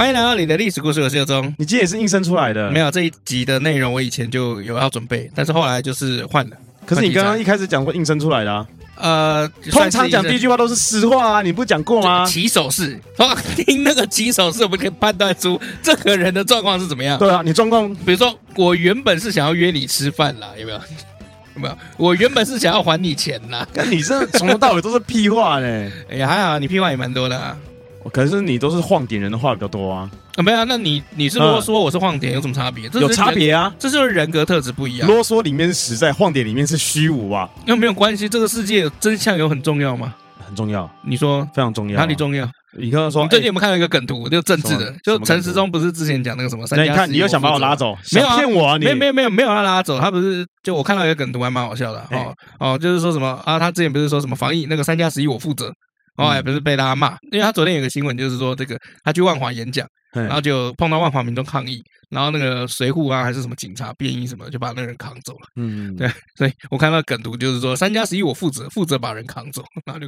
[0.00, 1.54] 欢迎来到你的历史故事，我是尤忠。
[1.58, 2.70] 你今天也是应声出来的？
[2.70, 6.56] 没有这一集的内容，我以前就有要准备，但是后来就是换了。
[6.86, 8.66] 可是你刚刚一开始讲过应声出来的啊？
[8.96, 12.24] 呃，通常讲第一句话都是实话啊，你不讲过吗？
[12.24, 12.98] 起手式，
[13.54, 17.18] 听那个起手式，我们可以判断出这个人的状况是怎么样。
[17.18, 20.80] 对啊，你状况，比如说我原本是想要约你吃饭啦，有没有？
[21.56, 21.76] 有没有？
[21.98, 25.66] 我原本是想要还你钱啦，但你这从头到尾都是屁话呢。
[26.10, 27.54] 哎呀，还好你屁话也蛮多的啊。
[28.12, 32.88] 可是你都是晃点人的话比较多啊，啊没有啊，那你你是啰嗦，我是晃点，有什么差别？
[32.94, 35.08] 有差别啊，这就是人格特质不一样。
[35.08, 37.48] 啰嗦里面是实在，晃点里面是虚无啊。
[37.66, 40.14] 那没有关系，这个世界真相有很重要吗？
[40.46, 40.90] 很重要。
[41.04, 42.48] 你说非常重要，哪里重要？
[42.78, 46.64] 你刚刚说，最近有没有看到一个梗图，就政治的，就陈时中不是之前讲那个什么？
[46.70, 47.96] 那你看，你又想把我拉走？
[48.14, 48.76] 没有骗我啊？
[48.78, 53.58] 你没有没有没有没有他拉走，他不是就我看到一个梗图还蛮好笑的哦哦，就是说什么啊？
[53.58, 55.72] 他之前不是说什么防疫那个三加十一我负责。
[56.20, 65.48] 后来不是被大家骂，因为他昨天有个新闻，就是说这个他去万华演讲，然后就碰到万华民众抗议，然后那个随扈啊还是什么警察便衣什么，就把那个人扛走了。
[65.56, 70.06] 嗯，对，所以我看到梗图就是说三加十一我负责，负责把人扛走，然后就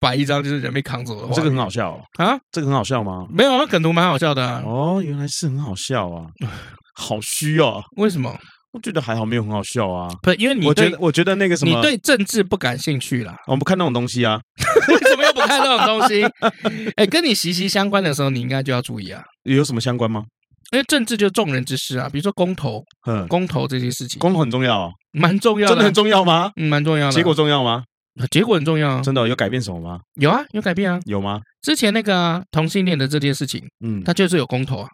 [0.00, 1.34] 摆一张就是人被扛走的。
[1.34, 2.38] 这个很好笑啊？
[2.50, 3.26] 这个很好笑吗？
[3.30, 4.60] 没有，那梗图蛮好笑的。
[4.60, 6.26] 哦，原来是很好笑啊，
[6.96, 7.82] 好虚哦？
[7.96, 8.34] 为什么？
[8.74, 10.08] 我觉得还好，没有很好笑啊。
[10.20, 13.36] 不，因为你我觉得我觉得那个什么，你对政治不感兴趣啦。
[13.46, 14.40] 我们不看那种东西啊。
[15.34, 16.24] 不看这种东西？
[16.96, 19.22] 哎，跟你息息相关的时候，你应该就要注意啊。
[19.42, 20.24] 有什么相关吗？
[20.72, 22.08] 因为政治就是众人之事啊。
[22.10, 25.74] 比如说公投，嗯，公投这些事情，公投很重要，蛮重要的。
[25.74, 26.50] 真的很重要吗？
[26.56, 27.12] 嗯，蛮重要的。
[27.12, 27.84] 结果重要吗？
[28.30, 29.00] 结果很重要。
[29.00, 30.00] 真的有改变什么吗？
[30.20, 30.98] 有啊，有改变啊。
[31.04, 31.40] 有吗？
[31.62, 34.88] 之前那个同性恋的这件事情，嗯，他就是有公投啊。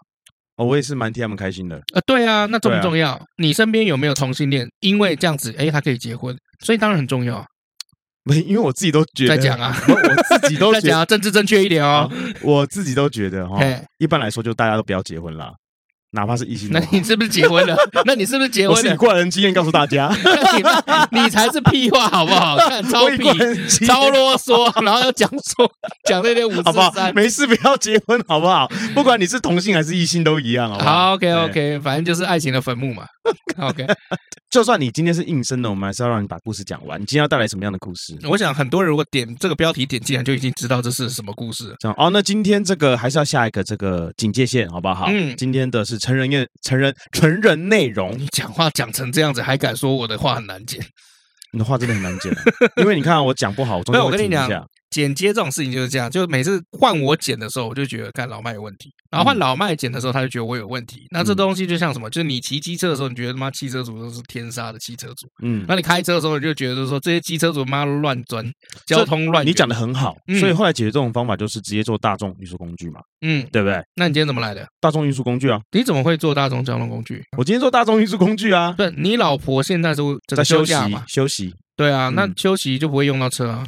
[0.57, 1.81] 哦，我也是蛮替他们开心的。
[1.95, 3.19] 呃，对啊，那重不重要？
[3.39, 4.67] 你身边有没有同性恋？
[4.81, 7.45] 因为这样子，哎，他可以结婚，所以当然很重要啊。
[8.31, 12.11] 不，因为我自己都觉得在讲啊，我自己都 在讲啊，政治正确一点哦。
[12.43, 13.59] 我自己都觉得哈，
[13.99, 15.53] 一般来说，就大家都不要结婚啦。
[16.13, 17.77] 哪怕是异性，那你是不是结婚了？
[18.05, 18.83] 那你是不是结婚了？
[18.83, 20.13] 我是以过来人经验告诉大家，
[21.13, 22.57] 你才是屁话好不好？
[22.57, 23.23] 看超屁，
[23.87, 25.71] 超啰嗦，然后又讲说
[26.09, 28.69] 讲那些五十三，没事，不要结婚好不好？
[28.93, 30.91] 不管你是同性还是异性都一样，好不好？
[30.91, 33.05] 好，OK OK，反正就是爱情的坟墓嘛。
[33.59, 33.87] OK，
[34.51, 37.01] 就算你今天是应声的，我们还是要让你把故事讲完。
[37.01, 38.19] 你今天要带来什么样的故事？
[38.29, 41.75] 我想很多人如果点这个标题点进来，就已经知道这是什么故事。
[41.79, 45.07] 这样哦，那今天这个还是要下一个这个警戒线，好不好？
[45.09, 46.01] 嗯，今天的是。
[46.01, 50.81] 成人内成人成人内容，你讲话讲成这样子，还敢说我的话很难剪？
[51.53, 52.33] 你的话真的很难剪，
[52.79, 54.67] 因为你看我讲不好，我我跟你讲。
[54.91, 61.07] 剪接这种事情就是这样，就每次换我剪的时候，我就觉得看老麦有问题，然后换老麦剪的时候，他就觉得我有问题。
[61.11, 62.11] 那这东西就像什么？
[62.11, 68.45] 就是你骑机车的时候，你觉得他妈汽车族都是天杀的汽车族，嗯，那你开车的时候，你就觉得说这些机车族妈乱钻，
[68.87, 69.47] 交通乱。
[69.47, 73.81] 你讲的很好，所以后来解决这种方法就是直接做大众运输工具嘛，嗯，对不对？
[73.95, 74.67] 那你今天怎么来的？
[74.81, 75.61] 大众运输工具啊？
[75.71, 77.23] 你怎么会做大众交通工具？
[77.39, 78.75] 我今天做大众运输工具啊？
[78.77, 81.05] 对，你老婆现在都在休息嘛？
[81.07, 81.55] 休息。
[81.77, 83.67] 对啊，那休息就不会用到车啊。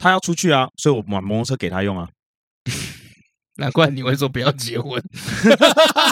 [0.00, 2.08] 他要出去啊，所以我把摩托车给他用啊。
[3.58, 5.00] 难怪你会说不要结婚。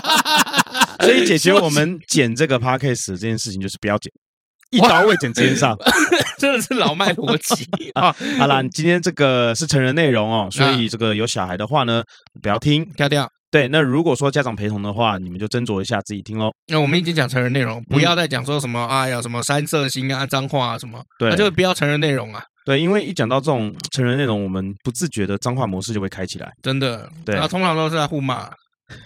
[1.01, 4.13] 所以解决我们剪这个 podcast 这件事情就是不要剪，
[4.71, 5.75] 一刀未剪直接上，
[6.37, 8.15] 真的是老麦逻辑啊。
[8.39, 12.03] 好啦，今天这个是成人内容哦，所以这个有小孩的话呢，
[12.43, 13.27] 不要听，跳掉。
[13.51, 16.51] 对，那如果说家长陪同的话，你们就斟酌一下自己听喽。
[16.67, 22.43] 那我们已经讲成人内容，不要再讲说什么哎呀什么三色星啊、脏话啊什么，对，那就不要成人内容啊。
[22.69, 26.53] 对，因为一讲到这种成人内容，我们不自觉的脏话模式就会开起来。
[26.63, 28.47] 真的，对，然后通常都是在互骂，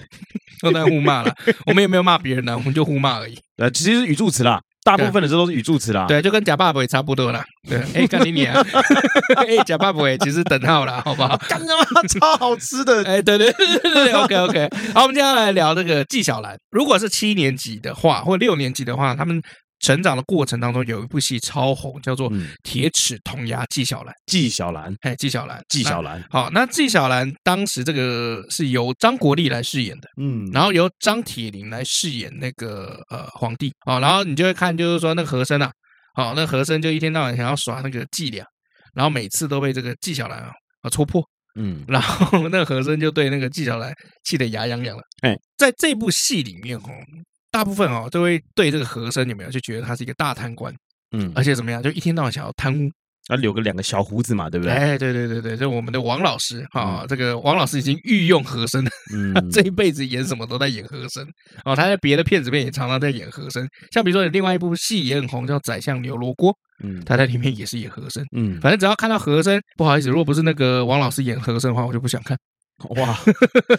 [0.60, 1.32] 都在互骂了。
[1.66, 3.38] 我们也没有骂别人呢，我们就互骂而已。
[3.58, 6.06] 呃，其实是语助词啦，大部分的这都是语助词啦。
[6.08, 7.44] 对，就跟假爸爸也差不多啦。
[7.68, 8.52] 对，哎，干你娘！
[9.46, 11.36] 哎，假爸爸也其实等号啦，好不好？
[11.48, 13.04] 干他妈超好吃的！
[13.04, 14.68] 哎，对对对对对，OK OK。
[14.92, 16.58] 好，我们接下来聊这个纪晓岚。
[16.72, 19.40] 如果是七年级的话，或六年级的话，他们。
[19.82, 22.30] 成长的过程当中，有一部戏超红，叫做
[22.62, 24.14] 《铁齿铜牙纪晓岚》。
[24.26, 26.24] 纪晓岚，哎，纪晓岚，纪晓岚。
[26.30, 33.72] 好，那纪晓岚当时这个是由张国立来饰演的，嗯，然后由张铁林来饰演那个呃皇帝。
[33.84, 35.70] 哦，然后你就会看，就是说那个和珅啊，
[36.14, 38.46] 好，那和珅就一天到晚想要耍那个伎俩，
[38.94, 40.50] 然后每次都被这个纪晓岚啊
[40.82, 41.20] 啊戳破。
[41.58, 43.92] 嗯，然后那个和珅就对那个纪晓岚
[44.24, 45.02] 气得牙痒痒了。
[45.22, 46.82] 哎，在这部戏里面哦，
[47.52, 50.74] 大部分哦都会对这个和珅有没有就觉得他是一个大贪官，
[51.12, 52.90] 嗯，而且怎么样，就一天到晚想要贪污。
[53.28, 54.74] 要，留个两个小胡子嘛，对不对？
[54.74, 61.24] 哎，对对对对，就我们的王老师啊，这个王老师已经御用和珅了，嗯， 这一辈子演什么都在演和珅。
[61.64, 66.50] 哦，他在别的片子里面也常常在演和珅，像比如说有另外一部戏也很红，叫《宰相刘罗锅》，
[66.82, 72.36] 嗯，他在里面也是演和珅，嗯，反正只要看到和珅，不好意思，如果不是那个王老师演和珅的话，我就不想看。
[72.96, 73.18] 哇，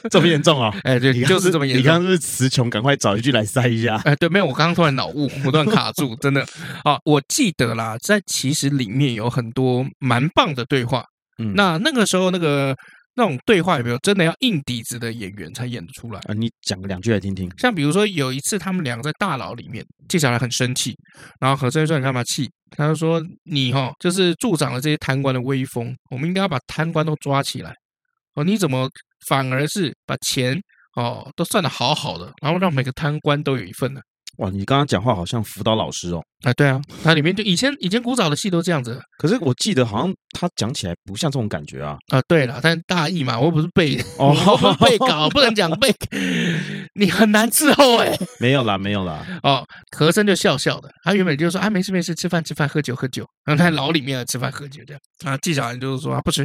[0.09, 0.73] 这么严重啊！
[0.83, 1.81] 哎，对，就是这么严重。
[1.81, 2.69] 你刚刚是词穷？
[2.69, 3.97] 赶快找一句来塞一下。
[4.05, 6.45] 哎，对，没有，我刚刚突然脑雾，我突然卡住，真的。
[6.83, 11.03] 啊，我记得啦，在其实里面有很多蛮棒的对话。
[11.39, 12.75] 嗯，那那个时候那个
[13.15, 16.33] 那种对话有没有真的要硬底子的演员才演得出来啊？
[16.33, 17.51] 你讲个两句来听听。
[17.57, 20.95] 像比如说有一次他们两个在大牢里面，纪晓岚很生气，
[21.39, 27.71] 然后和珅说：“你干嘛气？”他就说：“你哈就是助长了这些贪官的威风，我们应该要把贪官都抓起来。”
[28.35, 28.89] 哦，你怎么
[29.27, 30.59] 反而是把钱
[30.95, 34.01] 哦都算的好好的，然后让每个贪官都有一份呢？
[34.37, 36.19] 哇，你刚刚讲话好像辅导老师哦。
[36.41, 38.99] 哎，对啊，它里面就以前以前古早的戏都这样子。
[39.19, 41.95] 可是我记得好像他讲起来不像这种感觉啊。
[42.07, 44.33] 啊，对了，但大意嘛，我又不是背哦，
[44.83, 45.93] 背稿不能讲背，
[46.99, 48.11] 你很难伺候哎。
[48.39, 49.23] 没有啦，没有啦。
[49.43, 49.63] 哦，
[49.95, 55.01] 和珅就笑笑的，他原本就说啊，没事没事，吃饭吃饭，喝酒喝酒，然后他在牢里面吃饭喝酒这样。
[55.25, 56.43] 啊，纪晓岚就是说啊，不吃。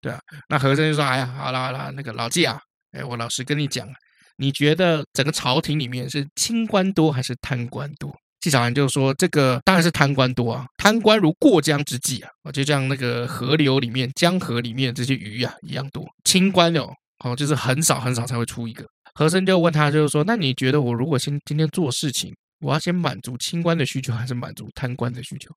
[0.00, 2.58] 对啊，那和珅就说：“哎呀，好了好了，那个老纪啊，
[2.92, 3.88] 哎，我老实跟你讲，
[4.36, 16.06] 你觉得整个朝廷里面是清官多还是贪官多？”纪晓岚就说：“这个当然是贪官多啊，贪官如过江之鲫啊，就像那个河流里面、江河里面这些鱼啊一样多。
[16.24, 16.88] 清官哦，
[17.24, 25.50] 哦，就是很少很少才会出一个。”和珅就问他，就是说：“那你觉得我如果先今天做事情，我要先满足清官的需求，还是满足贪官的需求？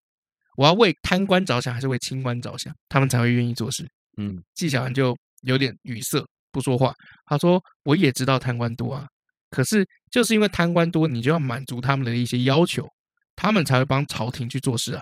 [0.58, 2.74] 我要为贪官着想，还是为清官着想？
[2.88, 3.86] 他们才会愿意做事。”
[4.20, 6.22] 嗯，纪晓岚就有点语塞，
[6.52, 6.94] 不说话。
[7.26, 9.06] 他说：“我也知道贪官多啊，
[9.50, 12.86] 可是就是因为贪官多，你就要满足他们的一些要求，
[13.38, 15.02] 他们才会帮朝廷去做事啊。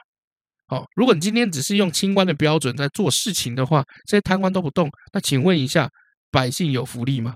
[0.68, 5.90] 好，如果你今天只是用清官的标准在做事情的话，这些贪官都不动，那请问一下，
[6.30, 7.34] 百姓有福利吗？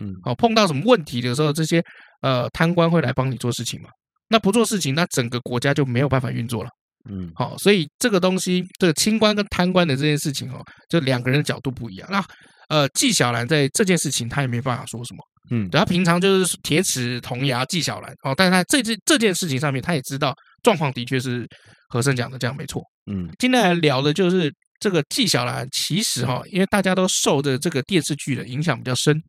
[0.00, 1.80] 嗯，好，碰到什么问题的时候，这些
[2.22, 3.88] 呃贪官会来帮你做事情吗？
[4.26, 6.70] 那不做事情，那整个国家就没有办法运作了。”
[7.08, 12.08] 嗯，好，所以这个东西，这个清官跟贪官的这件事情哦，就两个人的角度不一样。
[12.10, 12.22] 那
[12.68, 15.24] 呃，纪晓岚在这件事情，他也没办法说什么。
[15.50, 21.46] 嗯，对，他平常就是铁齿铜牙纪晓岚哦，但是他这这这件事情上面，他也知道状况的确是
[21.88, 22.82] 和珅讲的这样没错。
[23.10, 29.20] 嗯，今天来聊的就是这个纪晓岚，其实哈，因为大家都受的这个电视剧的影响比较深。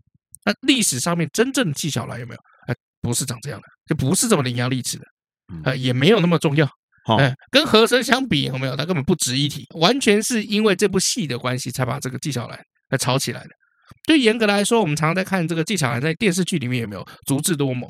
[0.44, 2.40] 那历史上面真正的纪晓岚有没有？
[2.68, 5.06] 哎，不是长这样的，就不是这么伶牙俐齿的，
[5.64, 6.70] 呃，也没有那么重要。
[7.04, 8.76] 好，哎，跟和珅相比有没有？
[8.76, 12.60] 他根本不值一提，完全是因为这部戏的关系，才把这个纪晓岚
[12.90, 13.50] 来炒起来的。
[14.06, 17.88] 对严格来说，我们常常在看这个纪晓岚在电视剧里面有没有足智多谋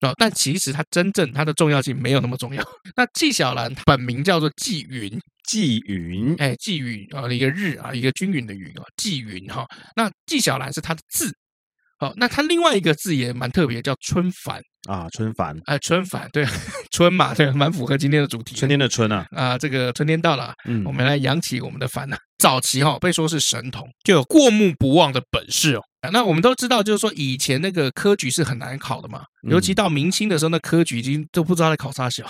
[0.00, 0.12] 啊？
[0.16, 2.62] 但其实他真正他的重要性没有那么重要。
[2.96, 5.10] 那纪晓岚本名叫做纪云，
[5.46, 9.66] 纪云，哎，纪云啊，一个日啊，一个均匀的云啊，纪云哈。
[9.94, 11.34] 那纪晓岚是他的字。
[12.04, 16.46] 好，那他另外一个字也蛮特别，叫春帆啊，春帆，哎，春帆，对，
[16.92, 22.16] 春嘛，对，蛮符合今天的主题，春天的春啊，啊，这个春天到了，嗯，我们来扬起我们的帆呐。
[22.38, 25.80] 早期哈被说是神童，就有过目不忘的本事哦。
[26.12, 32.26] 那我们都知道，就是说以前那个科举是很难考的嘛，尤其到明清的时候，那科举已经都不知道在考啥小。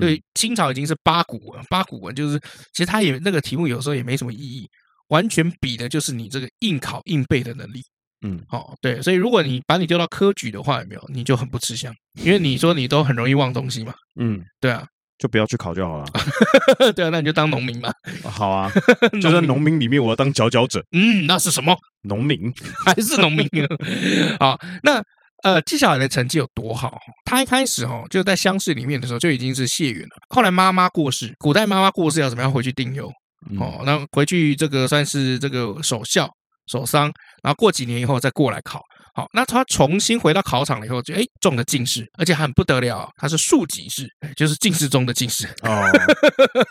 [0.00, 2.38] 对，清朝已经是八股文，八股文就是
[2.72, 4.66] 其实他也那个题目有时候也没什么意义，
[5.08, 7.82] 完全比的就是你这个硬考硬背的能力。
[8.22, 11.94] 嗯，好，对，所以如果你把你丢到科举的话，有没有你就很不吃香，
[12.24, 13.94] 因为你说你都很容易忘东西嘛。
[14.20, 14.84] 嗯，对啊，
[15.18, 16.06] 就不要去考就好了。
[16.96, 17.92] 对啊，那你就当农民嘛。
[18.24, 18.68] 好啊，
[19.22, 20.84] 就在农民里面，我要当佼佼者。
[20.90, 21.76] 嗯，那是什么？
[22.02, 22.52] 农民
[22.84, 23.48] 还是农民？
[24.40, 25.00] 好，那
[25.44, 26.98] 呃，纪晓岚的成绩有多好？
[27.24, 30.16] 他一开始哦，就在乡试里面的时候就已经是解元了。
[30.30, 33.08] 后来妈妈过世，古代妈妈过世要怎么样回去丁忧？
[33.60, 36.28] 哦，那回去这个算是这个守孝。
[36.70, 37.10] 守丧，
[37.42, 38.82] 然后过几年以后再过来考，
[39.14, 45.90] 好，那他重新回到考场了以后，就哎中了进士，而且很不得了，他是庶吉士，就是进士中的进士哦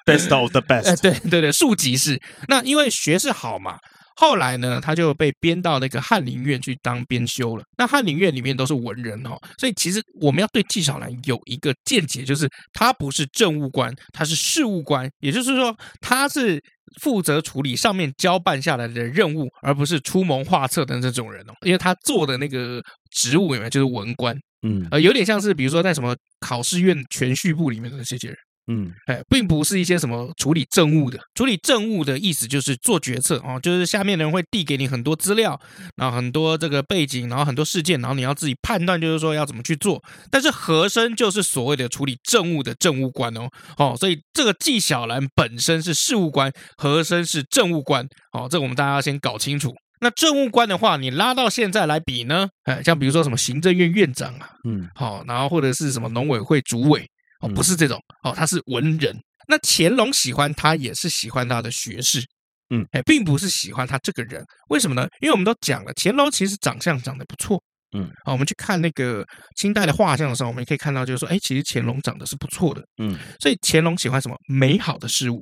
[0.06, 2.22] ，best of the best， 对对对，庶吉士。
[2.48, 3.78] 那因为学士好嘛，
[4.20, 7.64] 后来呢，他就被编到那个翰林院去当编修了。
[7.78, 16.60] 那翰林院里面都是文人哦，所以其实我们要对纪晓岚有一个见解，就是他不是政务官，他是事务官，也就是说他是
[17.00, 21.54] 负责处理上面交办下来的任务，而不是出谋划策的这种人哦。
[21.62, 22.82] 因为他做的那个
[23.12, 24.36] 职务里面就是文官，
[24.68, 28.38] 嗯，呃，有点像是比如说在什么考试院銓叙部里面的这些人。
[28.70, 35.58] 嗯，哎，并不是一些什么处理政务的，处理政务的意思就是做决策哦，就是下面的人会递给你很多资料，
[35.96, 40.04] 然后很多这个背景，然后很多事件，然后你要自己判断，就是说要怎么去做。
[40.30, 49.74] 但是和珅就是所谓的处理政务的政务官哦，哦，所以这个纪晓岚本身是事务官，和珅是政务官，哦，这个我们大家要先搞清楚。
[50.02, 57.10] 那政务官的话，你拉到现在来比呢，哎，像比如说什么行政院院长啊，嗯，好，然后或者是什么农委会主委。
[57.42, 59.16] 哦，不是这种哦，他是文人。
[59.48, 62.22] 那乾隆喜欢他，也是喜欢他的学士，
[62.70, 64.44] 嗯，哎，并不是喜欢他这个人。
[64.70, 65.08] 为什么呢？
[65.22, 67.62] 因为我们都讲了，乾隆其实长相长得不错，
[67.96, 69.26] 嗯，啊，我们去看那个
[69.56, 75.42] 清代的画像的时候，我们也可以看到，就是说，哎，其实乾隆长得是不错的，嗯，所以乾隆喜欢什么美好的事物。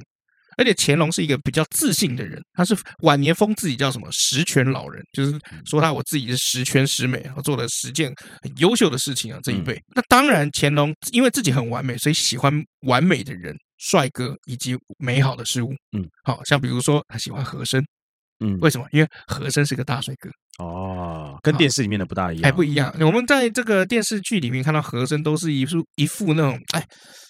[0.58, 9.82] 而且乾隆是一个比较自信的人，他是晚年封自己叫什么十全老人，就是说他我自己是十全十美，做了十件很优秀的事情啊，这一辈。
[9.96, 15.74] 那当然，乾隆因为自己很完美，所以喜欢完美的人、帅哥以及美好的事物。
[15.98, 17.84] 嗯，好像比如说他喜欢和珅，
[18.40, 18.86] 嗯，为什么？
[18.92, 20.30] 因为和珅是个大帅哥。
[20.64, 22.94] 哦，跟电视里面的不大一样，还不一样。
[23.02, 26.84] 我们在这个电视剧里面看到和珅都是一副一副那种哎。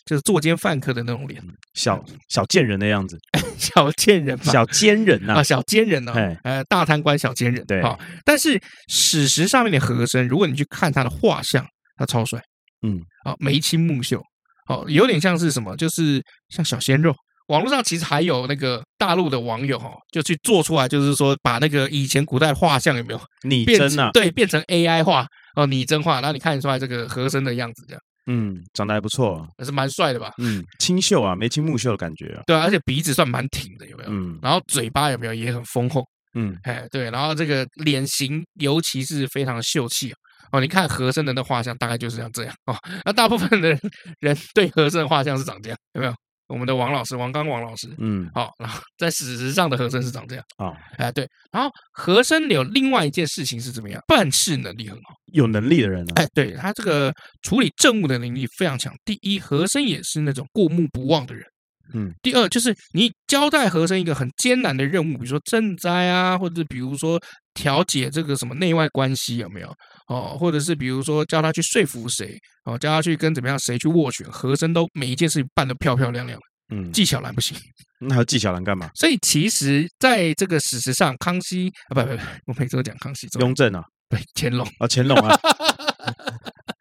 [0.05, 1.41] 就是作奸犯科的那种脸，
[1.73, 3.17] 小小贱人的样子，
[3.57, 7.99] 小贱人，小奸人呐啊，小奸人哦，呃，大贪官小奸人，对，好。
[8.23, 11.65] 但是史实上面的和珅，如果你去看他的画像，
[11.97, 12.39] 他超帅，
[12.83, 14.21] 嗯，啊，眉清目秀，
[14.69, 17.11] 哦，有点像是什么，就是像小鲜肉。
[17.47, 24.09] 网络上其实还有那个大陆的网友哈，就去做出来，就是说把那个以前古代画像有没有拟真啊？
[24.13, 28.01] 对，变成 AI 画哦，拟真画，然后你看出来这个和珅的样子这样。
[28.27, 30.33] 嗯，长得还不错，还是蛮帅的吧？
[30.39, 32.41] 嗯，清秀啊，眉清目秀的感觉啊。
[32.47, 34.09] 对啊，而且鼻子算蛮挺的，有没有？
[34.09, 36.03] 嗯，然后嘴巴有没有也很丰厚？
[36.33, 40.11] 嗯，哎，对，然后这个脸型尤其是非常的秀气
[40.51, 40.59] 哦。
[40.59, 42.75] 你看和珅的那画像，大概就是像这样哦。
[43.05, 43.79] 那大部分的人
[44.19, 46.13] 人对和珅的画像是长这样，有没有？
[46.47, 54.01] 我们的王老师，王刚王老师，嗯， 好，然后在史实上的和珅是长这样啊，哦、哎，对，然后和珅有另外一件事情是怎么样？
[54.07, 58.93] 办事能力很好，有能力的人、啊，哎，对他这个处理政务的能力非常强。
[59.03, 61.43] 第一，和珅也是那种过目不忘的人，
[61.93, 62.13] 嗯。
[62.21, 67.21] 第二，就是你交代和珅一个很艰难的任务，比如说赈灾啊，或者比如说。
[67.55, 69.75] 调解这个什么内外关系有没有
[70.07, 70.37] 哦？
[70.39, 76.39] 或者是比如说叫他去说服谁哦，叫他去跟怎么样谁去斡旋，和珅都每一件事情办得漂漂亮亮。
[76.73, 77.55] 嗯，纪晓岚不行，
[78.01, 78.89] 那还纪晓岚干嘛？
[78.95, 85.39] 所以其实在这个史实上，康熙啊，不不不，我每次都讲康熙，雍正啊， 对，乾隆啊，乾隆啊。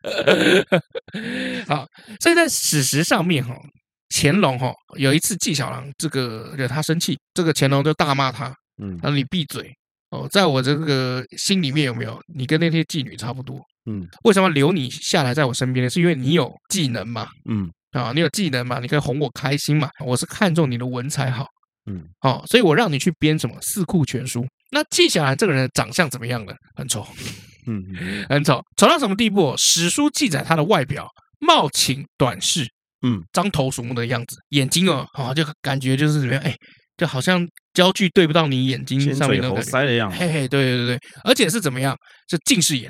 [1.68, 1.86] 好，
[2.20, 3.54] 所以在史实上面哈，
[4.08, 9.70] 乾隆哈有一次纪晓岚这个惹他生气，这个乾隆就大骂他，嗯，让你闭嘴。
[10.14, 13.60] 哦，在我这个心里面有没有你跟那些妓女差不多？
[13.90, 15.90] 嗯，为什么留你下来在我身边呢？
[15.90, 17.26] 是因为你有技能嘛？
[17.50, 18.78] 嗯，啊，你有技能嘛？
[18.78, 19.90] 你可以哄我开心嘛？
[20.06, 21.46] 我是看中你的文采好，
[21.90, 24.40] 嗯，好，哦，所以我让你去编什么《四库全书》。
[24.70, 26.52] 那纪晓岚这个人的长相怎么样呢？
[26.76, 27.06] 很丑，
[27.66, 27.82] 嗯，
[28.28, 29.54] 很丑，丑到什么地步？
[29.58, 31.06] 史书记载他的外表
[31.40, 32.66] 貌情短视，
[33.02, 36.42] 嗯，獐头鼠目的样子，眼睛哦，啊，就感觉就是怎么样？
[36.42, 36.54] 哎。
[36.96, 41.96] 就好像焦距对不到你眼睛上面那种塞的样子，嘿嘿，对对对对，而且是怎么样？
[42.28, 42.88] 是近视眼，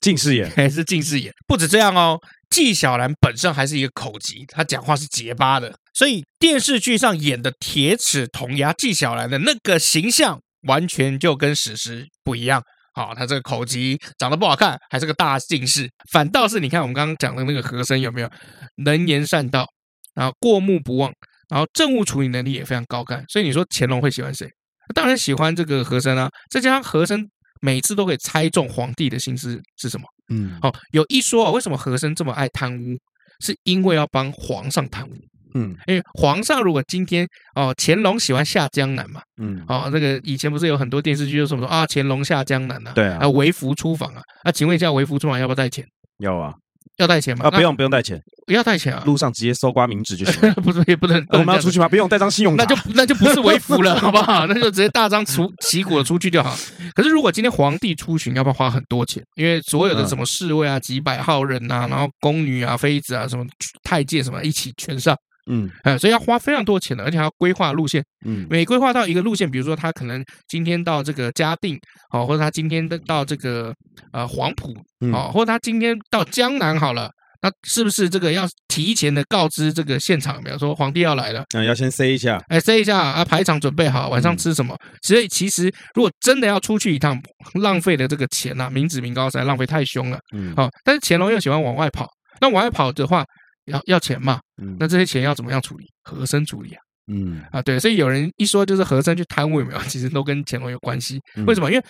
[0.00, 1.32] 近视眼 还是近视眼？
[1.46, 2.18] 不止这样哦，
[2.50, 12.62] 纪晓岚本身还是一个口疾，他讲话是结巴的，所以电视剧上演的铁齿铜牙纪晓岚的那个形象，完全就跟史实不一样。
[12.94, 18.30] 好，他这个口疾，长得不好看，还是个大近视，反倒是你看我们刚刚讲的那个和珅有没有
[18.76, 19.66] 能言善道，
[20.14, 21.12] 然后过目不忘。
[21.48, 24.48] 然后政务处理能力也非常高干，所以你说乾隆会喜欢谁？
[24.94, 26.28] 当然喜欢这个和珅啊。
[26.50, 27.28] 再加上和珅
[27.60, 30.06] 每次都可以猜中皇帝的心思是什么？
[30.28, 32.96] 嗯，好，有一说啊，为什么和珅这么爱贪污？
[33.40, 35.12] 是因为要帮皇上贪污。
[35.54, 45.86] 嗯，因为皇上如果今天哦，乾隆喜欢下江南嘛，嗯，哦，那个以前不是有很多电视剧就说什么说啊，乾隆下江南啊，对啊，微服出访啊，那请问一下，微服出访要不要带钱？
[46.18, 46.52] 要啊。
[46.98, 47.46] 要带钱吗？
[47.46, 49.02] 啊，不用，不用带钱，不要带钱啊！
[49.04, 50.54] 路上直接搜刮冥纸就行了。
[50.62, 51.24] 不是，也不能。
[51.30, 51.88] 我们要出去吗？
[51.88, 52.64] 不用，带张信用卡。
[52.64, 54.46] 那就那就不是为辅了， 好不好？
[54.46, 56.56] 那就直接大张出旗鼓的出去就好。
[56.94, 59.22] 可是如果今天皇帝出巡，要不要花很多钱？
[59.36, 63.44] 因为所有的什么侍卫啊，几百号人呐，然后宫女啊、妃子啊，什么
[63.82, 65.14] 太监什么一起全上，
[65.50, 68.04] 嗯，哎，所以要花非常多钱的，而且还要规划路线。
[68.24, 71.78] 嗯，每规划到一个路线，比如说他可能今天到这个嘉定，
[72.12, 73.72] 哦，或者他今天到这个
[74.12, 74.74] 呃黄埔，
[75.12, 77.10] 哦，或者他今天到江南好了。
[77.42, 80.42] 那是不是这个要提前的告知这个现场？
[80.42, 84.74] 比如说皇帝要来了，嗯，要先塞一下，哎，塞一下啊，排场准备好，晚上吃什么？
[84.82, 87.16] 嗯、所以其实如果真的要出去一趟，
[87.60, 90.18] 浪费的这个钱呐、啊，民脂民膏实在浪费太凶了。
[90.34, 92.08] 嗯，好、哦，但是乾隆又喜欢往外跑，
[92.40, 93.22] 那往外跑的话
[93.66, 94.40] 要要钱嘛？
[94.60, 95.86] 嗯，那这些钱要怎么样处理？
[96.02, 96.80] 和珅处理啊？
[97.12, 99.80] 嗯，啊，对，所以有人一说就是和珅去贪污有没有？
[99.88, 101.20] 其实都跟乾隆有关系。
[101.46, 101.70] 为什么？
[101.70, 101.84] 因为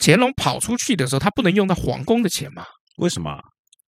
[0.00, 2.64] 乾隆跑出去的时候，他不能用到皇宫的钱嘛？
[2.96, 3.38] 为什么？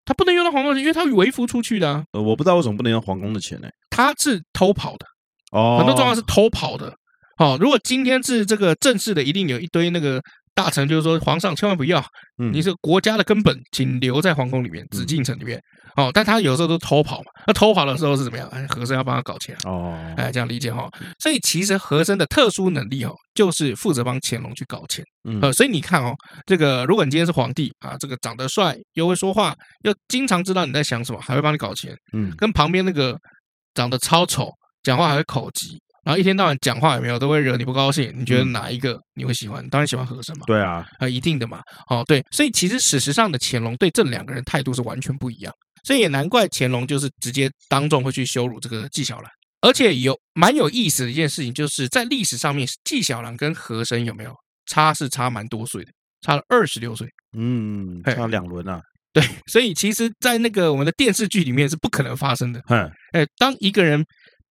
[0.06, 2.04] 他不能用到皇宫的钱，因为他为服出去的、啊。
[2.12, 3.68] 呃，我不知道为什么不能用皇宫的钱呢？
[3.89, 5.06] 他是偷跑的
[5.51, 6.94] 哦，很多状况是偷跑的。
[7.38, 10.22] 哦，如果今天是这个正式的，一定有一堆那个。
[10.58, 12.04] 大臣就是说，皇上千万不要，
[12.52, 15.62] 你是国家的根本，请留在皇宫里面，紫禁城里面。
[15.96, 17.26] 哦，但他有时候都偷跑嘛。
[17.46, 18.48] 那偷跑的时候是怎么样？
[18.50, 19.96] 哎，和珅要帮他搞钱哦。
[20.18, 20.90] 哎，这样理解哈。
[21.20, 25.06] 所以其实和珅的特殊能力哦，就是负责帮乾隆去搞钱。
[25.42, 26.16] 呃，所以你看哦，
[26.48, 31.96] 这个如果你今天是皇帝啊，这个长得帅，又会说话，又经常知道你在想什么，还会帮你搞钱。
[32.14, 33.16] 嗯，跟旁边那个
[33.76, 34.50] 长得超丑，
[34.82, 35.80] 讲话还会口急。
[36.08, 38.14] 然后一天到晚讲话有没有都会惹你不高兴？
[38.16, 39.68] 你觉得哪一个你会喜欢？
[39.68, 40.46] 当然喜欢和珅嘛。
[40.48, 41.62] 对啊，啊，一定的嘛。
[41.90, 49.30] 哦，对，所以其实史实上的乾隆对这两个人态度是完全不一样，所以也难怪乾隆就是直接当众会去羞辱这个纪晓岚。
[49.60, 54.34] 而且有蛮有意思的一件事情，就是在历史上面，纪晓岚跟和珅有没有
[54.68, 57.06] 差是差蛮多岁的，差了二十六岁。
[57.38, 58.80] 嗯，差两轮啊。
[59.12, 62.62] 对，所以其实，在那个我们的电视剧里面是不可能发生的。
[62.70, 64.02] 嗯，哎，当一个人。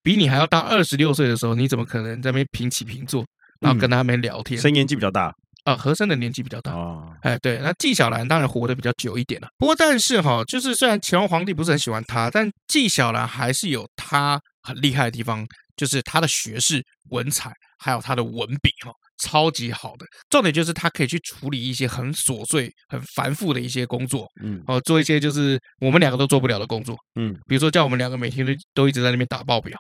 [0.07, 3.27] 比你还要大二十六岁的时候，你怎么可能在那边平起平坐，
[3.61, 4.57] 然后跟他们聊天？
[4.61, 5.35] 谁年纪比较大？
[5.65, 6.73] 啊，和珅的年纪比较大。
[6.75, 9.49] 哦，哎，对，那纪晓岚当然活得比较久一点了。
[9.59, 15.45] 不过，但是哈，就是虽然乾隆皇帝不是很喜欢他，但纪晓岚还是有他很厉害的地方，
[15.77, 18.93] 就是他的学识、文采，还有他的文笔哈，
[19.25, 20.07] 超级好的。
[20.31, 29.77] 重点就是他可以去处理一些很琐碎、很繁复的一些工作，嗯，哦，做一些就是我们两个都做不了的工作，嗯，比如说叫我们两个每天都都一直在那边打报表。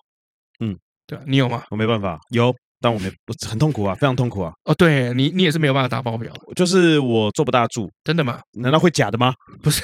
[0.60, 1.64] 嗯，对啊，你有吗？
[1.70, 4.52] 我没办法，有，但我没，我很痛苦啊，非常痛苦啊。
[4.64, 8.40] 哦，对你，你也是没有办法打报表，就是我做不大住，真的吗？
[8.60, 9.34] 难道会假的吗？
[9.62, 9.82] 不是，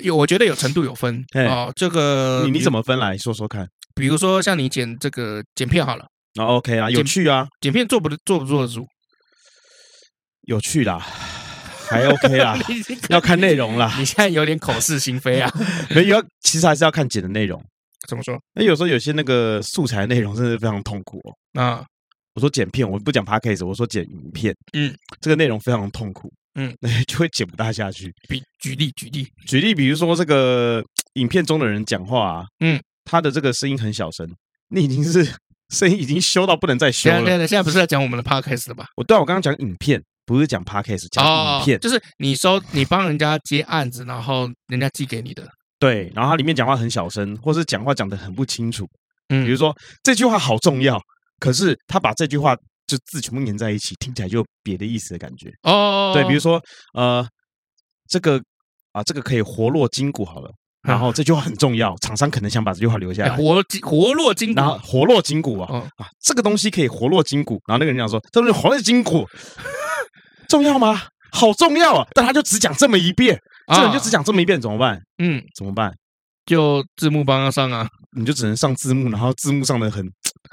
[0.00, 1.72] 有，我觉得有程度有分哦。
[1.74, 3.66] 这个你你怎么分来说说看？
[3.94, 6.04] 比如说像你剪这个剪片好了，
[6.40, 8.86] 啊，OK 啊，有趣啊，剪片做不做不做得住？
[10.42, 10.98] 有趣啦，
[11.88, 12.58] 还 OK 啦，
[13.10, 13.94] 要看内容啦。
[13.98, 15.52] 你现在有点口是心非啊？
[15.94, 17.62] 没有，其实还是要看剪的内容。
[18.08, 18.38] 怎么说？
[18.54, 21.60] 那有时候有些那个素材内容真的非常痛苦哦。
[21.60, 21.84] 啊，
[22.34, 24.54] 我说剪片，我不讲 podcast，我说剪影片。
[24.72, 26.32] 嗯，这个内容非常痛苦。
[26.54, 26.74] 嗯，
[27.08, 28.12] 就会剪不大下去。
[28.28, 30.84] 比举例举例举例，比如说这个
[31.14, 34.28] 影片中的人讲话啊，嗯，他的这个声音很小声，
[34.68, 35.24] 你已经是
[35.70, 37.24] 声音已经修到不能再修了。
[37.46, 38.88] 现在不是在讲我们的 podcast 了吧？
[38.96, 41.24] 我对我刚刚讲影片，不是讲 podcast，讲
[41.60, 45.48] 影片，就是你收你帮人家接案子，然后人家寄给你的。
[45.82, 48.86] 对，然后他里面讲话很小声，或是讲话讲得很不清楚。
[49.30, 50.96] 嗯，比如说这句话好重要，
[51.40, 52.54] 可是他把这句话
[52.86, 55.50] 就字全部粘在一起，听起来就有别的意思的感觉。
[55.64, 56.62] 哦，对，比如说
[56.94, 57.26] 呃，
[58.08, 58.40] 这个
[58.92, 60.48] 啊，这个可以活络筋骨好了。
[60.82, 63.36] 然后这句话很重要，厂商可能想把这句话留下来。
[63.36, 67.60] 活活络筋骨，然后活络筋骨啊啊，这个东西可以活络筋骨。
[67.66, 69.26] 然后那个人讲说，这东西活络筋骨
[70.48, 71.02] 重要吗？
[71.32, 72.06] 好重要啊！
[72.14, 73.40] 但他就只讲这么一遍。
[73.74, 75.00] 这人就只讲这么一遍，怎么办？
[75.18, 75.92] 嗯，怎么办？
[76.44, 80.04] 就字幕帮他上啊，你就只能上字幕，然后字幕上的很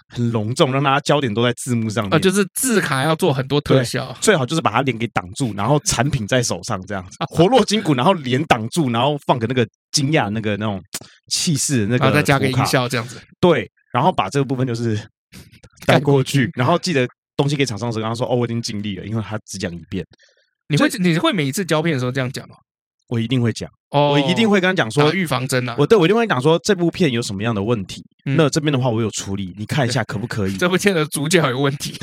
[0.09, 2.13] 很隆重，让大家焦点都在字幕上面。
[2.13, 10.79] 啊，就是字卡要做很多特效，最好就是把他脸给挡住，然后产品在手上这样子， 活络筋骨，然后脸挡住，然后放个那个惊讶那个那种
[11.31, 13.19] 气势的那个，然后再加个音效这样子。
[13.39, 14.95] 对，然后把这个部分就是
[15.87, 20.05] 带过去，然后记得东西给厂商的时候，跟他说：“哦，我已经尽力了，因为他只讲一遍。”
[20.69, 22.55] 你会你会每一次胶片的时候这样讲吗？
[23.09, 25.75] 我一定会讲，哦我一定会跟他讲说预防针啊。
[25.77, 30.55] 我对我一定会讲说这部片有什么样的问题，那这边的话我有处理，你看一下可不可以？
[30.57, 31.97] 这部片的主角有问题，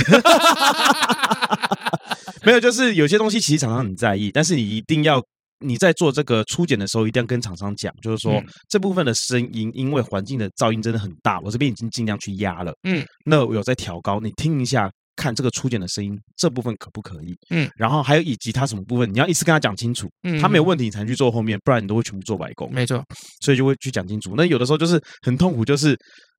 [2.45, 5.23] 没有，就是有些东西其实厂商很在意，但是你一定要
[5.61, 14.91] 你在做这个初检的时候，一定要跟厂商讲，就是说这部分的声音因为环境的噪音真的很大，我这边已经尽量去压了，嗯，那我有在调高，你听一下。
[15.17, 17.37] 看这个初剪的声音，这部分可不可以？
[17.51, 22.71] 嗯，然后还有以及他什么部分，你要一次跟他讲清楚，嗯，他没有问题，你才能去做后面，不然你都会全部做白工。
[22.73, 23.03] 没错，
[23.41, 24.35] 所以就会去讲清楚。
[24.37, 25.97] 那有的时候就是很痛苦，就是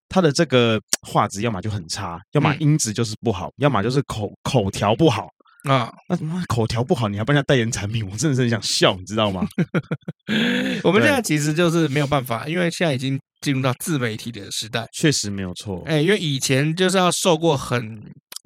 [0.07, 5.27] 他的这个画质要么就很差，要么音质就是不好，要么就是口口条不好
[5.63, 5.91] 啊。
[6.07, 9.47] 那什么口条不好，你还帮人家代言产品，我真的是很想笑，你知道吗？
[10.83, 15.83] 我们现在其实就是没有办法，因为现在已经进入到自媒体的时代，确实没有错。
[15.85, 18.01] 哎，因为以前就是要受过很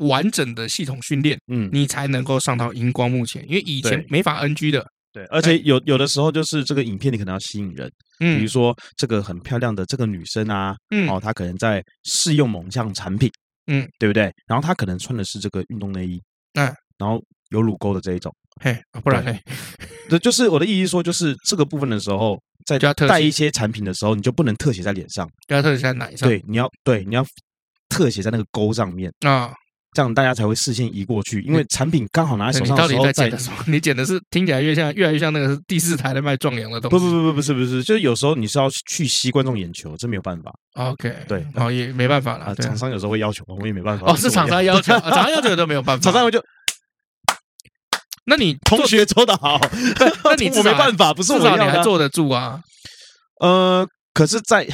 [0.07, 4.85] 完整的系统训练，嗯，你才能够上到荧光幕前，因为以前没法 NG 的。
[5.13, 13.29] 对，而且有有的时候就是这个影片你可能要吸引人，嗯，比如说这个很漂亮的这个女生啊，嗯，哦，她可能在试用某项产品，
[13.67, 14.31] 嗯，对不对？
[14.47, 16.21] 然后她可能穿的是这个运动内衣，
[16.53, 18.33] 嗯，然后有乳沟的这一种，
[18.63, 19.37] 嘿，不然嘿，
[20.07, 27.25] 对，就是我的意思说，就是这个部分的时候，在带一些产品的时候，你就不能特写在脸上，要特写在奶上，对，你要对你要
[27.89, 29.11] 特写在那个沟上面。
[29.27, 29.51] 啊。
[29.93, 33.57] 这样大家才会视线移过去，因为产品刚好拿在手上的时候，你到底在剪的什么？
[33.67, 36.97] 你剪的是听起来越像越来越像那个第四台的卖壮阳的东西。
[36.97, 40.53] 不不不不不是不是，就是有时候你是要去吸观众眼球，这没有办法。
[40.75, 42.55] OK，对，哦也没办法了。
[42.55, 44.09] 厂商有时候会要求，我也没办法。
[44.09, 46.03] 哦，是厂商要求，厂商要求都没有办法。
[46.11, 46.41] 厂商就，
[48.25, 49.59] 那你同学做得好，
[50.23, 52.61] 那你 我没办法，不是我你还坐得住啊？
[53.41, 54.65] 呃，可是，在。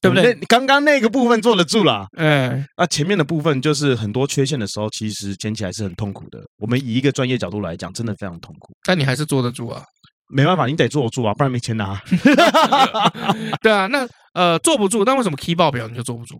[0.00, 0.34] 对不对？
[0.46, 6.40] 刚刚那个部分坐得住了，嗯，那前面的部分就是很多缺陷的时候，其实捡起来是很痛苦的。
[6.58, 8.72] 我们以一个专业角度来讲，真的非常痛苦。
[8.84, 9.82] 但你还是坐得住啊？
[10.30, 12.00] 没办法，你得坐得住啊，不然没钱拿。
[13.62, 16.38] 对啊，那呃坐不住，但为什么 key 报表你就坐不住？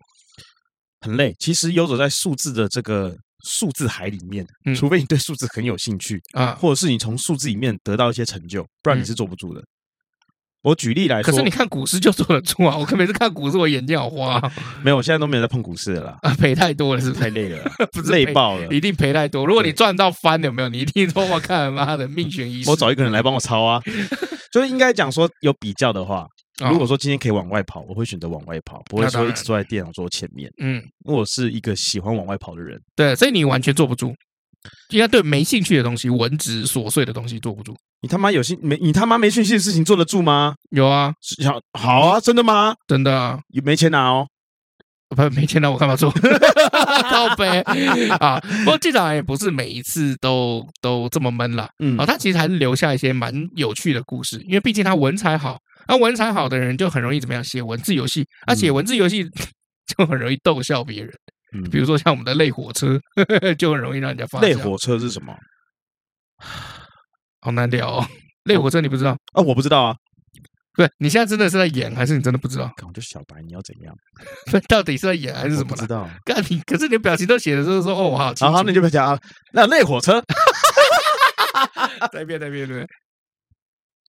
[1.00, 1.34] 很累。
[1.38, 9.62] 其实游走在数字的这个数字海里面，除非你对数字很有兴趣啊，或者是你从数字里面得到一些成就，不然你是坐不住的。
[10.62, 12.76] 我举例来说，可是你看股市就坐得住啊！
[12.76, 14.40] 我每次看股市，我眼睛好花。
[14.82, 16.18] 没有，我现在都没有在碰股市了啦。
[16.22, 17.20] 啊，赔太多了，是不是？
[17.20, 19.46] 太累了， 不是累爆了，一定赔太多。
[19.46, 20.68] 如果你赚到翻，有没有？
[20.68, 22.70] 你一定说我看妈的命悬一线。
[22.70, 23.80] 我找一个人来帮我抄啊！
[24.52, 26.26] 就是应该讲说有比较的话，
[26.68, 30.50] 如果说今天可以往外跑，我会选择往外跑，不会说一直坐在电脑桌前面。
[30.58, 32.80] 嗯，因为我是一个喜欢往外跑的人。
[32.96, 34.12] 对，所以你完全坐不住。
[34.90, 37.76] 应该对没兴趣的东西、文职琐碎的东西坐不住。
[38.00, 38.76] 你他妈有兴没？
[38.78, 40.54] 你他妈没兴趣的事情坐得住吗？
[40.70, 41.12] 有啊，
[41.44, 42.74] 好，好啊，真的吗？
[42.86, 44.26] 真的啊，有没钱拿哦？
[45.16, 46.10] 不，没钱拿，我干嘛做？
[47.10, 47.60] 靠北
[48.20, 48.38] 啊！
[48.64, 51.68] 不过记者也不是每一次都都这么闷了。
[51.78, 55.58] 嗯，啊，他其实还是留下一些蛮有趣的故事，因为毕竟他文采好。
[55.88, 57.42] 那文采好的人就很容易怎么样？
[57.42, 59.24] 写文字游戏，而且文字游戏
[59.96, 61.10] 就很容易逗笑别人。
[61.54, 62.98] 嗯，比如说像我们的类火车，
[63.58, 64.50] 就很容易让人家发现。
[64.50, 65.34] 类火车是什么？
[67.40, 68.06] 好难聊哦。
[68.44, 69.42] 类火车你不知道啊？
[69.42, 69.94] 我不知道啊。
[70.78, 72.70] 对，你现在真的是在演，还是你真的不知道？
[72.86, 73.94] 我就小白，你要怎样？
[74.68, 75.68] 到底是在演还是什么？
[75.70, 76.08] 不知道。
[76.24, 78.32] 干你，可是你的表情都写的就是说哦，我好。
[78.38, 79.18] 好，好，那就别讲啊。
[79.52, 80.22] 那类火车。
[82.12, 82.86] 再变，再变，对。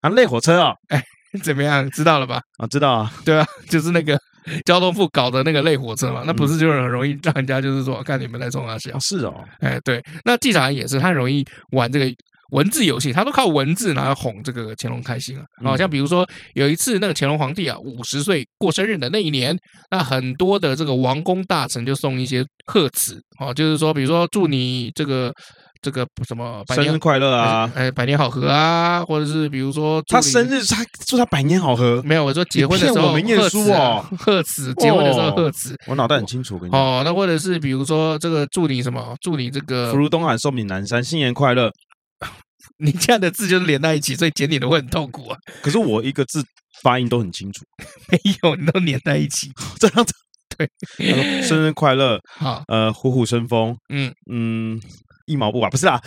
[0.01, 1.03] 啊，类火车啊，哎，
[1.43, 1.89] 怎么样？
[1.91, 2.41] 知道了吧？
[2.59, 3.11] 啊，知道啊。
[3.25, 4.19] 对啊，就是那个。
[4.65, 8.97] 交通部搞的那个类火车嘛，那不是就是很容易让人家就是说，看你们在冲啥小？
[8.99, 12.05] 是哦，哎，对，那纪晓岚也是，他很容易玩这个
[12.51, 15.45] 文字游戏，他都靠文字然后哄这个乾隆开心啊。
[15.63, 19.57] 好像比如说有一次那个乾隆皇帝啊五十岁过生日的那一年，
[19.91, 25.33] 那很多的这个王公大臣就送一些贺词，哦，就是说比如说祝你这个。
[25.81, 32.01] 这个什么生日快乐啊，哎，百年好合啊，或者是比如说他生日，他祝他百年好合。
[32.03, 36.55] 没有，我说结婚的时候我没念书哦， 贺词，结婚的时候贺词，我脑袋很清楚。
[36.55, 41.71] 我跟你讲哦，那或者是比如说这个祝你什么，祝你这个福如东海，寿比南山，新年快乐。
[42.81, 45.37] 你这样的字就是连在一起，所以剪你的会很痛苦啊。
[45.61, 46.43] 可是我一个字
[46.83, 47.63] 发音都很清楚，
[48.11, 50.13] 没有，你都连在一起，这样子
[50.57, 51.41] 对。
[51.41, 54.81] 生日快乐，好，呃，虎虎生风，嗯嗯。
[55.29, 56.01] 一毛不拔，不是啦。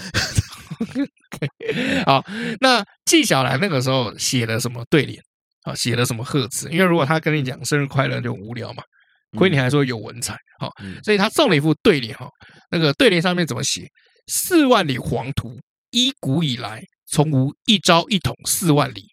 [2.05, 2.25] 好，
[2.61, 5.23] 那纪晓岚那个时候写了什么对联
[5.63, 5.73] 啊？
[5.75, 6.69] 写了什么贺词？
[6.71, 8.83] 因为如果他跟你讲生日快乐就无聊嘛，
[9.39, 10.73] 亏你还说有文采，好，
[11.05, 12.29] 所以他送了一副对联哈。
[12.71, 13.89] 那个对联上面怎么写？
[14.27, 15.57] 四万里黄土，
[15.93, 19.07] 一古以来，从无一朝一统四万里。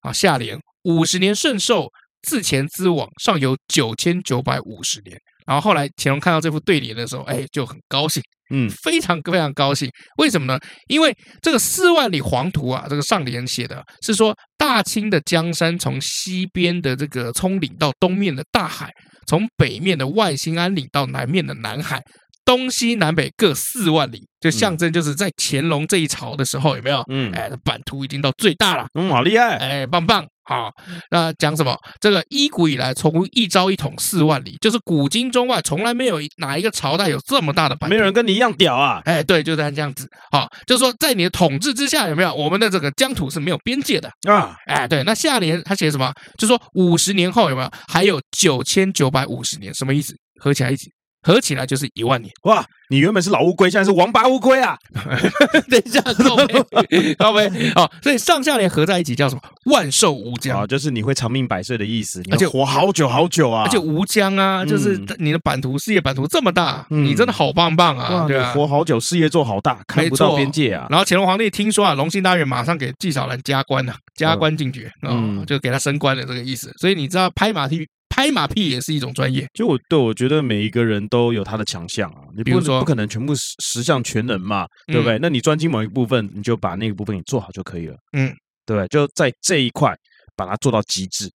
[0.00, 1.88] 啊，下联五十年圣寿，
[2.20, 5.18] 自前资往，尚有九千九百五十年。
[5.46, 8.22] 然后后来乾隆看到这副对联的时候，哎，就很高兴。
[8.50, 10.60] 嗯，非常非常高兴，为什么呢？
[10.88, 18.90] 因为这个四万里黄图啊，这个上联写的是说，大清的江山从西边的这个葱岭到东面的大海，
[19.26, 22.02] 从北面的万兴安岭到南面的南海，
[22.44, 27.02] 东西南北各四万里，就象征就是在乾隆这一朝的时候，有没有？
[27.08, 30.22] 嗯，哎，版图已经到最大了，嗯，好厉害，哎，棒棒。
[30.44, 30.70] 好，
[31.10, 31.76] 那讲什么？
[32.00, 39.00] 这个一古以来，从一朝一统四万里，就是古今中外从来没有哪一个朝代有这么大的版，没有人跟你一样屌啊！
[39.04, 40.08] 哎，对，就是这样子。
[40.30, 44.54] 好，就是说在你的统治之下，有没有我们的这个疆土是没有边界的啊？
[44.66, 45.02] 哎，对。
[45.04, 46.12] 那下联他写什么？
[46.38, 49.72] 就说五十年后有没有还有九千九百五十年？
[49.74, 50.14] 什么意思？
[50.40, 50.90] 合起来一起
[51.24, 52.32] 合起来就是一万年。
[52.42, 54.76] 哇，你原本是老乌龟，现在是王八乌龟啊！
[55.70, 59.40] 等一下，各位，各位，哦，所以上下联合在一起叫什么？
[59.72, 63.64] 万寿无疆啊，就是你会长命百岁的意思，而且活好久好久啊！
[63.64, 68.26] 而且无疆啊，就是你的版图，事业版图这么大，你真的好棒棒啊！
[68.28, 70.86] 对啊，活好久，事业做好大，看不到边界啊！
[70.90, 76.70] 然后乾隆皇帝听说啊，隆庆大院马上给纪晓岚加官了，加官进爵，嗯，就给他升官的这个意思。
[76.78, 77.88] 所以你知道拍马屁。
[78.14, 82.78] 拍马屁也是一种专业，就我对我觉得每一个人都有他的强项啊，你比如说？
[82.78, 85.18] 不可能全部十十项全能嘛，对不对？
[85.20, 88.32] 那你专精某一部分，你就把那个部分你做好就可以了，嗯，
[88.64, 89.92] 对，就在这一块
[90.36, 91.28] 把它做到极致，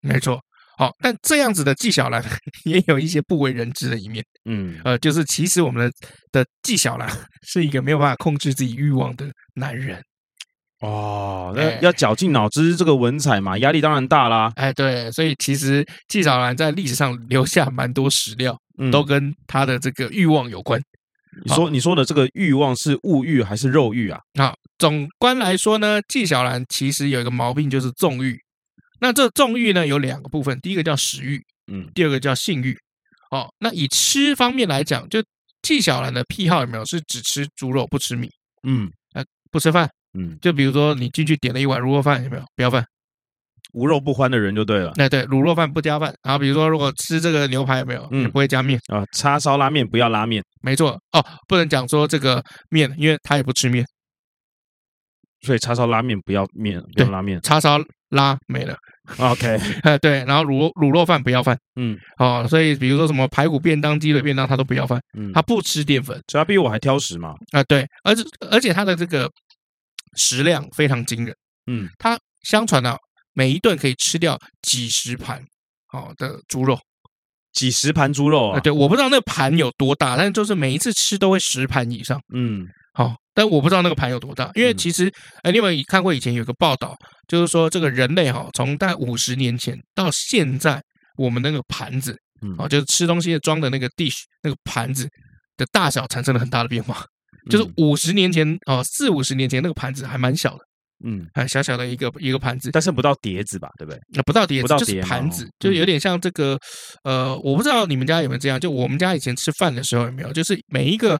[0.00, 0.40] 没错。
[0.76, 2.20] 好，但这样子的纪晓岚
[2.64, 5.92] 也有一些不为人知的一面，嗯，呃，就是其实我们的
[6.32, 7.08] 的纪晓岚
[7.46, 10.02] 是一个没有办法控制自己欲望的男人。
[10.80, 14.52] 哦，那要绞尽脑汁这个文采嘛，压力当然大啦。
[14.56, 20.80] 哎，对，所以其实纪晓岚在历史上留下蛮多史料，嗯、都跟他的这个欲望有关。
[21.44, 24.20] 你说你说的这个欲望是物欲还是肉欲啊？
[24.34, 28.38] 那，总观来说呢，纪晓岚其实有一个毛病，就是纵欲。
[29.00, 32.76] 那这纵欲呢有两个部分，第一个叫食欲，嗯，第二个叫性欲。
[33.30, 35.22] 哦，那以吃方面来讲，就
[35.62, 38.28] 纪晓岚的癖好有没有是只吃猪肉不吃米？
[38.62, 39.90] 嗯，呃，不吃饭。
[40.14, 42.42] 嗯，就比如说你进去点了一碗卤肉饭，有没有？
[42.56, 42.84] 不要饭，
[43.72, 44.92] 无肉不欢的人就对了。
[44.96, 46.14] 那对，卤肉饭不加饭。
[46.22, 48.06] 然后比如说，如果吃这个牛排，有没有？
[48.12, 49.04] 嗯，不会加面啊。
[49.12, 53.84] 叉烧拉面不要拉面，没错哦，不能讲说这个面，因为他也不吃面，
[55.44, 57.40] 所以叉烧拉面不要面，不要拉面。
[57.42, 57.78] 叉烧
[58.10, 58.76] 拉没了
[59.18, 67.34] ，OK，呃 对，然后卤卤肉饭不要饭，嗯，哦，所以比如说什么排骨便当、鸡腿便当，他都不要饭，嗯，他不吃淀粉，所以他比我还挑食嘛。
[67.50, 68.22] 啊，对，而且
[68.52, 69.28] 而且他的这个。
[70.16, 71.34] 食量非常惊人，
[71.66, 72.96] 嗯，他相传啊，
[73.32, 75.42] 每一顿可以吃掉几十盘
[75.88, 76.78] 好的猪肉，
[77.52, 86.96] 几十盘猪肉啊，对，我不知道那个盘有多大，但是就是每一次吃都会十盘以上，嗯，好，但我不知道那个盘有多大，因为其实，哎，你有没有看过以前有个报道，
[87.28, 90.82] 就是说这个人类哈，从大概五十年前到现在，
[91.16, 92.16] 我们那个盘子，
[92.58, 95.08] 哦，就是吃东西装的那个 dish 那个盘子
[95.56, 97.04] 的大小产生了很大的变化。
[97.50, 100.64] 就是五十年前哦，四五十年前那个盘子还蛮小的，
[101.04, 104.00] 嗯，还小小的一个一个盘子，但是不到碟子吧，对不对？
[104.14, 106.58] 那不到碟子，就是盘子，就有点像这个，
[107.02, 111.18] 呃，我不知道你们家有没有这样，就我们家以前吃饭的时候有没有，就是每一个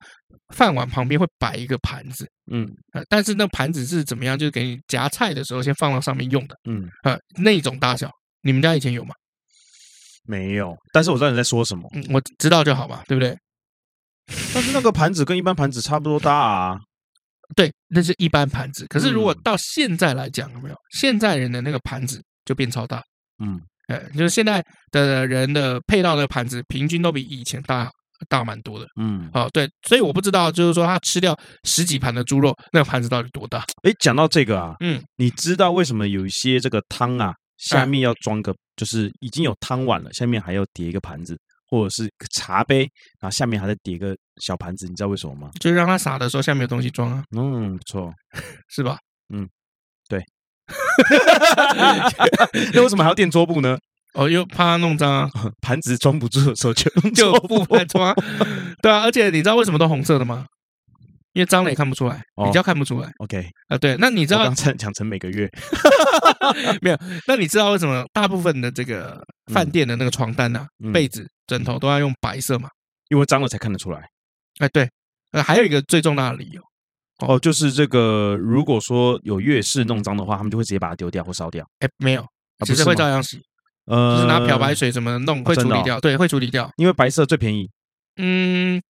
[0.55, 2.69] 饭碗旁边会摆一个盘子，嗯，
[3.09, 4.39] 但是那盘子是怎么样？
[4.39, 8.11] 就是给你夹菜的时候先放到上面用的，嗯，啊，那种大小，
[8.43, 9.15] 你们家以前有吗？
[10.27, 13.37] 没有，但是我知道你在说什么，嗯，我知道就好嘛，对不对？
[14.53, 16.79] 但是那个盘子跟一般盘子差不多大啊，
[17.55, 18.87] 对，那是一般盘子。
[18.89, 23.03] 可是如果到现在来讲，有没有现在人的那个盘子就变超大？
[23.43, 27.91] 嗯，哎，就是现在的人的配套的盘子，平均都比以前大
[28.29, 28.87] 大蛮多的。
[28.99, 33.65] 嗯，哦，对，所以我不知道，就是说他吃掉十几盘的猪肉，那个盘子到底多大？
[33.83, 41.37] 哎，讲到这个啊，嗯，你知道为什么有一些这个汤啊，下面要装个，就是已经有汤碗了，下面还要叠一个盘子？
[41.75, 42.81] 或者是茶杯，
[43.21, 45.51] 然后下面还在叠个小盘子，你知道为什么吗？
[45.59, 47.23] 就是让它洒的时候下面有东西装啊。
[47.37, 48.13] 嗯，不错，
[48.71, 48.97] 是吧？
[49.35, 49.49] 嗯，
[50.09, 50.23] 对。
[52.73, 53.77] 那为什么还要垫桌布呢？
[54.15, 55.29] 哦，又怕它弄脏啊。
[55.61, 58.15] 盘子装不住的时候就就布来装。
[58.81, 60.47] 对啊，而且你知道为什么都红色的吗？
[61.33, 63.11] 因为脏了也看不出来，比较看不出来。
[63.19, 65.51] OK 啊，对，那你知道刚才讲成每个月
[66.81, 66.99] 没有？
[67.27, 69.21] 那你知道为什么大部分的这个
[69.53, 72.69] 饭店的那个床单啊、被子、枕头都要用白色嘛？
[73.09, 74.09] 因为脏了才看得出来。
[74.59, 74.89] 哎，对，
[75.33, 76.63] 呃，还有一个最重大的理由
[77.19, 81.67] 哦，就是这个，如果说有月事弄脏的话，他们就会直接把它丢掉或烧掉。
[81.81, 82.27] 哎，没有，
[82.65, 83.41] 其实会照样洗，
[83.87, 87.71] 呃，就是拿漂白水什么弄会处理掉，对，会处理掉，因为白色最便宜。
[88.17, 88.83] 嗯。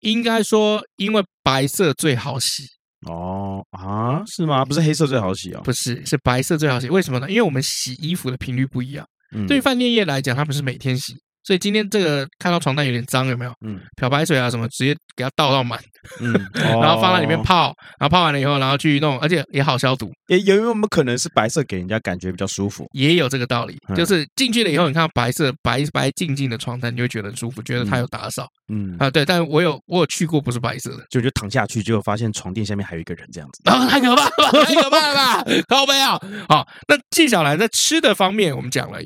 [0.00, 2.62] 应该说，因为白色最好洗
[3.08, 4.62] 哦啊，是吗？
[4.62, 6.88] 不是黑色最好洗哦，不是，是白色最好洗。
[6.90, 7.28] 为什么呢？
[7.28, 9.04] 因为我们洗衣服的频率不一样。
[9.32, 11.14] 嗯，对于饭店业来讲，它不是每天洗。
[11.46, 13.52] 所以今天这个看到床单有点脏，有没有？
[13.64, 15.78] 嗯，漂白水啊什么，直接给它倒到满，
[16.20, 20.10] 嗯， 然后放在里面泡，然后泡完了以后，然后去弄，而且也好消毒。
[20.26, 22.88] 也有没有可能是白色给人家感觉比较舒服？
[22.94, 28.48] 也有这个道理，就是进去了以后，你看白色白白净净的床单，你就会觉得很舒服，觉得它有打扫。
[28.68, 35.44] 嗯啊，对，但我有我有去过，不是白色的，就就躺下去，结果发现床垫下面还有一个人这样子， 啊，太可怕了，太可怕了吧？
[35.70, 36.18] 靠北啊！
[36.48, 38.98] 好，那纪晓岚在吃的方面，我们讲了。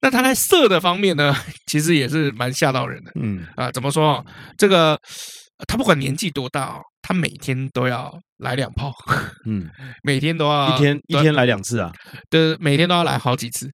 [0.00, 1.34] 那他在色的方面呢，
[1.66, 3.12] 其实也是蛮吓到人的。
[3.20, 4.24] 嗯啊，怎么说？
[4.56, 4.98] 这个
[5.66, 8.92] 他不管年纪多大哦，他每天都要来两炮。
[9.46, 9.68] 嗯，
[10.02, 11.92] 每天都要一天一天来两次啊？
[12.30, 13.68] 对，每天都要来好几次。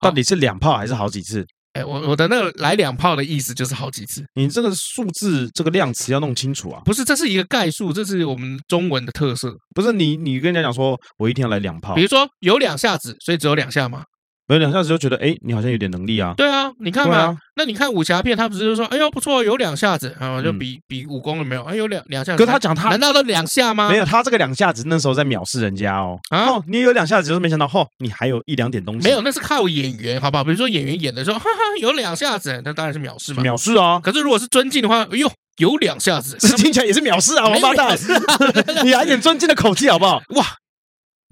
[0.00, 1.44] 到底是两炮还是好几次？
[1.72, 4.24] 哎，我我的那个来两炮的意思就是好几次。
[4.34, 6.80] 你这个数字这个量词要弄清楚啊！
[6.86, 9.52] 不是，这是一个概述，这是我们中文的特色。
[9.74, 11.94] 不是你，你跟人家讲说，我一天要来两炮。
[11.94, 14.04] 比如说有两下子，所以只有两下吗？
[14.48, 16.34] 没有两下子就觉得，哎，你好像有点能力啊。
[16.36, 21.64] 对啊，你看嘛，啊、那你看武侠片，他不是就说，哎呦不错，有两下子，然后就比、嗯、比武功了没有？
[21.64, 22.38] 哎，有两两下子。
[22.38, 23.88] 跟他讲他，难道都两下吗？
[23.88, 26.16] 没有，他这个两下子那时候在藐视人家哦。
[26.30, 29.04] 啊，哦、你有两下子，就是没想到，嚯、哦，你还有一两点东西。
[29.04, 30.44] 没有，那是靠演员，好不好？
[30.44, 33.42] 比如说演员演的时候，哈哈，有两下子，那当然是藐视嘛。
[33.42, 34.00] 藐视啊！
[34.02, 35.28] 可是如果是尊敬的话，哎呦，
[35.58, 37.98] 有两下子， 这听起来也是藐视啊， 王八蛋！
[38.84, 40.22] 你来点尊敬的口气好不好？
[40.36, 40.44] 哇，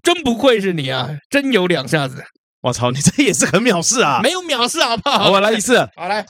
[0.02, 2.24] 真不愧是你啊，真有两下子。
[2.64, 4.20] 我操，你这也是很藐视啊！
[4.22, 5.30] 没有藐视，好不好？
[5.30, 6.24] 我来一次， 好来。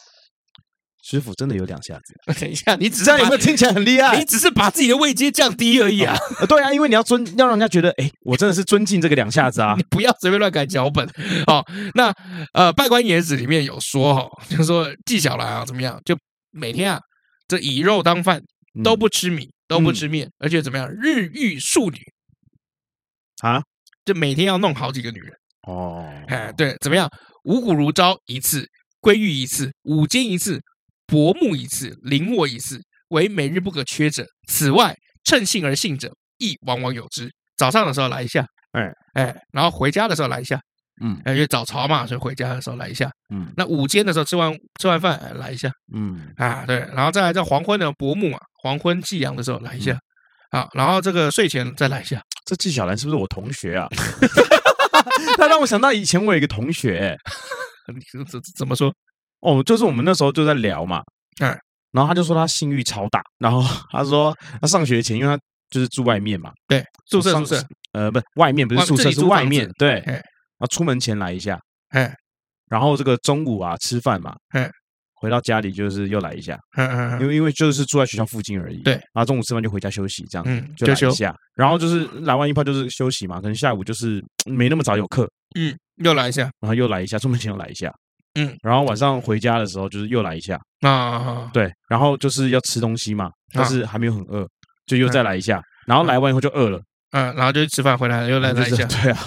[1.00, 2.34] 师傅真的有两下子。
[2.40, 4.18] 等一下，你只是这样有没有听起来很厉害？
[4.18, 6.16] 你只是把自己的位阶降低而已啊！
[6.48, 9.74] 对啊，因为你要尊，要让人家觉得，哎，我真的是尊敬这个两下子啊！
[9.78, 11.08] 你不要随便乱改脚本。
[11.46, 12.12] 好，那
[12.54, 16.00] 呃，《拜官野史》里面有说哈，就是说纪晓岚啊，怎么样？
[16.04, 16.16] 就
[16.50, 17.00] 每天啊，
[17.46, 18.42] 这以肉当饭，
[18.82, 20.88] 都不吃米，都不吃面，而且怎么样？
[20.90, 21.98] 日遇数女
[23.42, 23.62] 啊，
[24.04, 25.32] 就每天要弄好几个女人。
[25.66, 27.08] 哦，哎，对，怎么样？
[27.44, 28.66] 五谷如朝一次，
[29.00, 30.60] 归玉一次，五间一次，
[31.06, 34.26] 薄木一次，凌卧一次，为每日不可缺者。
[34.48, 37.30] 此外，乘兴而兴者亦往往有之。
[37.56, 40.60] 早上的时候来一下，哎哎，然后回家的时候来一下，
[41.02, 49.98] 嗯，因为早朝嘛，所以回家的时候来一下，嗯，那午间的时候吃完吃完饭来一下，嗯啊，对，然后再来在黄昏的薄暮啊，黄昏夕阳的时候来一下，
[50.50, 52.20] 啊，然后这个睡前再来一下。
[52.46, 53.88] 这纪晓岚是不是我同学啊？
[55.36, 57.18] 他让我想到以前我有一个同学、 欸，
[58.12, 58.92] 怎怎怎么说？
[59.40, 61.02] 哦，就是我们那时候就在聊嘛，
[61.40, 61.48] 嗯，
[61.92, 70.22] 然后他就说他性欲超大，然后 他说他上学前，因为他就是住外面嘛，对，宿舍宿舍，呃，不是外面，不是宿舍，是外面，对，然
[70.60, 71.58] 后出门前来一下，
[71.90, 72.14] 哎，
[72.68, 74.70] 然后这个中午啊吃饭嘛，嗯。
[75.24, 85.26] 回到家里就是又来一下，嗯嗯嗯，因为因为就是住在学校附近而已，对，然后中午吃饭就回家休息，这样，嗯，就来一下，然后就是来完一炮就是休息嘛，可能下午就是 没那么早有课，
[85.58, 87.90] 嗯，又来一下，然后又来一下，出门前又来一下，
[88.38, 94.46] 嗯，然后晚上回家的时候就是又来一下，啊，对，然后就是要吃东西嘛，但是还没有很饿，
[94.86, 96.78] 就又再来一下，然后来完以后就饿了，
[97.12, 99.18] 嗯，然后就吃饭回来又来来一下，对啊，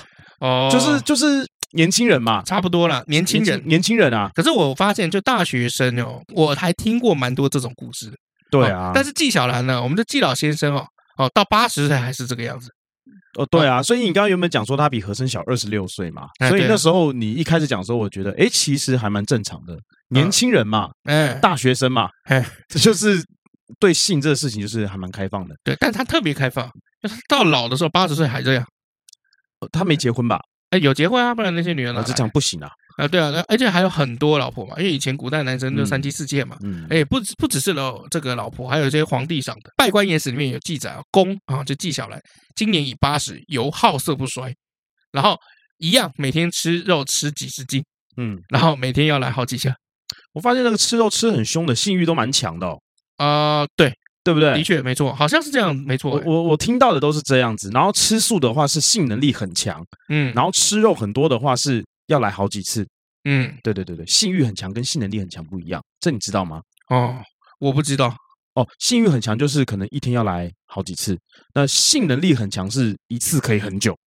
[0.41, 1.43] 哦，就是就是。
[1.73, 3.03] 年轻人嘛，差不多了。
[3.08, 4.32] 年轻人，年轻人啊。
[4.34, 8.12] 可是我发现，就大学生哦，我还听过蛮多这种故事。
[8.49, 8.91] 对啊。
[8.93, 12.69] 但是纪晓岚呢，我们的纪老先生哦，哦，到八十岁还是这个样子。
[13.38, 13.84] 哦，对啊。
[13.84, 19.77] 所以你刚刚原本讲说他比和珅小二十六岁嘛，所以那时候你一开始讲说，我觉得哎，其实还蛮正常的。
[20.10, 23.21] 年轻人嘛，哎，大学生嘛，哎，这 就是
[23.77, 25.53] 对性这个事情就是还蛮开放的。
[25.65, 26.69] 对，但他特别开放，
[27.03, 28.65] 就是到老的时候八十岁还这样。
[29.71, 30.39] 他没结婚吧？
[30.69, 32.69] 哎，有结婚啊，不然那些女人老是这样不行啊！
[32.97, 36.58] 啊，对啊，而且还有很多老婆嘛，因为以前古代男生就三妻四妾嘛。
[36.62, 39.69] 嗯，哎，不不只是老这个老婆，还有一些皇帝赏的。
[39.77, 42.19] 《拜官野史》里面有记载啊，公啊，就纪晓岚
[42.56, 44.53] 今年已八十，犹好色不衰，
[45.12, 45.38] 然后
[45.77, 47.82] 一样每天吃肉吃几十斤，
[48.17, 49.73] 嗯，然后每天要来好几下。
[50.34, 52.82] 我发现那个吃肉吃很凶的，性欲都蛮强的哦。
[53.17, 53.93] 啊，对。
[54.28, 54.54] 对不对？
[54.56, 56.12] 的确没错，好像是这样，没错。
[56.12, 57.70] 我我我听到的都是这样子。
[57.74, 60.34] 然后吃素的话是性能力很强，嗯。
[60.36, 62.86] 然后吃肉很多的话是要来好几次，
[63.24, 63.58] 嗯。
[63.63, 66.62] 对对对对，性欲很强跟性能力很强不一样，这你知道吗？
[66.90, 67.16] 哦，
[67.62, 68.13] 我不知道。
[68.56, 71.18] 哦，性欲很强就是可能一天要来好几次，
[71.54, 73.98] 那性能力很强是一次可以很久。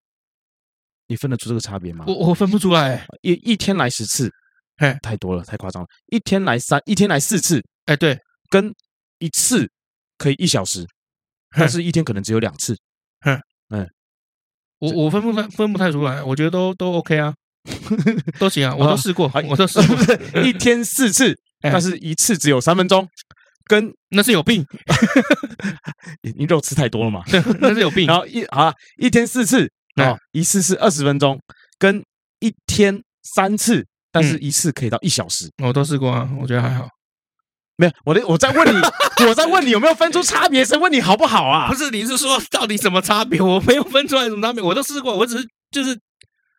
[1.07, 2.05] 你分得出这个差别吗？
[2.07, 3.07] 我我分不出来。
[3.23, 4.31] 一一天来十次，
[4.77, 5.89] 嘿，太多了，太夸张了。
[6.09, 8.19] 一天来三，一天来四次，哎，对，
[8.51, 8.71] 跟
[9.19, 9.67] 一次。
[10.21, 10.87] 可以一小时，
[11.57, 12.77] 但是一天可能只有两次。
[13.25, 13.89] 嗯嗯，
[14.79, 17.33] 我我分不分分不太出来，我觉得都都 OK 啊，
[18.39, 20.43] 都行啊，我都试过，我都试过。
[20.43, 23.09] 一天四次， 但是一次只有三分钟，
[23.65, 24.63] 跟那是有病。
[26.37, 27.23] 你肉吃太多了嘛？
[27.61, 28.07] 那是有病。
[28.07, 31.41] 然后一啊，一天四次啊，一次是二十分钟，
[31.79, 32.05] 跟
[32.41, 35.51] 一天三次，但是一次可以到一小时。
[35.65, 36.87] 我都试过啊，我觉得还好。
[37.81, 38.79] 没有，我的我在问你，
[39.27, 40.63] 我在问你有没有分出差别？
[40.63, 41.67] 是问你好不好啊？
[41.67, 43.41] 不是，你是说到底什么差别？
[43.41, 45.99] 我没有分出来什么差别，我都试过，我只是就是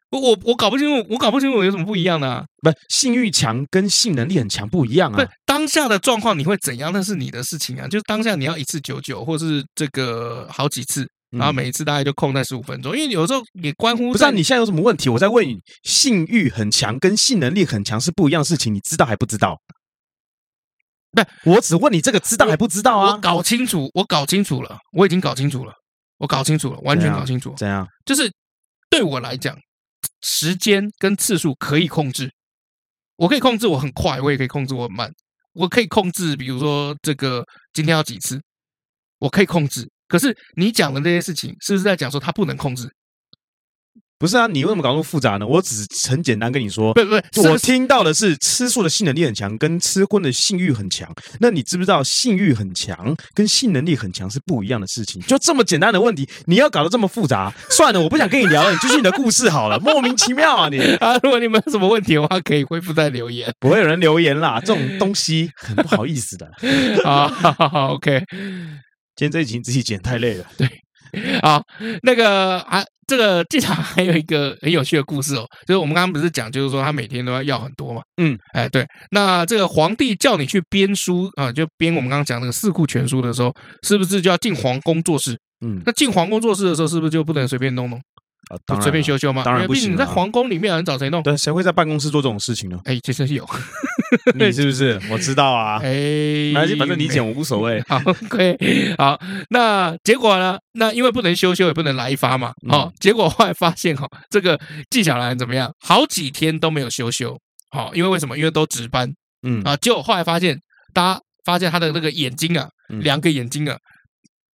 [0.10, 2.43] 我我我搞不清楚，我搞不清楚有什么不一样的啊？
[2.63, 5.23] 不，性欲强跟性能力很强不一样啊。
[5.23, 6.91] 不，当下的状况你会怎样？
[6.91, 7.88] 那是你的事情啊。
[7.88, 14.12] 就是当下你要一次九九，或是这个好几次，然后每一次大概就控在十五分钟，因为有时候也关乎。
[14.12, 15.07] 不知道，你现在有什么问题？
[15.07, 19.55] 我在问你，性欲很强跟性能力很强是不一样的事情，你知道还不知道？
[21.12, 23.13] 不，我只问你这个知道还不知道啊？
[23.13, 25.74] 我搞清楚，我搞清楚了，我已经搞清楚了，
[26.17, 27.54] 我搞清楚了，完全搞清楚。
[27.58, 27.86] 怎样？
[28.06, 28.32] 就是
[28.89, 29.57] 对我来讲，
[30.22, 32.32] 时间跟次数可以控制。
[33.18, 35.12] 我可以控制我很快，我也可以控制我很慢。
[35.53, 37.43] 我可以控制，比如说这个
[37.74, 38.41] 今天要几次，
[39.20, 39.86] 我可以控制。
[40.07, 42.89] 可是你讲的这些事情，是不是在讲说他不能控制？
[44.22, 45.47] 不是啊，你为什么搞那么复杂呢？
[45.47, 51.11] 我只是很简单跟你说，不不，我听到的是吃素的性能力很强，跟吃荤的性欲很强。
[51.39, 55.19] 那你知不知道性欲很强跟性能力很强是不一样的事情？
[55.24, 57.51] 就这么简单的问题，你要搞得这么复杂？
[57.72, 59.80] 算了，我不想跟你聊了，你继续你的故事好了。
[59.82, 61.17] 莫名其妙啊你啊！
[61.24, 63.51] 如果你们有什么问题的话，可以恢复再留言。
[63.59, 66.45] 不会有人留言啦，这种东西很不好意思的
[67.03, 67.28] 啊。
[67.28, 68.24] 好好好，OK，
[69.15, 70.45] 今天这一集自己剪太累了。
[70.57, 70.69] 对。
[71.41, 71.62] 好，
[72.03, 83.53] 那个啊，这个机场还有一个很有趣的故事哦，就是我们刚刚不是讲，就是说他每天都要要很多嘛，嗯，哎，对，那这个皇帝叫你去编书啊，就编我们刚刚讲那个四库全书的时候，
[83.84, 85.38] 是不是就要进皇宫做事？
[85.66, 87.99] 嗯，那进皇宫做事的时候，是不是就不能随便弄弄？
[88.68, 89.43] 啊，随便修修吗？
[89.43, 89.93] 当然不行。
[89.93, 91.24] 你在皇宫里面，人找谁弄？
[91.24, 92.80] 对，谁会在办公室做这种事情呢？
[92.86, 93.47] 哎，其实有，
[94.36, 94.99] 你是不是？
[95.10, 95.80] 我知道啊。
[95.82, 97.82] 哎，反正你剪我无所谓。
[97.88, 97.99] 好，
[98.30, 98.58] 可以。
[98.97, 100.58] 好，那结果呢？
[100.74, 102.54] 那因为不能修修，也不能来一发嘛。
[102.70, 105.72] 好，结果后来发现哈，这个纪晓岚怎么样？
[105.80, 107.38] 好几天都没有修修。
[107.72, 108.38] 好，因为为什么？
[108.38, 109.12] 因为都值班。
[109.43, 110.60] 嗯啊，结果后来发现，
[110.93, 113.78] 大家发现他的那个眼睛啊，两个眼睛啊，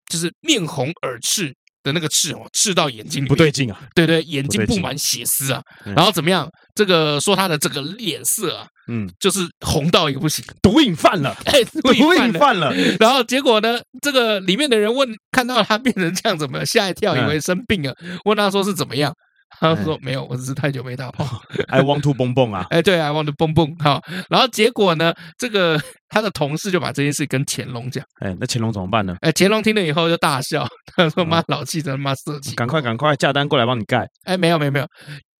[0.09, 1.53] 就是面红耳赤。
[1.87, 3.79] 的那个赤哦，赤到眼睛不对劲啊！
[3.95, 5.61] 对对，眼睛布满血丝啊！
[5.95, 6.47] 然后怎么样？
[6.75, 12.71] 这个说他的这个脸色啊，嗯，就是红到一个不行，毒瘾犯了， 哎，毒瘾犯了。
[12.99, 13.79] 然后结果呢？
[14.01, 19.11] 这个里面的人问，看到他变成这样，怎么吓一跳，以为生病了，问他说是怎么样？
[19.59, 21.25] 他说没有，我只是太久没打炮。
[21.67, 22.67] I want to 蹦蹦啊！
[22.69, 23.75] 哎，对，I want to 蹦蹦。
[23.79, 25.13] 好，然后结果呢？
[25.37, 28.03] 这个他的同事就把这件事跟乾隆讲。
[28.19, 29.15] 哎，那乾隆怎么办呢？
[29.21, 32.55] 哎，乾隆听了以后就大笑， 他说：“妈，老气，真妈色气！
[32.55, 34.87] 赶快，赶快，下单过来帮你盖。”哎，没有，没有，没有，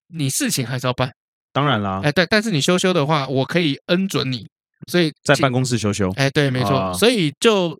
[0.07, 1.11] 你事情还是要办。
[1.53, 2.01] 当然啦。
[2.03, 4.47] 哎，对，但是你修修的话，我可以恩准你。
[4.91, 6.11] 所以在办公室修修。
[6.15, 6.93] 哎，对，没错。
[6.93, 7.77] 所以就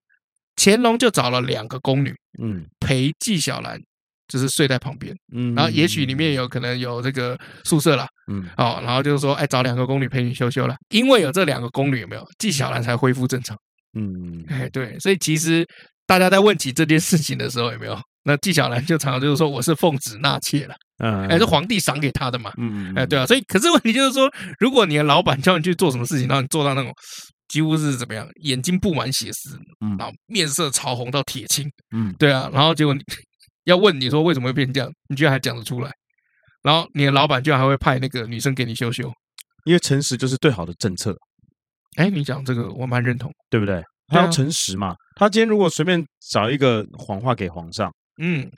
[0.56, 3.80] 乾隆就找了两个宫女，嗯，陪纪晓岚。
[4.28, 13.58] 就是睡在旁边，嗯，然后也许里面有可能有这个宿舍啦，嗯，哦，然后就是说，哎，找两个宫女陪你修修了，因为有这两个宫女，有没有纪晓岚才恢复正常，
[13.98, 15.66] 嗯，哎，对，所以其实
[16.06, 17.98] 大家在问起这件事情的时候，有没有？
[18.24, 26.92] 那纪晓岚就常常就是说，我是奉旨纳妾了，嗯，哎，是皇帝赏给他的嘛，嗯，哎，对啊，所以可是问题就是说，如果你的老板叫你去做什么事情，然后你做到那种
[27.48, 31.66] 几乎是怎么样，眼睛布满血丝，嗯，然后面色潮红到铁青，
[31.96, 33.02] 嗯，对啊，然后结果你。
[33.68, 35.92] 要问你说为什么会变这样，你居然还讲得出来，
[36.64, 39.12] 然后你的老板居然还会派那个女生给你修修，
[39.66, 41.14] 因为诚实就是最好的政策。
[41.98, 43.84] 哎，你讲这个我蛮认同，对不对？
[44.08, 44.96] 他要诚实嘛。
[45.16, 46.02] 他今天如果随便
[46.32, 47.92] 找一个谎话给皇上，
[48.22, 48.50] 嗯。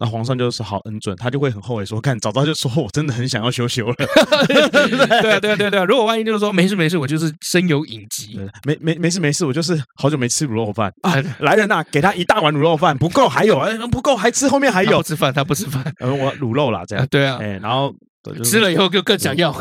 [0.00, 3.94] 那皇上就是好恩准，他就会很后悔说：“看早知道就说我真的很想要修修了。
[4.48, 5.84] ”对啊，对啊，对啊，对啊！
[5.84, 11.14] 如果万一就是说没事没事，我就是身有隐疾，没没没事没事，我就是好久没吃卤肉饭啊！
[11.40, 14.96] 来人呐，给他一大碗卤肉饭，不够还有，哎，不够还吃后面还有。
[14.96, 17.94] 不吃饭，他不吃饭，呃，我卤肉啦，这样对啊，哎，然后
[18.42, 19.52] 吃了以后就更想要。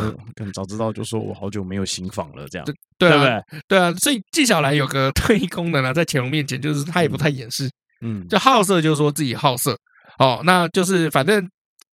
[0.54, 2.66] 早知道就说我好久没有行房了，这样
[2.98, 3.44] 对不对？
[3.68, 7.70] 对啊，所以纪晓岚有个特异 功能啊，在乾隆面前就是他也不太掩饰，
[8.02, 9.78] 嗯，就好色，就是说自己好色。
[10.20, 11.50] 哦，那就是反正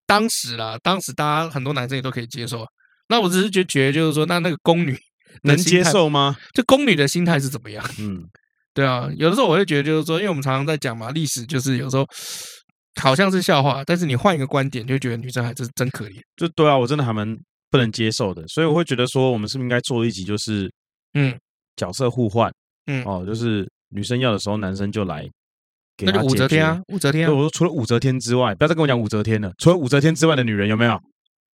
[0.07, 2.66] 当时啦，当时大家很多男生也都可以接受。
[3.09, 4.97] 那我只是觉觉得，就是说，那那个宫女
[5.43, 6.37] 能接受吗？
[6.53, 7.85] 就宫女的心态是怎么样？
[8.01, 8.24] 嗯，
[8.74, 12.05] 对啊，有的时候我会觉得，就是说，因为我们常常在讲嘛，历史就是有时候
[13.01, 16.20] 好像是笑话，但是你换一个观点，就觉得女生还是真可怜。
[16.37, 17.37] 就对啊，我真的还蛮
[17.70, 18.47] 不能接受的。
[18.49, 20.68] 所以我会觉得说，我们是不是应该做一集，就是
[21.14, 21.39] 嗯，
[21.77, 22.53] 角色互换，
[22.87, 25.29] 嗯，哦，就是女生要的时候，男生就来。
[26.05, 27.33] 那就武则天啊，武则天。
[27.33, 29.53] 我说除了武则天之外，不要再跟我讲武则天了。
[29.59, 31.01] 除了武则天之外的女人有没有？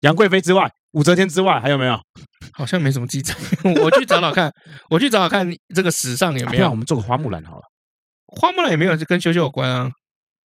[0.01, 2.01] 杨贵妃之外，武则天之外还有没有？
[2.55, 3.35] 好像没什么记载。
[3.83, 4.51] 我去找找看，
[4.89, 6.65] 我去找找看这个史上有没有。
[6.65, 7.63] 那我们做个花木兰好了。
[8.29, 9.91] 花木兰也没有跟修修有关啊。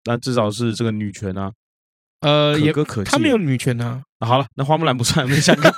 [0.07, 1.53] 那至少是这个女权啊。
[2.21, 3.11] 呃，可歌可泣。
[3.11, 4.03] 她没有女权啊。
[4.21, 5.71] 好了，那花木兰不算，我们下个。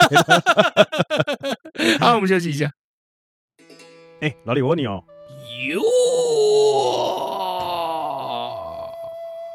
[2.01, 2.71] 好，我们休息一下。
[4.21, 5.05] 哎，老李，我问你哦。
[5.69, 5.81] 有。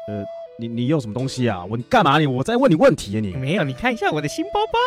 [0.08, 0.24] 呃，
[0.58, 1.64] 你你有什么东西啊？
[1.70, 2.26] 我你干嘛你？
[2.26, 3.20] 我在问你问题啊！
[3.20, 3.64] 你没有？
[3.64, 4.78] 你看一下我的新包包。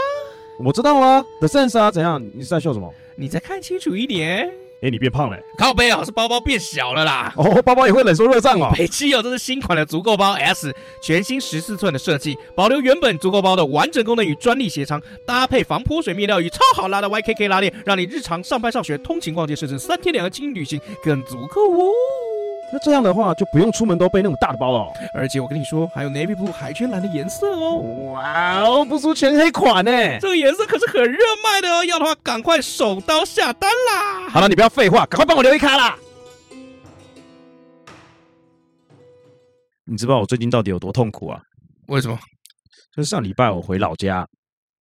[0.60, 2.22] 我知道啊，The Sense 啊，怎样？
[2.34, 2.94] 你是在秀什么？
[3.16, 4.52] 你再看清楚一点。
[4.82, 5.38] 哎，你变胖了。
[5.58, 7.34] 靠背啊，是包包变小了啦。
[7.38, 8.72] 哦，包包也会冷缩热胀哦。
[8.76, 21.86] 北七哦，这是新款的足够包 S，全新十四寸的设计，保留原本足够包的完整功能与专利鞋长，搭配防泼水面料与超好拉的 YKK 拉链，让你日常上班、上学、通勤、逛街，甚至三天两个轻旅行更足够哦。
[22.72, 24.94] 那这样的话就不用出门都背那种大的包了、哦。
[25.14, 27.78] 而且我跟你说，还有 navy blue 海军蓝的颜色哦。
[28.12, 29.92] 哇哦，不输全黑款呢！
[30.20, 34.28] 这个颜色可是很热卖的哦，要的话赶快手刀下单啦！
[34.30, 35.96] 好了，你不要废话，赶快帮我留一卡啦！
[39.88, 41.40] 你知不知道我最近到底有多痛苦啊？
[41.88, 42.18] 为什么？
[42.96, 44.28] 就是上礼拜我回老家，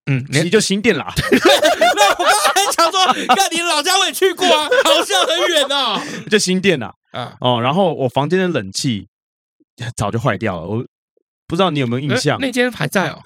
[0.07, 1.13] 嗯，其实就新店啦。
[1.29, 2.99] 那我刚刚还想说，
[3.35, 6.01] 那你老家我也去过啊，好像很远啊。
[6.31, 9.07] 就新店啦，啊哦，然后我房间的冷气
[9.95, 10.85] 早就坏掉了，我
[11.47, 12.37] 不知道你有没有印象？
[12.39, 13.19] 那间还在哦。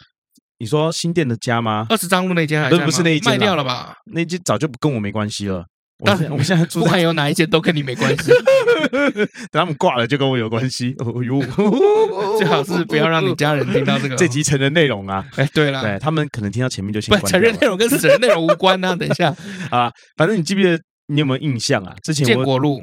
[0.60, 1.86] 你说新店的家吗？
[1.90, 2.78] 二十张路那间还在？
[2.86, 3.96] 不是那一间，卖掉了吧？
[4.14, 5.66] 那间早就跟我没关系了。
[6.04, 8.32] 但是我们现在住，不管有哪一间都跟你没关系。
[9.12, 10.96] 等他们挂了就跟我有关系。
[11.00, 11.42] 哦呦，
[12.40, 15.26] 最好是不要让你家人听到这个这集成人内容啊！
[15.36, 17.30] 哎，对了，对他们可能听到前面就先关。
[17.30, 18.96] 成人内容跟死人内容无关啊！
[18.96, 19.36] 等一下
[19.72, 21.94] 啊，反正你记不记得你有没有印象啊？
[22.02, 22.82] 之前建国路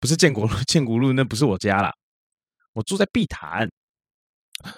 [0.00, 1.92] 不是建国路， 建国路那不是我家啦，
[2.72, 3.68] 我住在碧潭，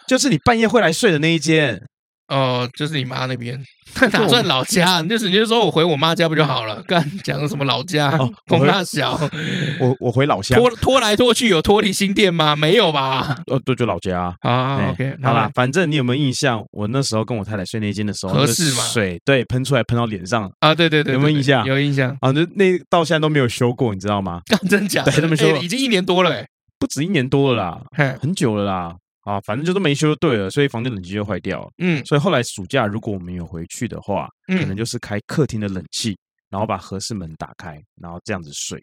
[0.06, 1.88] 就是你半夜会来睡的那一间。
[2.32, 3.62] 哦，就是你妈那边，
[4.10, 5.02] 哪算老家？
[5.02, 6.82] 就是你就说我回我妈家不就好了？
[6.86, 8.18] 干讲什么老家？
[8.48, 9.12] 公大小，
[9.78, 12.56] 我我回老乡，拖拖来拖去有拖离新店吗？
[12.56, 13.36] 没有吧？
[13.52, 14.88] 哦，对，就老家啊。
[14.92, 16.64] OK，好啦，反正你有没有印象？
[16.70, 18.82] 我那时候跟我太太睡那间的时候，合适吗？
[18.84, 20.74] 水对喷出来喷到脸上啊？
[20.74, 21.66] 对对对，有没有印象？
[21.66, 22.30] 有印象啊？
[22.30, 24.40] 那那到现在都没有修过，你知道吗？
[24.70, 25.02] 真假？
[25.04, 26.44] 对，他们说已经一年多了，
[26.78, 27.80] 不止一年多了啦，
[28.20, 28.94] 很久了啦。
[29.22, 31.70] 啊，反正就都没修就对了，所以房间冷气就坏掉了。
[31.78, 36.16] 嗯，所以后来暑假如果我们有回去的话，嗯，可能就是开客厅的冷气，
[36.50, 38.82] 然后把合适门打开，然后这样子睡。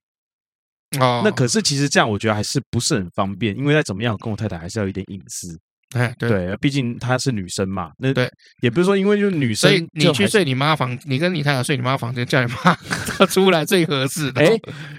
[1.00, 5.56] 哦，那可是其实这样我觉得还是不是很方便，因为再怎么样跟我太太还是要有一点隐私。
[5.96, 7.92] 哎，对，毕竟她是女生嘛。
[7.98, 8.32] 那对，
[8.62, 12.76] 也不是说因为就是女生，所以你去睡你妈房，你跟你太太睡你妈房间，叫你妈
[13.28, 14.42] 出来最合适的。
[14.42, 14.50] 哎，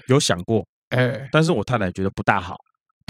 [0.07, 2.55] 有想过，哎，但是我太太觉得不大好。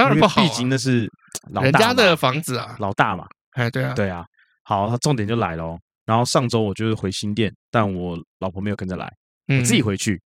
[0.01, 1.07] 当然不好，毕竟那是
[1.51, 3.25] 老大人家的房子啊，老大嘛。
[3.51, 4.25] 哎，对啊，对啊。
[4.63, 5.77] 好，他重点就来了哦。
[6.05, 9.07] 然后上周我就是回新店，但我老婆没有跟着来，
[9.47, 10.19] 我自己回去。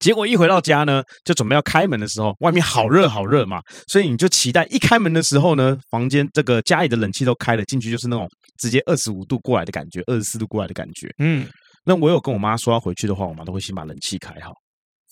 [0.00, 8.28] 结果一回到家呢，就准备要开门的时候，外面好热好热嘛，所以你就期待一开门的时候呢，房间这个家里的冷气都开了，进去就是那种
[8.58, 11.08] 直接二十五度过来的感觉，二十四度过来的感觉。
[11.18, 11.46] 嗯，
[11.84, 14.52] 那我有跟我妈说要回去的话，我妈都会先把冷气开好。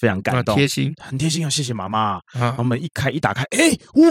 [0.03, 1.49] 非常感动，贴心，很贴心啊！
[1.49, 2.21] 谢谢妈妈。
[2.33, 4.09] 然后门一开一打开，哎，哇，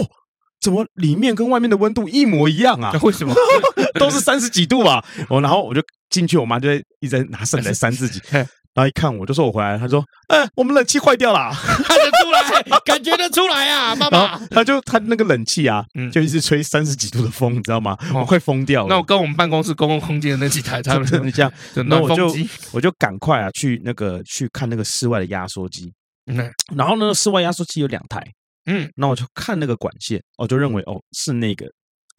[0.58, 2.92] 怎么里面跟外面的温度一模一样啊？
[3.02, 3.34] 为什么？
[4.00, 5.04] 都是三十几度吧？
[5.28, 8.22] 我然后我就进去，我妈就在一直在拿扇子扇自己。
[8.74, 14.38] 然后一看我就说我回来了，他说，哎，我们冷气坏掉了，看得出来，感觉得出来啊，妈妈。
[14.46, 17.96] 他就他那个冷气啊，就一直吹三十几度的风，你知道吗？
[18.14, 18.88] 我快疯掉了。
[18.88, 21.52] 那我跟我们办公室公共空间的那几台差不多，你这样，
[21.86, 22.34] 那我就
[22.72, 25.92] 我就赶快啊去那个去看那个室外的压缩机。
[26.26, 28.22] 嗯，然后呢，室外压缩机有两台，
[28.66, 31.66] 嗯，那我就看那个管线，我就认为哦是那个，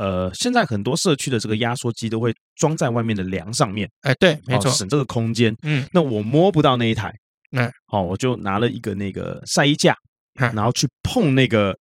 [0.03, 7.13] 呃，现在很多社区的这个压缩机都会装在外面的梁上面，哎，对，没错，省这个空间，嗯，那我摸不到那一台，
[7.53, 9.95] 嗯，好，我就拿了一个那个晒衣架，
[10.35, 11.73] 然后去碰那个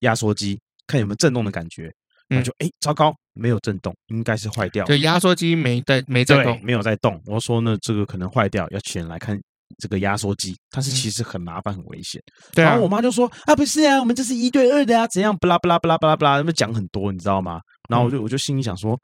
[0.00, 1.90] 压缩机，看有没有震动的感觉，
[2.28, 6.24] 那就哎，糟糕，没有震动，应该是坏掉，对，压缩机没在没。
[6.26, 9.40] 在动，没有在动，我说呢，这个可能坏掉，要请人来看。
[9.78, 12.20] 这个压缩机，但是其实很麻烦，很危险。
[12.54, 15.36] 对啊，然后我妈就说：“啊，不是啊，我们这是一对二的啊，怎样？
[15.38, 18.98] 不啦不啦不啦不啦不啦，他们讲很多，你知道吗？”然后我就我就心里想说：“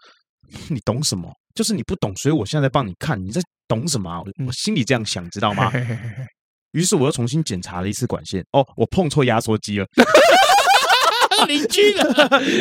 [0.68, 1.32] 你懂什么？
[1.54, 4.20] 就是你不懂，所以我现在在帮你看，你在懂什么啊？
[4.20, 5.72] 我我心里这样想，知道吗？”
[6.72, 9.86] 于是我又重新检查了一次管线，哦，我碰错压缩机了。
[11.46, 12.02] 邻居的，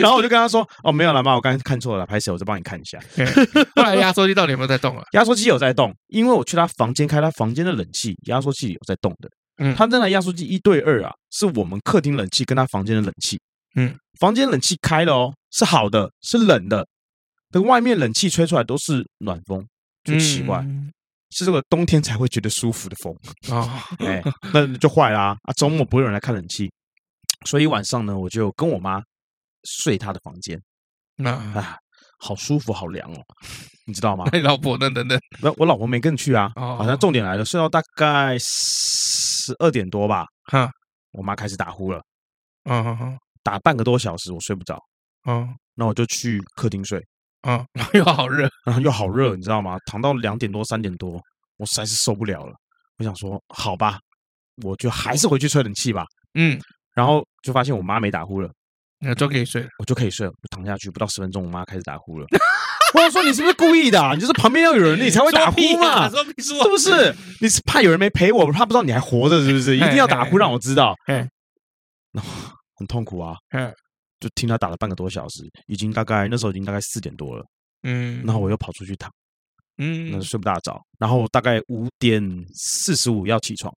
[0.01, 2.99] 然后我就跟他说：“哦，没有了妈，我刚才看错了，拍谢，我再帮你看一下。”
[3.75, 5.03] 后来压缩机到底有没有在动啊？
[5.13, 9.29] 压缩机有在动，因为我去他房间开他房间的冷气，压缩机有在动的。
[9.59, 13.39] 嗯，他那台压缩机一对二啊，是我们客厅冷气跟他房间的冷气。
[13.75, 16.85] 嗯，房间冷气开了哦，是好的，是冷的，
[17.51, 19.65] 等外面冷气吹出来都是暖风，
[20.03, 20.91] 就奇怪，嗯、
[21.31, 23.15] 是这个冬天才会觉得舒服的风
[23.51, 23.83] 啊。
[23.99, 24.23] 哎，
[24.53, 25.53] 那就坏啦啊！
[25.53, 26.69] 周末不会有人来看冷气。
[27.45, 29.01] 所以晚上呢，我就跟我妈
[29.63, 30.61] 睡她的房间。
[31.15, 31.77] 那啊，
[32.19, 33.17] 好舒服，好凉哦，
[33.85, 34.25] 你知道吗？
[34.33, 34.89] 你老婆呢？
[34.89, 36.51] 等等，那我老婆没跟去啊。
[36.55, 40.25] 好像重点来了，睡到大概十二点多吧。
[40.45, 40.69] 哈，
[41.11, 42.01] 我妈开始打呼了。
[42.65, 44.79] 嗯哼哼，打半个多小时，我睡不着。
[45.27, 47.03] 嗯，那我就去客厅睡。
[47.43, 49.77] 嗯， 又好热，然后又好热，你知道吗？
[49.85, 51.21] 躺到两点多、三点多，
[51.57, 52.53] 我实在是受不了了。
[52.97, 53.99] 我想说，好吧，
[54.63, 56.05] 我就还是回去吹冷气吧。
[56.35, 56.59] 嗯。
[56.97, 58.49] 然后就发现我妈没打呼了，
[59.01, 60.31] 那就可以睡了，我就可以睡了。
[60.41, 62.25] 我躺下去不到十分钟，我妈开始打呼了。
[62.95, 64.01] 我说你是不是故意的？
[64.15, 66.09] 你就是旁边要有人，你才会打呼嘛？
[66.41, 67.15] 是不是？
[67.39, 69.77] 你是怕有人没陪我，怕不知道你还活着，是不是？
[69.77, 70.95] 一定要打呼让我知道。
[72.75, 73.35] 很痛苦啊。
[73.51, 73.71] 嗯，
[74.19, 77.45] 就听他打了半个多小时，已经大概那时候已经大概四点多了。
[77.83, 79.11] 嗯，然后我又跑出去躺，
[79.77, 80.75] 嗯，那睡不大着。
[80.97, 82.19] 然后大概五点
[82.55, 83.71] 四十五要起床。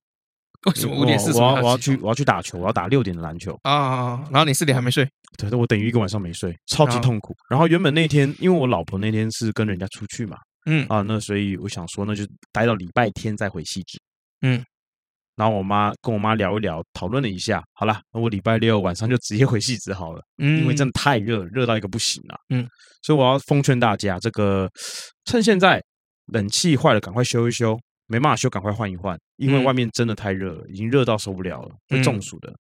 [0.66, 1.38] 为什么五点四十？
[1.38, 4.22] 我要我要去我要去打球，我要打六点的篮球啊。
[4.30, 5.08] 然后你四点还没睡？
[5.38, 7.34] 对，我等于一个晚上没睡，超级痛苦。
[7.48, 10.36] 然后原本那天，因为我老婆那天是跟人家出去嘛，
[10.66, 13.98] 嗯啊，那所以我想说，那就待到礼拜天再回汐止。
[14.42, 14.62] 嗯，
[15.36, 20.20] 然后我妈跟我妈聊一聊，讨论了一下，好了，那我礼拜六晚上就直接回汐止好了。
[20.42, 22.36] 嗯，因为真的太热，热到一个不行了。
[22.50, 22.68] 嗯，
[23.00, 24.68] 所以我要奉劝大家，这个
[25.24, 25.82] 趁现在
[26.26, 27.78] 冷气坏了，赶快修一修。
[28.10, 32.52] 没办法修，赶快换一换，因为外面真的太热了，已经热到受不了了，会中暑的。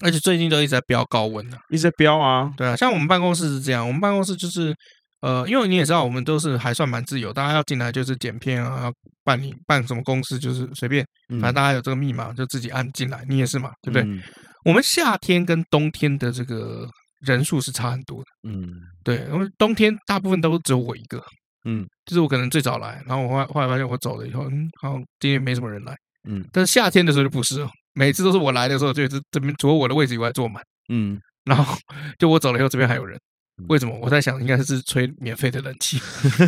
[0.00, 2.52] 而且最近都一直在飙高温呢，一直在飙啊。
[2.56, 4.74] 对啊，像我们办公室是这样，我们办公室就是
[5.20, 8.92] 呃，因为你也知道，我们都是还算蛮自由，大家要进来就是剪片啊，要
[9.24, 13.24] 办理办什么公司就是随便，反正大家有这个密码就自己按进来。
[13.28, 14.22] 你也是嘛，对不对？
[14.64, 16.88] 我们夏天跟冬天的这个
[17.20, 18.24] 人数是差很多的。
[18.48, 18.68] 嗯，
[19.02, 21.22] 对，因为冬天大部分都只有我一个。
[21.64, 25.94] 嗯，就是我可能最早来，然后我后来后来发现我走了以后，嗯，好，今天没什么人来，
[26.28, 31.76] 嗯，但是夏天的时候就不是哦，每次都是我来的时候，就是这边除了我的位置以外坐满，嗯， 然后
[32.18, 33.18] 就我走了以后，这边还有人，
[33.68, 33.98] 为什么？
[34.00, 35.98] 我在想，应该是吹免费的冷气，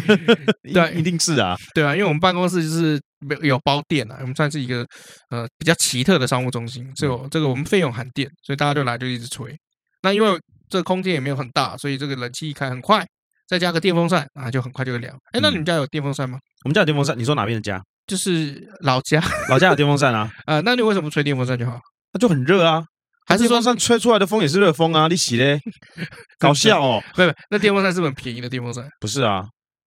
[0.74, 3.00] 对，一定是啊，对啊，因为我们办公室就是
[3.30, 4.86] 有有包电啊，我们算是一个
[5.30, 9.56] 呃比较奇特的商务中心，这个这个我们费用含电，所以大家就来就一直吹。
[10.02, 10.38] 那因为
[10.68, 13.06] 这个空间也没有很大，所以这个冷气一开很快。
[13.46, 15.16] 再加个电风扇啊，就很快就会凉。
[15.32, 16.38] 哎，那你们家有电风扇吗？
[16.64, 17.18] 我们家有电风扇。
[17.18, 17.82] 你说哪边的家？
[18.06, 20.30] 就是老家，老家有电风扇啊。
[20.46, 21.78] 啊，那你为什么不吹电风扇就好？
[22.12, 22.84] 那就很热啊。
[23.28, 25.08] 还是说，扇吹出来的风也是热风啊？
[25.08, 25.58] 你洗嘞？
[26.38, 27.02] 搞笑哦。
[27.14, 28.88] 不不，那电风扇是不是很便宜的电风扇？
[29.00, 29.44] 不是啊，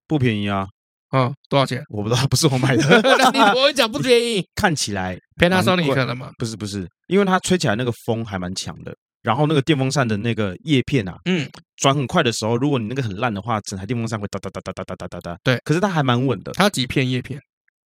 [0.08, 0.68] 不便宜啊。
[1.10, 1.82] 啊，多少钱？
[1.90, 3.02] 我不知道，不是我买的。
[3.18, 4.46] 那你我会讲不便宜。
[4.56, 6.32] 看起来，Panasonic 可能吗？
[6.38, 8.94] 不是不是，因为它吹起来那个风还蛮强的。
[9.22, 11.50] 然后那个电风扇的那个叶片啊，嗯，
[11.80, 15.40] 转很快的时候，如果你那个很烂的话，整台电风扇会哒哒哒哒哒哒哒哒哒。
[15.44, 16.52] 对，可是它还蛮稳的。
[16.52, 17.40] 它几片叶片？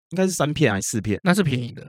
[0.10, 1.20] 应该是三片还是四片？
[1.24, 1.86] 那是便宜的，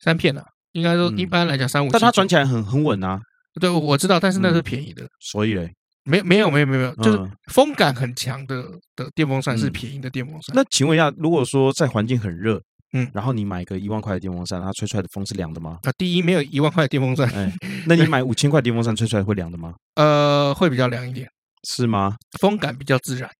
[0.00, 0.44] 三片啊。
[0.72, 1.90] 应该说一般来讲三五。
[1.90, 3.18] 但它转起来很很稳啊。
[3.60, 5.06] 对，我知道，但是那是便宜的。
[5.18, 5.72] 所以嘞，
[6.04, 8.62] 没有没有没有没有，就是风感很强的
[8.94, 10.54] 的电风扇是便宜的电风扇。
[10.54, 12.62] 那请问一下，如果说在环境很热？
[12.92, 15.78] 嗯，然后你买个一万块的电风扇，它吹出来的风是凉的吗？
[15.84, 17.28] 啊，第一没有一万块的电风扇。
[17.30, 17.52] 哎，
[17.86, 19.74] 那你买五千块电风扇吹出来会凉的吗？
[19.96, 21.28] 呃，会比较凉一点。
[21.68, 22.16] 是吗？
[22.40, 23.30] 风感比较自然。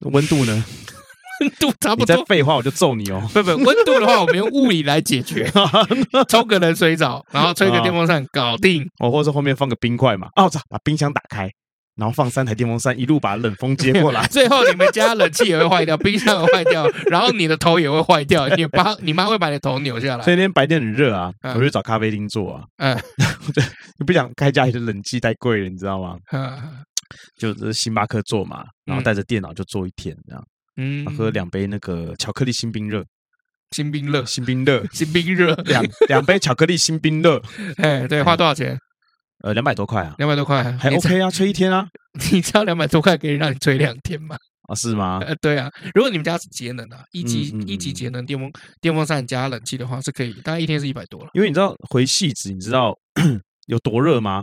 [0.00, 0.64] 温度呢？
[1.40, 2.14] 温度差不多。
[2.16, 3.20] 你再废话我就揍你哦！
[3.32, 5.50] 不不，温度的话我们用物理来解决，
[6.28, 8.86] 冲个冷水澡，然后吹个电风扇搞定。
[8.98, 10.28] 哦，或者后面放个冰块嘛。
[10.36, 11.50] 哦，操，把冰箱打开。
[11.96, 14.26] 然后放三台电风扇，一路把冷风接过来。
[14.28, 18.46] 最后你们家冷气也会坏掉，冰箱会坏掉，然后你的头也会坏掉。
[18.50, 20.22] 你爸、 你妈会把你的头扭下来。
[20.22, 22.62] 所以那天白天很热啊，嗯、我去找咖啡厅坐啊。
[22.76, 22.94] 嗯，
[23.54, 23.64] 对，
[23.98, 26.16] 你不想开家里的冷气太贵了，你知道吗？
[26.32, 26.84] 嗯，
[27.38, 30.44] 就是星巴克坐嘛，然后带着电脑就坐一天这样。
[30.76, 33.02] 嗯，喝两杯那个巧克力新冰热，
[33.70, 37.40] 新冰热，新冰热， 新冰热，两两杯巧克力新冰热。
[37.78, 38.78] 哎，对，花多少钱？
[39.42, 41.86] 呃，两百多块啊，两百多块还 OK 啊，吹一天啊。
[42.32, 44.36] 你知道两百多块可以让你吹两天吗？
[44.68, 45.20] 啊，是吗？
[45.24, 45.70] 呃，对啊。
[45.94, 51.30] 如果你们家是节能的，一级一级节能电风电风扇加冷气的话，是可以，大概一天是一百多了。
[51.34, 52.96] 因为你知道回戏子，你知道
[53.68, 54.42] 有多热吗？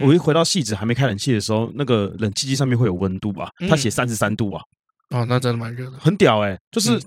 [0.00, 4.62] 我一回到戏子还没开冷气的时候，那个冷气机上面会有温度吧，它写三十三度啊。
[5.10, 6.58] 哦，那真的蛮热的，很屌哎！
[6.72, 7.00] 就是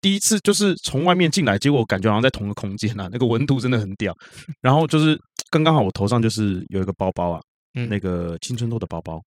[0.00, 4.12] 第一次，就是从外面进来，结果感觉好像在同个空间啊，那个温度真的很屌。
[4.60, 5.16] 然后就是
[5.52, 7.40] 刚刚好，我头上就是有一个包包啊。
[7.74, 9.18] 嗯，那个青春痘的包包，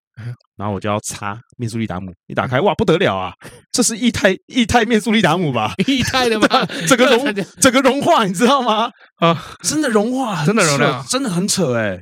[0.55, 3.33] 然后我就要擦面速利达姆，一打开哇，不得了啊！
[3.71, 5.73] 这是液态液态面速利达姆吧？
[5.87, 6.47] 液态的吗？
[6.87, 8.91] 整个融整个融化，你知道吗？
[9.17, 11.99] 啊，真的融化，真的融了，真的很扯哎！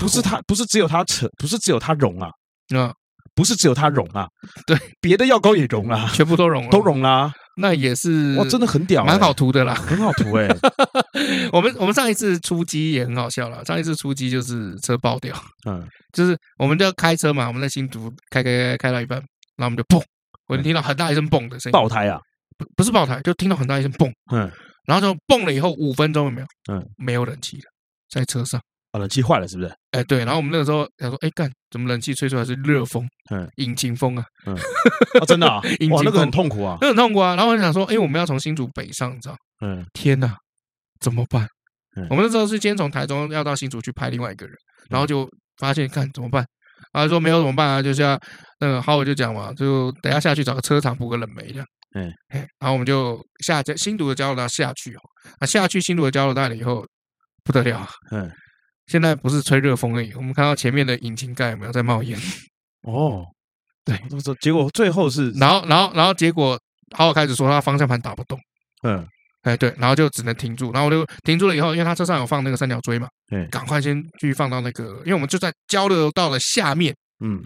[0.00, 2.28] 不是它，不是只有它扯，不是只有它融啊，
[2.76, 2.92] 啊，
[3.32, 4.26] 不是只有它融啊，
[4.66, 7.30] 对，别的药膏也融啊，全部都融了，都融了。
[7.56, 10.48] 那也是哇，真的很屌，蛮好涂的啦，很好涂哎。
[11.52, 15.34] 我们我们上一次出击也很好笑了，上一次出击就是车爆掉，
[15.68, 19.18] 嗯， 就是我们就要开车嘛，我们在新竹开开开开到一半，
[19.56, 20.02] 然后我们就砰，
[20.48, 22.18] 我就听到很大一声嘣的声音，爆胎啊，
[22.56, 24.50] 不不是爆胎，就听到很大一声嘣，嗯，
[24.86, 26.46] 然后就嘣了以后五分钟有没有？
[26.72, 27.64] 嗯，没有冷气了，
[28.10, 28.60] 在车上。
[28.92, 29.74] 啊，冷气坏了是不是？
[29.90, 33.06] 哎，对，然后我们那个时候想说，哎，干，怎么冷气吹出来是热风？
[33.30, 34.56] 嗯，引擎风啊，嗯，
[35.26, 37.34] 真的啊， 哇，那个很痛苦啊，那很痛苦啊。
[37.34, 39.36] 然后我想说，哎，我们要从新竹北上，你知道？
[39.62, 40.36] 嗯，天哪，
[41.00, 41.48] 怎么办？
[42.10, 44.54] 我们那时候是先从台中要到新竹去拍另外一个人，
[44.88, 45.28] 然后就
[45.58, 46.44] 发现，看怎么办？
[46.92, 47.82] 啊，说没有怎么办啊？
[47.82, 48.18] 就是要
[48.60, 51.66] 那个浩伟就讲嘛，就等下下去找个车厂补个冷媒这样。
[51.94, 52.12] 嗯，
[52.58, 55.00] 然后我们就下新竹的交流道下去哦，
[55.38, 56.84] 啊，下去新竹的交流道了以后
[57.44, 58.30] 不得了，嗯。
[58.86, 62.18] 现在不是吹热风而已，我们看到前面的引擎盖有没有在冒烟？
[62.82, 63.24] 哦，
[63.84, 63.96] 对，
[64.40, 66.58] 结果最后是，然后然后然后结果
[66.96, 68.38] 好好开始说他方向盘打不动，
[68.82, 69.06] 嗯，
[69.42, 77.40] 哎对，然后就只能停住，然后我就停住了以后，因为他车上有放那个三角锥嘛，对，赶快先去放到那个，因为我们就在交流道的下面，嗯，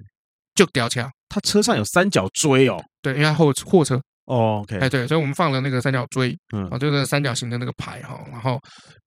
[0.55, 4.01] 就掉枪，他车上有三角锥哦，对，因为他后货车。
[4.27, 8.59] 哦，OK，哎，对，所以我们放了那个三角锥，嗯，啊，就是三角形的那个牌哈，然后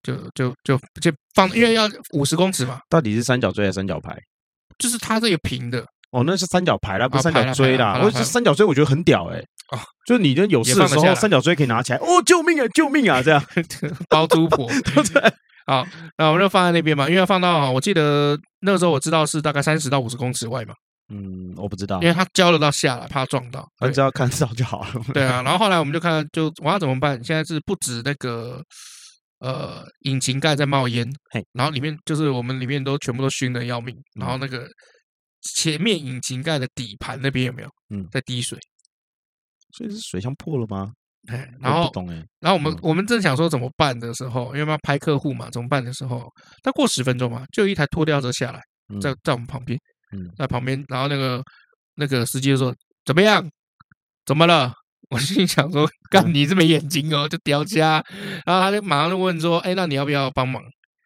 [0.02, 2.80] 就就就就放，因为要五十公尺嘛。
[2.90, 4.18] 到底是三角锥还是三角牌？
[4.78, 5.86] 就是它这个平的。
[6.12, 8.00] 哦，那是三角牌啦，不是三角锥啦。
[8.02, 9.38] 我是三角锥我觉得很屌哎，
[9.70, 13.44] 啊，就是你有事的时候，三角锥可以拿起来，哦，救命啊，救命啊，这样
[14.10, 15.22] 包租婆， 对不对。
[15.68, 15.86] 好，
[16.18, 20.74] 那我们就放在那边嘛，因为要放到，我记得那个时候我知道是大概三十到五十公尺外嘛。
[21.10, 24.94] 嗯，我不知道，因为他交流到下来，怕撞到，他只要看到就好了。
[25.14, 27.22] 对啊， 然后后来我们就看，就我要怎么办？
[27.24, 28.62] 现在是不止那个
[29.40, 34.68] 呃引擎盖在冒烟，嘿，然后里面就是我们里面都全部都熏的要命，然后那个
[35.42, 37.70] 前面引擎盖的底盘那边有没有？
[37.90, 38.58] 嗯，在滴水，
[39.76, 40.92] 所以是水箱破了吗？
[41.28, 46.32] 哎，然后不懂哎，然后我们我们正想说怎么办的时候，因为要拍客户嘛，怎么办的时候，
[46.62, 48.62] 他过十分钟嘛，就一台拖吊车下来，
[49.02, 49.80] 在在我们旁边。
[50.12, 51.44] 嗯，在旁边，然后那个
[51.96, 52.74] 那个司机就说
[53.06, 53.48] ：“怎么样？
[54.26, 54.74] 怎么了？”
[55.10, 58.04] 我心里想说：“干你这没眼睛哦，就掉家。”
[58.46, 60.62] 然后他就马上就问说：“哎，那你要不要帮忙？”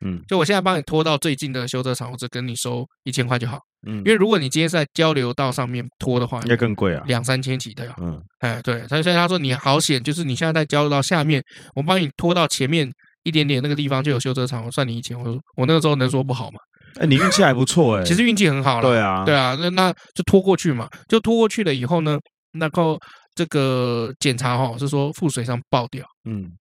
[0.06, 3.58] 嗯，就我现在帮你拖到最近的修车厂，我只跟你收一千块就好。
[3.88, 7.96] 嗯，因为如果你今天是在交流道上面拖的话，应该更贵啊，两三千起的呀。
[8.02, 11.42] 嗯，哎，对，所以他说你好险，就是你现在在交流道下面，
[11.74, 12.92] 我帮你拖到前面
[13.24, 15.18] 一点点那个地方就有修车厂，我算你一千。
[15.18, 16.60] 我说我那个时候能说不好吗？
[17.00, 18.90] 哎，你运气还不错哎，其实运气很好了。
[18.90, 22.20] 对啊，对啊，那那就拖过去嘛，就拖过去了以后呢，
[22.54, 22.98] 那个
[23.36, 26.52] 这个检查哈是说腹水上爆掉，嗯，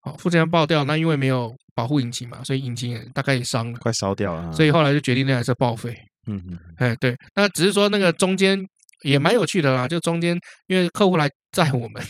[0.00, 5.96] 好，腹水箱爆掉，那因为没有保护引擎嘛，所以引擎也大概也伤了，快烧掉了，所以后来就决定那台车报废。
[6.26, 8.58] 嗯嗯，哎对，那只是说那个中间
[9.02, 12.02] 也蛮有趣的啦，就中间因为客户来载我们，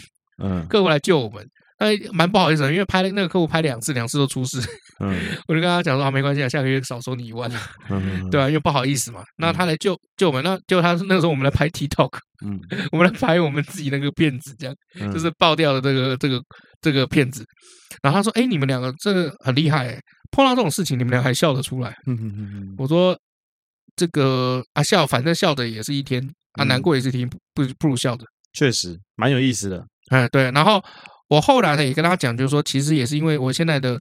[0.43, 1.47] 嗯，客户来救我们。
[1.79, 4.61] 哎，蛮不好意思的，因为拍那个客户拍两次，两次都出事。
[5.01, 5.17] 嗯，
[5.47, 9.23] 我就跟他讲说啊，没关系啊，下个月少收你一万了，嗯，对啊，因为不好意思嘛。
[9.37, 12.59] 那他来救救我们，那就他那个时候我们来拍 TikTok，嗯，
[12.91, 14.75] 我们来拍我们自己那个片子，这样
[15.13, 16.43] 就是爆掉的这个这个
[16.81, 17.45] 这个片子。
[18.03, 20.01] 然后他说：“哎，你们两个这个很厉害，哎，
[20.33, 23.17] 碰到这种事情你们俩还笑得出来。”嗯嗯嗯嗯，我说
[23.95, 26.21] 这个啊笑，反正笑的也是一天
[26.55, 28.25] 啊，难过也是一天，不不如笑的。
[28.53, 29.85] 确实蛮有意思的。
[30.11, 30.83] 哎，对，然后。
[31.29, 34.01] 我后来呢也跟他讲，就是说，其实也是因为我现在的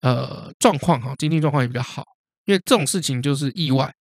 [0.00, 2.04] 呃状况哈，经济状况也比较好，
[2.44, 3.92] 因为这种事情就是意外，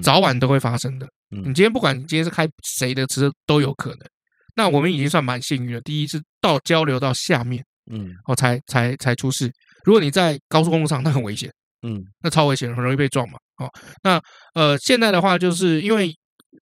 [0.00, 1.06] 早晚都会发生的。
[1.30, 3.98] 你今天不管你今天是开谁的车都有可能。
[4.54, 5.80] 那我们已经算蛮幸运了。
[5.80, 9.50] 第一是到交流到下面，嗯，哦，才才才出事。
[9.84, 13.38] 如果你在高速公路上，那很危险，嗯，那超危险，很容易被撞嘛。
[13.58, 13.68] 哦，
[14.02, 14.20] 那
[14.54, 16.14] 呃现在的话，就是因为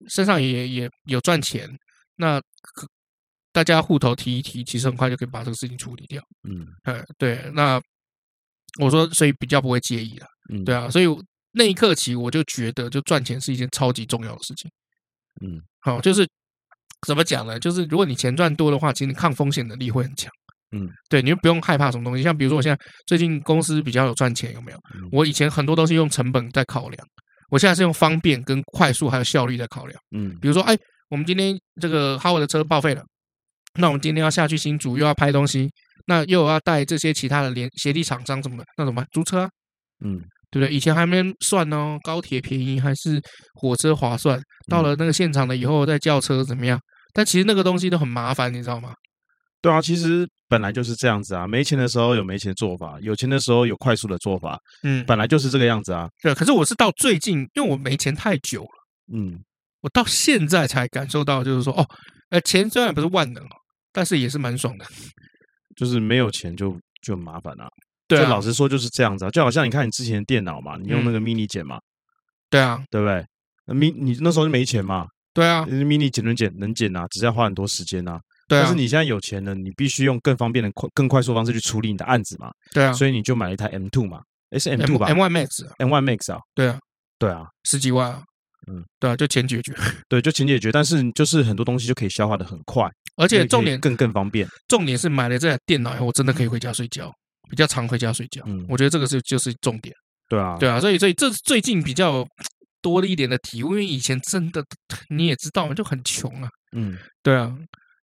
[0.09, 1.69] 身上也也有赚钱，
[2.15, 2.41] 那。
[3.57, 6.21] 大家户头提一提，其实很快就可以把这个事情处理掉。
[6.47, 7.81] 嗯，哎，对，那
[8.79, 10.27] 我说，所以比较不会介意了。
[10.53, 11.07] 嗯，对啊，所以
[11.53, 14.69] 那一刻起，我就觉得，就赚钱是一件超级重要的事情。
[15.41, 16.23] 嗯，好，就是
[17.07, 17.59] 怎么讲呢？
[17.59, 20.31] 就是如果你钱赚多的话，其实你抗风险能力会很强。
[20.75, 22.21] 嗯，对，你就不用害怕什么东西。
[22.21, 24.77] 像比如说，我现在最近公司比较有赚钱，有没有？
[25.11, 27.07] 我以前很多都是用成本在考量，
[27.49, 29.99] 我现在是用方便跟快速还有效率在考量。
[30.15, 30.77] 嗯，比如说，哎，
[31.09, 33.01] 我们今天这个哈维的车报废了。
[33.77, 35.69] 那我们今天要下去新竹，又要拍东西，
[36.07, 39.07] 那又要带这些其他的联协力厂商什么的，那怎么办？
[39.11, 39.49] 租车啊，
[40.03, 40.19] 嗯，
[40.49, 40.73] 对不对？
[40.73, 43.21] 以前还没算哦，高铁便宜还是
[43.53, 44.39] 火车划算？
[44.69, 46.79] 到了那个现场了以后再叫车怎么样？
[47.13, 48.93] 但其实那个东西都很麻烦，你知道吗？
[49.61, 51.47] 对啊，其实本来就是这样子啊。
[51.47, 56.07] 没钱的时候有没钱的做法，有钱的时候有快速的做法，嗯，本来就是这个样子啊。
[56.21, 59.39] 对，可是我是到最近，因为我没钱太久了，嗯，
[59.81, 61.85] 我到现在才感受到，就是说，哦，
[62.29, 63.43] 呃，钱虽然不是万能。
[63.91, 64.85] 但是也是蛮爽的，
[65.75, 67.67] 就是没有钱就就很麻烦了。
[68.07, 71.79] 对，老实说就是这样子啊，就好像你看你之前的电脑嘛，你用那个 mini 剪嘛，
[72.49, 73.25] 对啊，对不对？
[73.65, 78.19] 那 mini 你那时候就没钱嘛，对啊，mini 剪能剪能剪啊，只是要花很多时间啊。
[78.47, 82.49] 对啊，但是你现在有钱了，你必须用更方便的快、更快速的方式去处理你的案子嘛。
[82.71, 84.21] 对啊，所以你就买了一台 M two 嘛，
[84.51, 86.79] 诶，是 M2 吧 M one Max M one Max 啊，对啊，
[87.19, 88.23] 对啊，十几万啊。
[88.71, 89.73] 嗯，对啊，就钱解决，
[90.07, 94.47] 对，就钱解决，但是就是很多东西就可以消化的很快， 而且重点更更方便。
[94.67, 97.11] 重点是买了这台电脑以后，我真的可以回家睡觉，
[97.49, 98.41] 比较常回家睡觉。
[98.45, 99.93] 嗯，我觉得这个是就是重点。
[100.29, 102.25] 对啊，对啊，所以所以这是最近比较
[102.81, 104.63] 多的一点的体悟，因为以前真的
[105.09, 106.49] 你也知道，就很穷啊。
[106.75, 107.53] 嗯，对啊。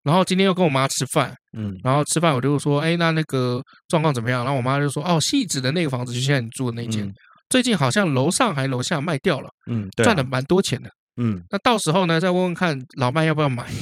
[0.04, 4.44] 然后今天又跟我妈吃饭，嗯，然后吃饭我就说，哎，那那个状况怎么样？
[4.44, 7.10] 然后我妈就说，哦，细子的那个房子就现在你住的那间。
[7.50, 10.90] 最近好像楼上还楼下卖掉了，嗯，赚了蛮多钱的。
[11.22, 13.66] 嗯，那到时候呢，再问问看老麦要不要买。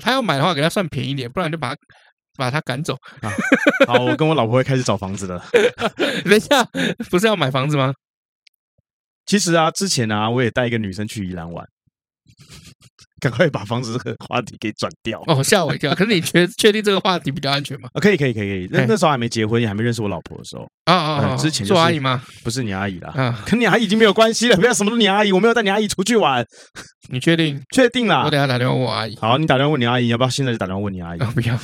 [0.00, 1.80] 他要买的话，给他算便宜一点，不然就把他
[2.36, 2.94] 把他赶走。
[3.22, 3.32] 啊。
[3.86, 5.44] 好，我跟我老婆会开始找房子了。
[6.24, 6.64] 等一下，
[7.10, 7.94] 不是要买房子吗？
[9.26, 11.66] 其实啊，之前啊，我也带一个女生去宜兰玩。
[13.20, 15.94] 赶快把房子这个话题给转掉哦，吓我一跳！
[15.94, 17.88] 可是你确确定这个话题比较安全吗？
[17.92, 18.68] 啊，可以可以可以可以。
[18.72, 21.36] 那那时候还没结婚，也还没认识我老婆的时候啊啊啊！
[21.36, 22.22] 之前做阿姨吗？
[22.42, 24.56] 不是你阿姨啦，啊，跟你阿姨已经没有关系了。
[24.56, 26.44] 不要什么都你阿姨，我没有带你阿姨出去玩。
[27.10, 27.60] 你确定？
[27.74, 28.24] 确定啦。
[28.24, 29.16] 我等下打电话问我阿姨。
[29.16, 31.18] 好，你打电话问你阿姨，要不要现在就打电话问你阿姨？
[31.34, 31.58] 不要。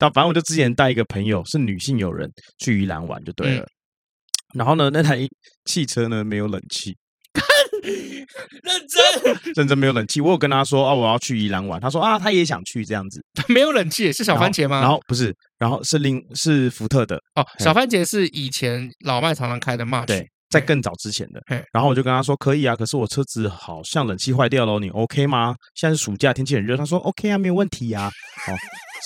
[0.00, 3.66] 那反正我就之前带一个朋友，是女性友人去宜兰玩就对了。
[4.54, 5.18] 然后呢，那台
[5.64, 6.96] 汽车呢没有冷气。
[8.62, 10.20] 认真，认真没有冷气。
[10.20, 11.80] 我有跟他说啊，我要去宜兰玩。
[11.80, 13.22] 他说啊，他也想去这样子。
[13.48, 14.80] 没有冷气，是小番茄吗？
[14.80, 17.46] 然后，不是，然后是另是福特的哦。
[17.58, 21.42] 小番茄是以前老麦常常开的 March，对，在更早之前的。
[21.72, 25.54] 然后我就跟他说可以啊，可是我车子好像冷气坏掉了，你 OK 吗？
[25.74, 26.76] 现在是暑假，天气很热。
[26.76, 28.10] 他说 OK 啊，没有问题啊。
[28.48, 28.54] 哦，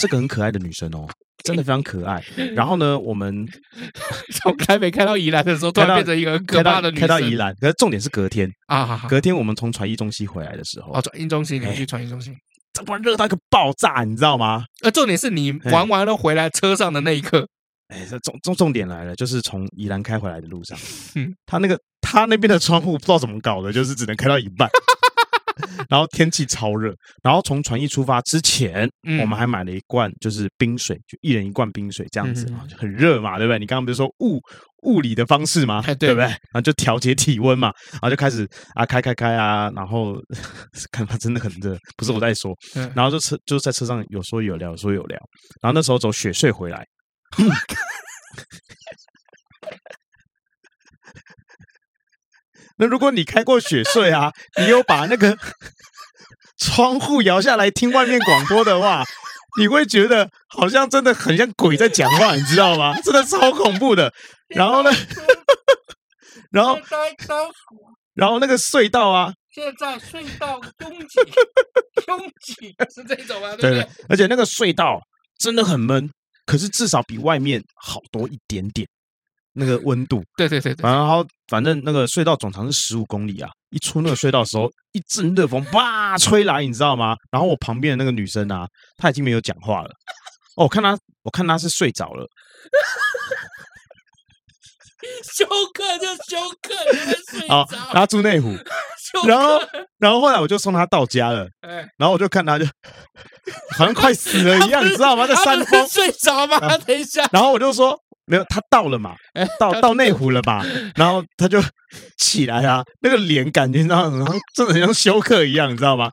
[0.01, 1.09] 是个很可爱的女生哦。
[1.45, 2.23] 真的非常可爱。
[2.55, 3.47] 然后呢，我们
[4.41, 6.91] 从台北开到宜兰的时候，突然变成一个很可怕的。
[6.93, 12.35] 开到宜兰，可是重点是隔天啊，隔天我们从传艺中心回来的时候，哦，传艺中心，你去传艺中心，
[12.73, 14.65] 这不热到一个爆炸，你知道吗？
[14.83, 17.47] 呃，重点是你玩完了回来车上的那一刻，
[17.89, 20.79] 哎，这重重重点来了，就是从宜兰开回来的路上，
[21.15, 24.69] 嗯，他那个他那边的窗户不知道怎么搞的，就是只能开到一半。
[25.89, 33.59] 然后天气超热，然后从船一出发之前，嗯、我们还买了一罐就是冰水，就一人一罐冰水这样子，嗯、就很热嘛，对不对？
[33.59, 34.41] 你刚刚不是说物
[34.83, 35.81] 物理的方式嘛？
[35.83, 36.25] 对，对不对？
[36.25, 40.17] 然后就调节体温嘛，然后就开始啊开开开啊，然后
[40.91, 42.55] 看他真的很热，不是我在说，
[42.95, 45.19] 然后就车就是在车上有说有聊，有说有聊，
[45.61, 46.85] 然后那时候走雪隧回来。
[52.79, 55.37] 那如果你开过雪隧啊，你有把那个
[56.59, 59.05] 窗户摇下来听外面广播的话，
[59.59, 62.95] 你会觉得好像真的很像鬼在讲话，你知道吗？
[63.03, 64.13] 真的超恐怖的。
[64.49, 64.91] 然后呢，
[66.51, 66.79] 然后
[68.15, 71.19] 然后那个隧道啊，现在隧道拥挤，
[72.09, 73.57] 拥挤是这种吗？
[73.57, 73.89] 对不对？
[74.09, 75.01] 而且那个隧道
[75.39, 76.11] 真的很闷，
[76.45, 78.87] 可是至少比外面好多一点点。
[79.55, 87.15] 那个温度，对对对对，然后反正那个隧道总长是十五公里啊，一出那个隧道的时候，一阵热风叭吹来，你知道吗？
[87.31, 89.91] 然后我旁边的那个女生啊，她已经没有讲话了。
[90.57, 92.27] 哦，我看她，我看她是睡着了。
[95.35, 95.45] 休
[95.75, 98.57] 克就休克，好，然后住内湖，
[99.27, 99.61] 然后
[99.99, 101.47] 然后后来我就送她到家了，
[101.99, 102.65] 然后我就看她就
[103.77, 105.27] 好像快死了一样，你知道吗？
[105.27, 106.79] 在山 峰睡着吗？
[106.87, 107.99] 等一下，然后我就说。
[108.25, 109.15] 没有，他到了嘛？
[109.59, 110.65] 到到内湖了吧？
[110.95, 111.61] 然后他就
[112.19, 116.11] 起来啊，那个脸感觉到然后真的很像休克一样，你知道吗？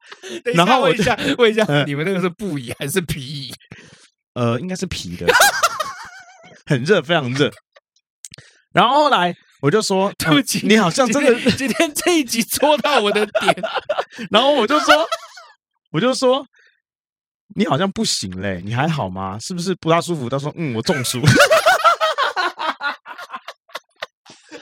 [0.56, 3.54] 然后我问一下，问一下，你们那个是布椅还是皮椅？
[4.34, 5.26] 呃，应该是皮的，
[6.66, 7.52] 很热，非常热。
[8.72, 13.56] 然后后来我就说：“对不起，你好像真的今天这一集戳到我的点。
[14.32, 15.08] ”然后我就说
[15.92, 16.46] ：“我就说
[17.56, 19.38] 你好像不行嘞，你还好吗？
[19.40, 21.20] 是不是不大舒服？”他说：“嗯，我中暑。”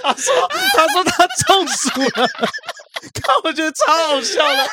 [0.01, 0.33] 他说
[0.75, 1.89] ：“他说他中暑
[2.21, 2.27] 了，
[3.21, 4.67] 看我觉得超好笑的。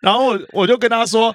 [0.00, 1.34] 然后我我就跟他说，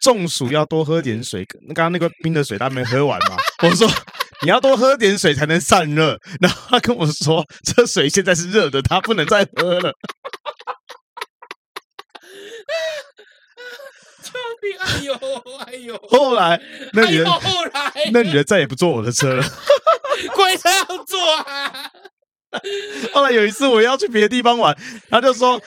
[0.00, 1.44] 中暑要多喝点水。
[1.44, 3.36] 刚刚那个冰的水他没喝完嘛？
[3.62, 3.88] 我说
[4.42, 6.18] 你要多喝点水才能散热。
[6.40, 9.92] 然后他跟我说，这水现在是热的，他不能再喝了。
[14.22, 14.78] 救命！
[14.78, 15.14] 哎呦
[15.66, 15.98] 哎呦！
[16.08, 16.60] 后来
[16.92, 19.44] 那女的，后来那女的再也不坐我的车了。”
[20.34, 21.90] 鬼才要坐啊！
[23.12, 24.76] 后来有一次我要去别的地方玩，
[25.08, 25.60] 他就说：“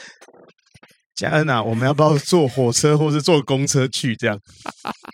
[1.16, 4.40] 佳恩啊，我们要不要坐火车或是坐公车去？”这样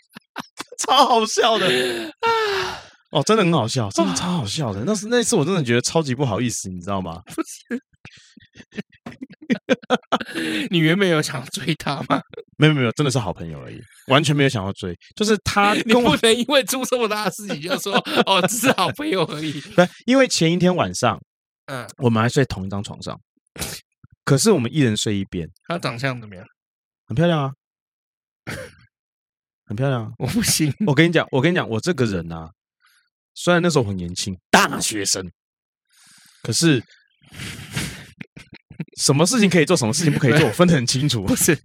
[0.80, 1.68] 超好笑的
[3.12, 4.84] 哦，真的很好笑，真的超好笑的。
[4.86, 7.22] 那是那次我真的觉得超级不好意思，你知道吗？
[7.28, 7.82] 不是，
[10.70, 12.22] 你原本有想追他吗？
[12.58, 14.96] 没有没有，真的是好朋友而已，完全没有想要追。
[15.16, 17.94] 就是他， 你不能因为出这么大的事情就说
[18.26, 19.60] 哦，只是好朋友而已。
[19.76, 21.20] 不，因为前一天晚上，
[21.66, 23.20] 嗯，我们还睡同一张床上，
[24.26, 25.48] 可是我们一人睡一边。
[25.68, 26.46] 他长相怎么样？
[27.08, 27.52] 很漂亮啊，
[29.66, 30.12] 很漂亮啊。
[30.20, 30.72] 我不行。
[30.86, 32.50] 我跟你讲，我跟你讲，我这个人啊，
[33.34, 35.30] 虽然那时候很年轻，大学生，
[36.44, 36.84] 可是。
[39.00, 41.24] 什么事情可以做，什么事情不可以做，我分得很清楚。
[41.24, 41.58] 不是，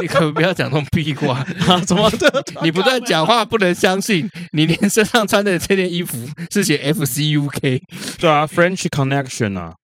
[0.00, 1.38] 你可不要讲那种屁话
[1.68, 1.80] 啊！
[1.86, 2.44] 怎么的？
[2.62, 4.28] 你不断讲话，不能相信。
[4.52, 7.80] 你连身上穿的这件衣服是写 F C U K，
[8.18, 9.74] 对啊，French Connection 啊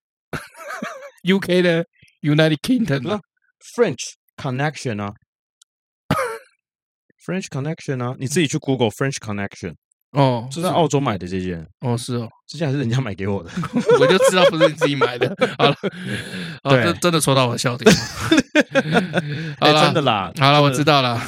[1.24, 1.84] ，UK 的
[2.22, 3.20] United Kingdom 啊
[3.76, 5.12] ，French Connection 啊
[7.26, 9.74] ，French Connection 啊，你自己去 Google French Connection。
[10.12, 13.50] 哦，是在澳洲买的这件哦，是哦，这件还是人家买给我的，
[13.98, 15.34] 我就知道不是你自己买的。
[15.56, 15.76] 好了，
[16.64, 17.90] 对，这真的戳到我的笑点。
[19.58, 20.30] 哎，真的啦。
[20.38, 21.18] 好了，我知道了。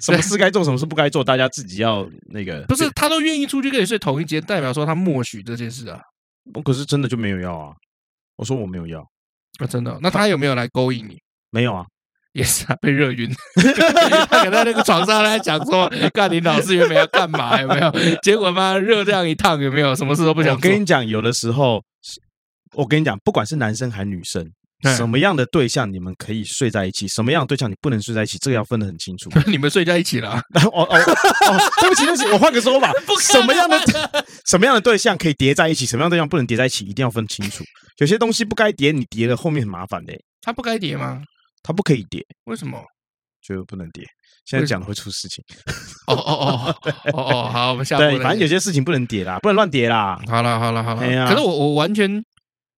[0.00, 2.62] 什么事该做，什么事不该做，大家自己要那个。
[2.68, 6.00] 不是他都愿意出去跟你睡同一间，代表说他默许这件事啊。
[6.54, 7.72] 我可是真的就没有要啊。
[8.36, 9.00] 我说我没有要
[9.58, 9.98] 啊，真的。
[10.00, 11.18] 那他有没有来勾引你？
[11.50, 11.84] 没有啊。
[12.32, 13.30] 也是啊，被热晕。
[13.56, 17.60] 他可能在那个床上在讲说：“干你老师原本要干嘛？
[17.60, 17.92] 有没有？
[18.22, 19.94] 结果嘛，热这样一烫，有没有？
[19.94, 21.82] 什么事都不想。”我跟你讲，有的时候，
[22.74, 24.44] 我跟你讲，不管是男生还是女生，
[24.96, 29.30] 什么样的对象你们可以睡在一起，什么样的对象你不能睡在一起，这个要分得很清楚。
[29.46, 30.30] 你们睡在一起了？
[30.56, 33.78] 哦哦哦，对不起对不起，我换个说法， 什么样的
[34.46, 37.62] 什么样的对象可以叠在一起，什么样的对象不能叠在一起，一定要分清楚。
[37.98, 40.14] 有些东西不该叠，你叠了后面很麻烦的。
[40.40, 41.22] 他不该叠吗？
[41.62, 42.78] 它不可以跌，为什么？
[43.40, 44.04] 就不能跌。
[44.44, 45.44] 现在讲了会出事情。
[46.06, 47.98] 哦哦哦哦哦，好，我们下。
[47.98, 50.20] 对，反正有些事情不能跌啦，不能乱跌啦。
[50.28, 51.00] 好了好了好了。
[51.28, 52.24] 可是我我完全，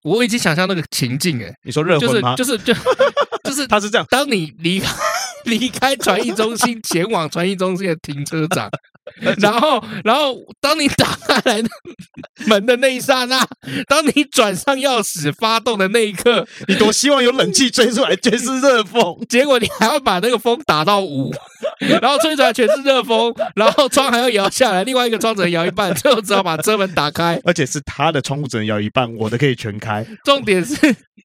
[0.03, 1.55] 我已经想象那个情境哎。
[1.64, 2.35] 你说热婚吗？
[2.37, 4.07] 就是 就是就就是他是这样。
[4.09, 4.91] 当你离开
[5.45, 8.70] 离开传艺中心，前往传艺中心的停车场。
[9.38, 11.68] 然后，然后，当你打开来的
[12.46, 13.46] 门的那一刹那，
[13.86, 21.30] 当你转上钥匙发动的那一刻，你多希望有冷气吹出来全是热风，结果你还要把那个风打到五，
[22.00, 30.05] 然后吹出来全是热风，然后窗还要摇下来，另外一个窗只能摇一半，最后只好把车门打开，而且是他的窗户只能摇一半，我的可以全开。
[30.24, 30.74] 重点是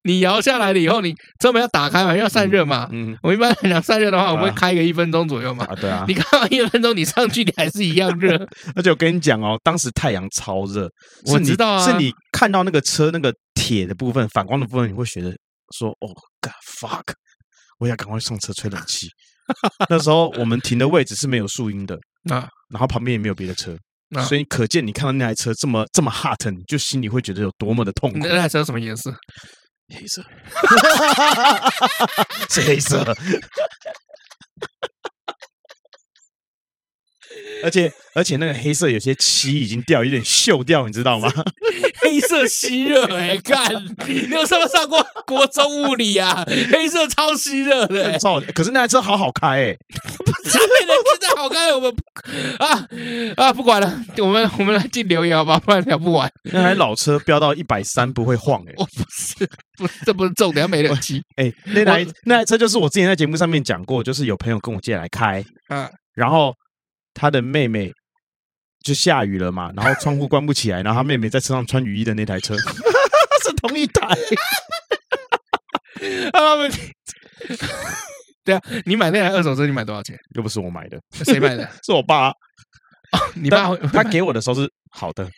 [0.03, 2.89] 你摇下来了以后，你车门要打开嘛，要散热嘛。
[2.91, 5.65] 嗯，我一般来讲散热的话，我会开个一分钟左右嘛。
[5.69, 6.03] 啊，对啊。
[6.09, 7.68] 你开完一分钟，你上去你还。
[7.70, 8.36] 是一样热，
[8.76, 10.89] 而且我跟你讲哦，当时太阳超热，
[11.26, 15.32] 我知道啊，是你看到那个车那个铁的部分、反光的部分，你会觉得
[15.78, 16.07] 说：“哦
[16.41, 17.13] ，God fuck，
[17.80, 19.07] 我要赶快上车吹冷气。”
[19.89, 21.95] 那时候我们停的位置是没有树荫的，
[22.30, 23.76] 啊，然后旁边也没有别的车，
[24.28, 28.20] 所以可见你看到那台车这么这么 hot，你就心里会觉得有多么的痛苦。
[28.20, 29.11] 那台车什么颜色？
[29.91, 30.24] 黑色，
[32.47, 33.03] 是黑色。
[37.64, 41.32] 而且而且那个黑色有些漆已经掉，有点锈掉，你知道吗？
[42.02, 43.70] 黑色吸热哎，干！
[44.08, 46.46] 你有上没上过国中物理啊？
[46.72, 48.40] 黑色超吸热的，超！
[48.56, 49.78] 可是那台车好好开哎，
[50.50, 51.94] 上面的真的好开，我们
[52.60, 52.88] 啊
[53.36, 56.32] 啊不管了，我们我们来进留言好吧，不然聊不完。
[56.44, 61.52] 那台老车飙到一百三不会晃哎，我不是，不是，这不是重点，没冷气哎。
[61.66, 66.54] 那台那台车就是我之前在节目上面讲过，就是有朋友跟我借来开，嗯，然后。
[67.14, 67.91] 他的妹妹
[68.84, 72.55] 就下雨了嘛，然后窗户关不起来，然后他妹妹在车上穿雨衣的那台车
[73.43, 74.07] 是同一台。
[76.32, 76.72] 他们
[78.45, 80.18] 对啊，你买那台二手车，你买多少钱？
[80.36, 81.70] 又不是我买的，谁买的？
[81.84, 82.32] 是我爸。
[83.36, 85.30] 你爸他给我的时候是好的。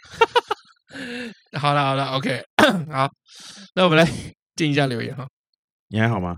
[1.58, 2.44] 好了好了，OK，
[2.92, 3.10] 好，
[3.74, 4.06] 那我们来
[4.56, 5.26] 进一下留言哈。
[5.88, 6.36] 你还好吗？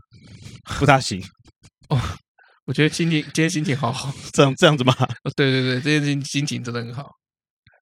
[0.80, 1.22] 不大行。
[1.90, 2.00] 哦。
[2.66, 4.96] 我觉得心情今天心情好好， 这样这样子吗？
[5.36, 7.10] 对对对，今天心心情真的很好。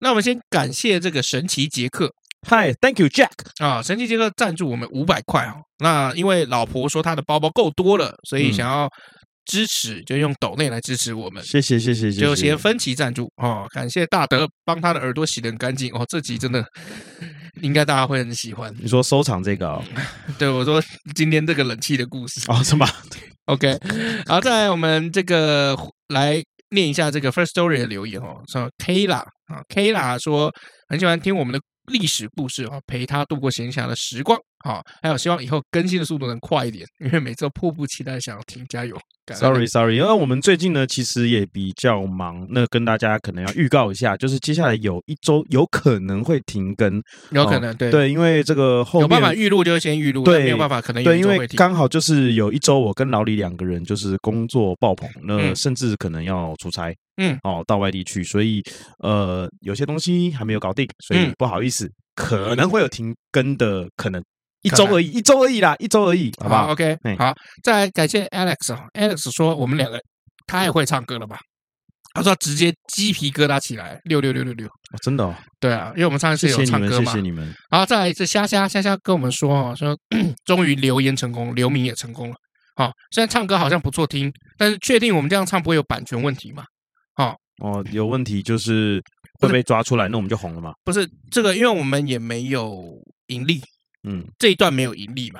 [0.01, 2.09] 那我们先感谢这个神奇杰克
[2.47, 5.55] ，Hi，Thank you Jack 啊，神奇杰克赞助我们五百块哦。
[5.79, 8.89] 那因为老婆说她的包包够多了，所以想要
[9.49, 11.43] 支持，就用抖内来支持我们。
[11.43, 13.65] 谢谢谢谢谢谢，就先分期赞助哦。
[13.73, 16.63] 感谢大德帮他的耳朵洗得很干净哦，这集真的
[17.61, 18.71] 应该大家会很喜欢。
[18.79, 19.83] 你说收藏这个哦？
[20.37, 20.81] 对，我说
[21.15, 22.87] 今天这个冷气的故事哦，是吗？
[23.49, 23.75] OK，
[24.27, 25.75] 好，再来我们这个
[26.09, 26.39] 来
[26.69, 29.15] 念一下这个 First Story 的留言哦，说 Kayla
[29.47, 30.53] 啊，Kayla 说
[30.87, 31.59] 很喜欢听我们的
[31.91, 38.97] 历史故事啊，陪他度过闲暇的时光啊，还有希望以后更新的速度能快一点，因为每次都迫不及待想要听，加油。
[39.31, 42.47] Sorry，Sorry，因为我们最近呢，其实也比较忙。
[42.49, 46.99] 那跟大家可能要预告一下，就是接下来有一周有可能会停更，
[47.29, 58.63] 有可能对对，因为这个后面有办法预录就先预录，对，没有办法可能对，因为刚好就是有一周我跟老李两个人就是工作爆棚，那甚至可能要出差，嗯，哦，到外地去，所以
[58.97, 64.19] 呃，有些东西还没有搞定，所以不好意思，可能会有停更的可能。
[64.61, 67.33] 一周而已，一周而已啦，一周而已，好不好，好？OK，好，
[67.63, 69.99] 再来感谢 Alex 啊，Alex 说我们两个
[70.45, 71.37] 他也会唱歌了吧？
[72.13, 74.67] 他说直接鸡皮疙瘩起来，六六六六六，
[75.03, 77.53] 真的哦，对啊，因为我们上一次有唱歌嘛，谢谢你们。
[77.69, 79.95] 好，再来是虾虾虾虾跟我们说哦，说
[80.43, 82.35] 终于留言成功，留名也成功了。
[82.75, 86.63] 好，虽然唱歌好像不错听，但是确定我们这样唱不会有版权问题吗？
[87.13, 89.01] 好，哦，有问题就是
[89.39, 90.71] 会被抓出来，那我们就红了吗？
[90.83, 92.83] 不是这个，因为我们也没有
[93.27, 93.61] 盈利，
[94.07, 95.39] 嗯，这一段没有盈利嘛。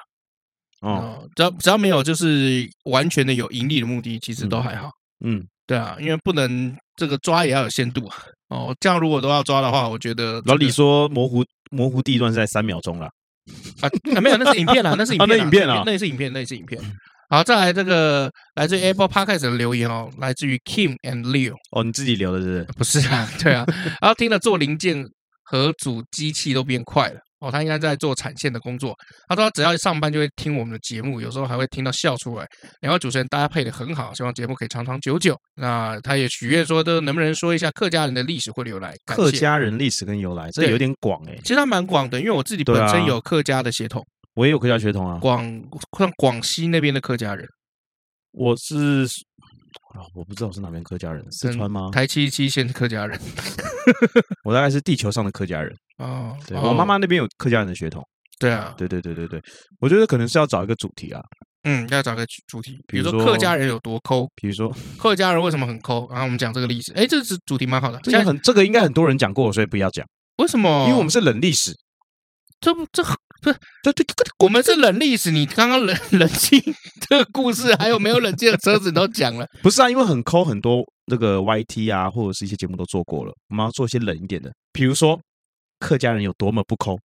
[0.82, 4.90] 哦，只要只要没有就是完全的有盈利的目的，其实都还好。
[5.26, 8.16] 嗯，对啊，因为不能这个抓也要有限度啊。
[8.48, 13.08] 哦，这样如果都要抓的话，我觉得老李说模糊模糊地段是在三秒钟了
[13.82, 13.90] 啊，
[14.22, 16.82] 没有，那是影片啦，那是影片，那影片啊，那是影片，那是影片。
[17.30, 21.54] 好，再来这个来自于 Apple Podcast 的留言哦，来自于 Kim and Leo。
[21.72, 23.00] 哦，你自己留的是不是？
[23.00, 23.66] 不是啊，对啊。
[24.02, 25.06] 然后听了做零件
[25.44, 28.96] 和组机器都变快了哦，他应该在做产线的工作。
[29.28, 32.46] 他说他只要一上班就会听我们的节目，有时候还会听到笑出来。
[32.82, 35.36] 两位主持人搭配的很好，希望节目可以长长久久。
[35.56, 38.94] 那他也许愿说，都能不能说一下客家人的历史或由来？
[39.06, 41.36] 客家人历史跟由来，这有点广哎。
[41.44, 44.06] 其实他蛮广的，因为我自己本身有客家的血统。
[44.36, 45.44] 我也有客家血统啊，广
[45.98, 47.46] 像广西那边的客家人，
[48.32, 49.04] 我是
[49.96, 51.90] 啊，我不知道我是哪边客家人，四川吗？
[51.92, 53.20] 台七七线客家人，
[54.46, 56.36] 我大概是地球上的客家人哦。
[56.48, 58.04] 对，我妈妈那边有客家人的血统，
[58.40, 59.42] 对啊，对对对对对，
[59.80, 61.22] 我觉得可能是要找一个主题啊，
[61.64, 70.06] 嗯，要找个主题，比如说客家人有多抠，比如说客家人为什么很抠，然后我们讲这个历史，哎，这个是主题蛮好的，这个很这个应该很多人讲过，所以不要讲，
[70.38, 70.86] 为什么？
[70.88, 71.74] 因为我们是冷历史。
[72.62, 74.04] 这不这不这这
[74.40, 76.62] 我们是冷历史，你刚刚冷 冷静
[77.08, 79.48] 这个故事，还有没有冷静的车子都讲了。
[79.64, 83.32] 不是啊，因为很抠，很多那个 YT 啊，或者是一些节目都做过了。
[83.48, 85.18] 我们要做一些冷一点的，比如说
[85.80, 86.98] 客家人有多么不抠。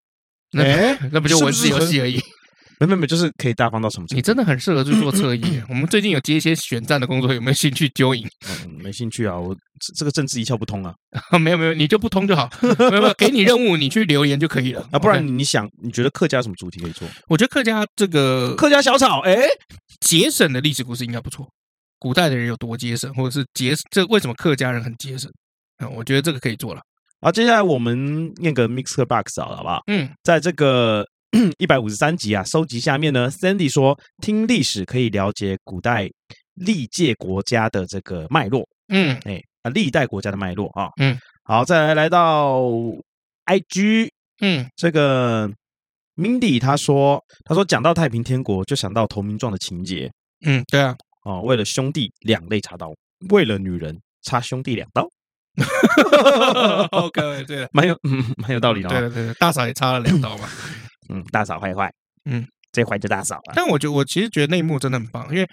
[0.57, 2.19] 哎， 那不就文字游戏而已。
[2.79, 4.15] 没没没，就是可以大方到什么程度？
[4.15, 5.61] 你真的很适合去做侧翼。
[5.69, 8.27] 我们最近有接一些选战的工作，有没有兴趣 join？
[8.65, 9.55] 嗯，没兴趣啊，我
[9.95, 10.93] 这个政治一窍不通啊。
[11.39, 12.49] 没有没有，你就不通就好。
[12.61, 14.85] 没有没有，给你任务，你去留言就可以了。
[14.91, 17.07] 啊，不然你想，你觉得客家什么主题可以做？
[17.29, 19.37] 我觉得客家这个客家小炒，哎，
[20.01, 21.47] 节省的历史故事应该不错。
[21.99, 25.31] 古代的人有多节省，或者是节这为什么客家人很节省？
[25.77, 26.81] 啊，我觉得这个可以做了。
[27.23, 29.81] 好，接下来我们念个 Mixer Box 好了，好不好？
[29.87, 31.07] 嗯，在这个。
[31.57, 36.07] 一百五十三集啊，收集下面呢，Sandy 说听历史可以了解古代
[36.53, 42.61] 历届国家的这个脉络，嗯，哎啊，历代国家的脉络啊，嗯，好，再来来到
[43.47, 44.11] IG，
[44.41, 45.49] 嗯，这个
[46.15, 50.11] Mindy 他说他说讲到太平天国就想到投名状的情节，
[50.45, 50.95] 嗯，对啊，
[51.25, 52.93] 哦，为了兄弟两肋插刀，
[53.31, 55.09] 为了女人插兄弟两刀。
[56.91, 60.47] OK， 对了，蛮有嗯蛮有道理的，对对对，大嫂也插了两刀嘛。
[61.09, 61.91] 嗯，大嫂坏坏，
[62.25, 63.53] 嗯，最坏就大嫂了。
[63.55, 65.47] 但我觉得，我其实觉得那一幕真的很棒，因为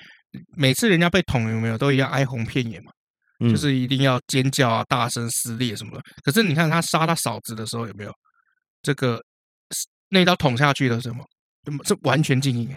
[0.57, 2.93] 每次人家被捅有没有，都一样哀鸿遍野嘛，
[3.41, 6.03] 嗯、就是一定要尖叫啊、大声撕裂什么的。
[6.23, 8.13] 可是你看他杀他嫂子的时候有没有
[8.83, 9.21] 这个
[10.11, 11.25] 那刀捅下去的什么，
[11.85, 12.75] 这完全静音。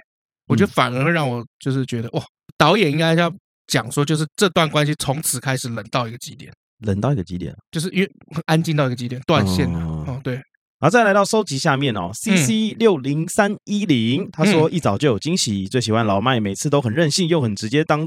[0.48, 2.24] 我觉得反而会让我就是觉得哇，
[2.58, 3.32] 导演应该要
[3.68, 6.52] 讲说，就是这段关系从此开始冷到一个极点，
[6.84, 8.12] 冷到一个极点，就是因为
[8.46, 9.80] 安静到一个极点，断线了。
[9.80, 10.36] 哦，哦，对。
[10.36, 18.06] 然后再来到收集下面哦，CC 六零三一零，他说一早就有惊喜，最喜欢老麦，每次都很任性又很直接，当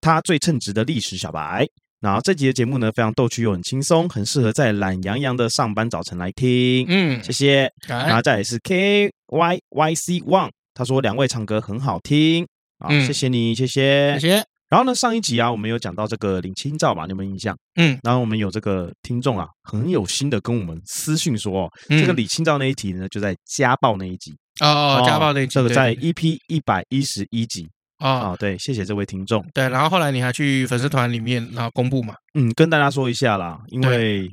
[0.00, 1.66] 他最称职的历史小白。
[2.00, 6.84] 然后这集的节目呢，非常逗趣又很轻松，很适合在懒洋洋的上班早晨来听。
[6.88, 7.68] 嗯，谢谢。
[7.88, 12.46] 然后再来是 K Y Y C One，他说两位唱歌很好听
[12.78, 14.55] 啊，谢谢你，谢谢，谢谢。
[14.68, 17.56] 然后呢，上一集啊，我们有讲到这个李清照嘛，你有没有印象？
[17.76, 27.68] 嗯，然后我们有这个听众啊，很有心的跟我们私讯说，哦，这个李清照那一题呢，就在家暴那一集哦，家暴那一集，这个在 EP 一百一十一集
[28.00, 29.40] 哦，对，谢谢这位听众。
[29.54, 32.14] 对，然后后来你还去粉丝团里面然后公布嘛？
[32.34, 34.28] 嗯，跟大家说一下啦，因为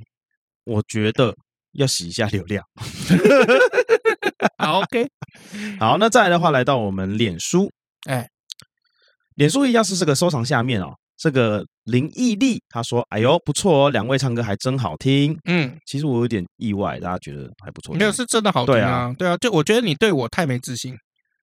[0.63, 1.36] 我觉得
[1.73, 2.63] 要洗一下流量。
[4.57, 5.07] 好，OK，
[5.79, 7.69] 好，那再来的话，来到我们脸书，
[8.09, 8.27] 哎。
[9.36, 17.95] 脸书一样是这个收藏下面哦，这个林毅力他说：“哎呦，不错哦，两位唱歌还真好听。”嗯，其实我有点意外，大家觉得还不错。
[17.95, 20.95] 没有，是真的好听啊，对啊，就我觉得你对我太没自信。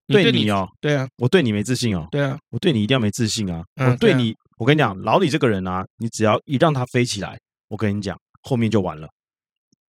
[0.08, 3.62] 对你哦，对啊，我对你没自信哦，对啊，我对你一定要没自信啊。
[3.76, 7.38] 我对你，我跟你讲，老李这个人啊，你只要一让他飞起来，
[7.68, 9.08] 我跟你讲，后面就完了，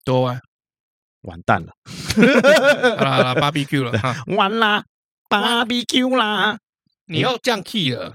[0.04, 0.40] 多完，
[1.22, 1.72] 完蛋了，
[2.98, 3.92] 好了好了， BBQ 了，
[4.36, 4.82] 完啦
[5.28, 6.58] ，b 比 Q 啦。
[7.10, 8.12] 你要降 key 了，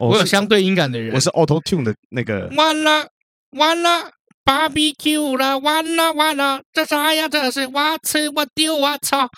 [0.00, 2.48] 我有相对音感的人，我是 Auto Tune 的那个。
[2.56, 3.06] 完了
[3.50, 4.10] 完了
[4.44, 7.28] ，Barbecue 了，完了完了，这啥呀？
[7.28, 9.28] 这是我吃我丢我操！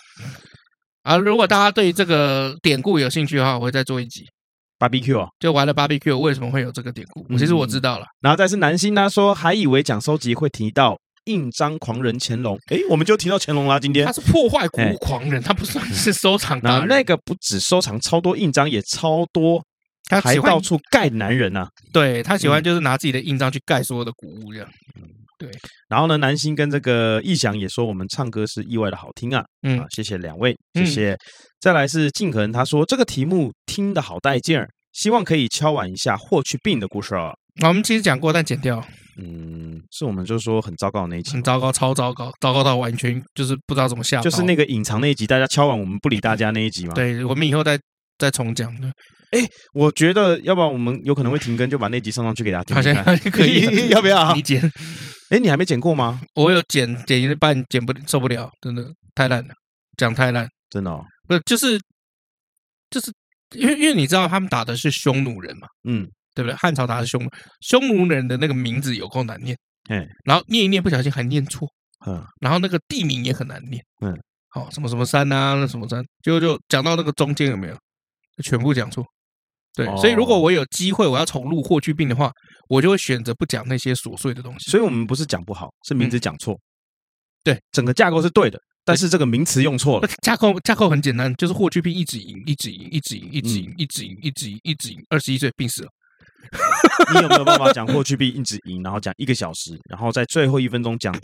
[1.02, 4.24] 啊，如果大家对这个典故有兴趣的话，我会再做一集
[4.78, 7.26] Barbecue 啊，就玩了 Barbecue 为什么会有这个典故？
[7.36, 8.06] 其实我知道了。
[8.20, 10.96] 然后再是南星他说，还以为讲收集会提到。
[11.24, 13.78] 印章狂人乾隆，哎，我们就提到乾隆啦。
[13.78, 16.60] 今天他是破坏古物狂人，他不算是收藏。
[16.62, 19.62] 那那个不止收藏超多印章，也超多，
[20.08, 21.66] 他还到处盖男人呐。
[21.92, 24.68] 对他喜欢就是拿自己的印章去盖所有的古物这样。
[25.36, 25.50] 对，
[25.88, 31.12] 然后呢，南星跟这个逸翔也说我们唱歌是意外的好听啊，嗯，啊，谢谢两位，谢谢。
[31.12, 31.18] 嗯、
[31.60, 37.32] 再来是静恒，他说这个题目听得好带劲儿，希望可以敲碗一下霍去病的故事啊。
[37.62, 38.82] 我们其实讲过，但剪掉。
[39.16, 44.20] 嗯，是我们就是说很糟糕的那一集，很糟糕，超糟糕，糟糕到完全就是不知道怎么下。
[44.20, 46.94] 就是那个隐藏那一集，大家敲完我们不理大家那一集嘛。
[46.94, 47.78] 对，我们以后再
[48.18, 48.92] 再重讲的。
[49.30, 49.40] 哎，
[49.72, 52.76] 我觉得要不然我们有可能会停更，就把那集上上去给大家听。
[52.76, 52.94] 好像
[53.30, 54.32] 可以， 要不要？
[54.34, 54.60] 你剪？
[55.30, 56.20] 哎，你还没剪过吗？
[56.36, 58.84] 我有剪，剪一半剪不受不了，真的
[59.14, 59.54] 太烂了，
[59.96, 60.90] 讲太烂，真的。
[60.90, 61.04] 哦。
[61.26, 61.80] 不是，就是
[62.90, 63.12] 就是
[63.56, 66.08] 因为因为你知道他们打的是匈奴人嘛，嗯。
[66.34, 66.56] 对不对？
[66.56, 67.30] 汉朝打的是匈奴，
[67.60, 69.56] 匈奴人的那个名字有够难念，
[69.88, 71.68] 嗯，然后念一念不小心还念错，
[72.06, 74.14] 嗯，然后那个地名也很难念，嗯，
[74.48, 77.76] 好，什么什么山啊，那什么山，就就讲到那个中间有没有？
[78.42, 79.04] 全部讲错，
[79.74, 82.32] 对，所以如果我有机会我要重录霍去病的话，
[82.68, 84.70] 我就会选择不讲那些琐碎的东西。
[84.70, 86.58] 所以我们不是讲不好，是名字讲错，
[87.44, 88.58] 对，整个架构是对的。
[88.86, 95.88] 但是这个名词用错了，架构架构很简单，就是霍去病一直赢，一直赢，一直赢，一直赢，一直赢，一直赢，一直赢，二十一岁病死了。
[97.14, 101.14] 你有没有办法讲霍去病一直赢，然后讲一个小时，然后在最后一分钟讲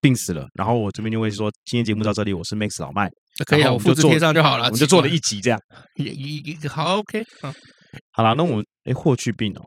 [0.00, 3.08] 病死了，然后我这边就会说今天节目到这里，我是 Max 老麦，
[3.46, 5.58] 可以啊，我复制贴上就好了，我们就做了一集这样，
[5.96, 7.52] 也好 OK 好，
[8.12, 9.62] 好了，那我们哎霍去病哦，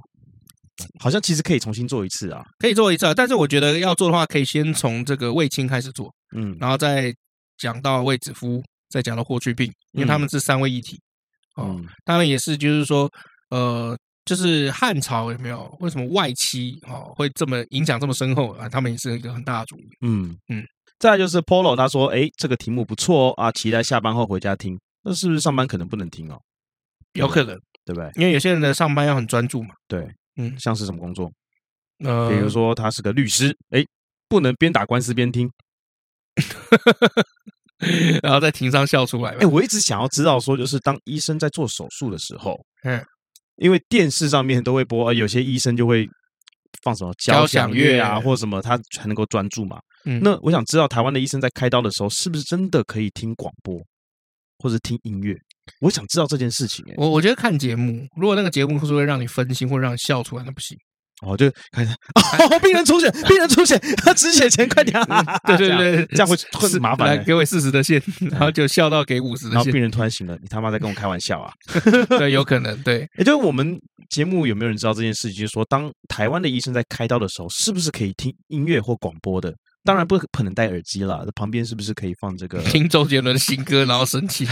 [0.99, 7.13] 好像其实可以重新做一次啊，可以做一次啊，但是我觉得要做的话，可以先从这个卫青开始做，嗯，然后再
[7.57, 10.97] 讲到卫子夫，再讲到霍去病，因为他们是三位一体，
[11.55, 13.09] 哦，他们也是就是说
[13.49, 13.97] 呃。
[14.29, 15.75] 就是汉朝有没有？
[15.79, 18.69] 为什么外戚哦会这么影响这么深厚啊？
[18.69, 19.89] 他们也是一个很大的主意。
[20.01, 20.63] 嗯嗯。
[20.99, 24.79] 再来就是 Polo，他说：“哎，这个题目不错哦啊，期待下班后回家听。
[25.01, 26.39] 那是不是上班可能不能听哦？
[27.13, 28.11] 有可能，对不对？
[28.17, 29.73] 因为有些人的上班要很专注嘛。
[29.87, 31.31] 对，嗯，像是什么工作？
[32.03, 33.83] 呃，比如说他是个律师，哎，
[34.27, 35.49] 不能边打官司边听，
[38.21, 39.31] 然后在庭上笑出来。
[39.39, 43.03] 哎，我一直想要知道，说就是当医生在做手术的时候，嗯。
[43.59, 46.07] 因为电视上面都会播，有些医生就会
[46.81, 49.79] 放什么交响乐啊，或者什么，他才能够专注嘛。
[50.05, 53.77] 嗯，那我想知道，台湾的医生在开刀的时候，是不是真的可以听广播
[54.59, 55.35] 或者听音乐？
[55.81, 56.83] 我想知道这件事情。
[56.97, 60.77] 我我觉得看节目，如果那个节目是会让你分心或者让你笑出来，那不行。
[61.21, 64.97] 哦，就开始哦，病人出血，病人出血，他止血前快点，
[65.45, 67.07] 对对 对，这样会会很麻烦。
[67.09, 68.01] 来给我四十的线，
[68.31, 71.51] 然后就笑到给五十的线，然后病人突然醒了，你他妈在跟我开玩笑啊？
[72.17, 73.07] 对，有可能，对。
[73.17, 73.77] 也就是我们
[74.09, 75.41] 节目有没有人知道这件事情？
[75.41, 79.53] 就是说，当台湾的医生在开刀的时候，是不是可以听音乐或广播的？
[79.83, 84.45] 当然不可能戴耳机了，旁边是不是可以放这个听周杰伦的新歌，然后生气？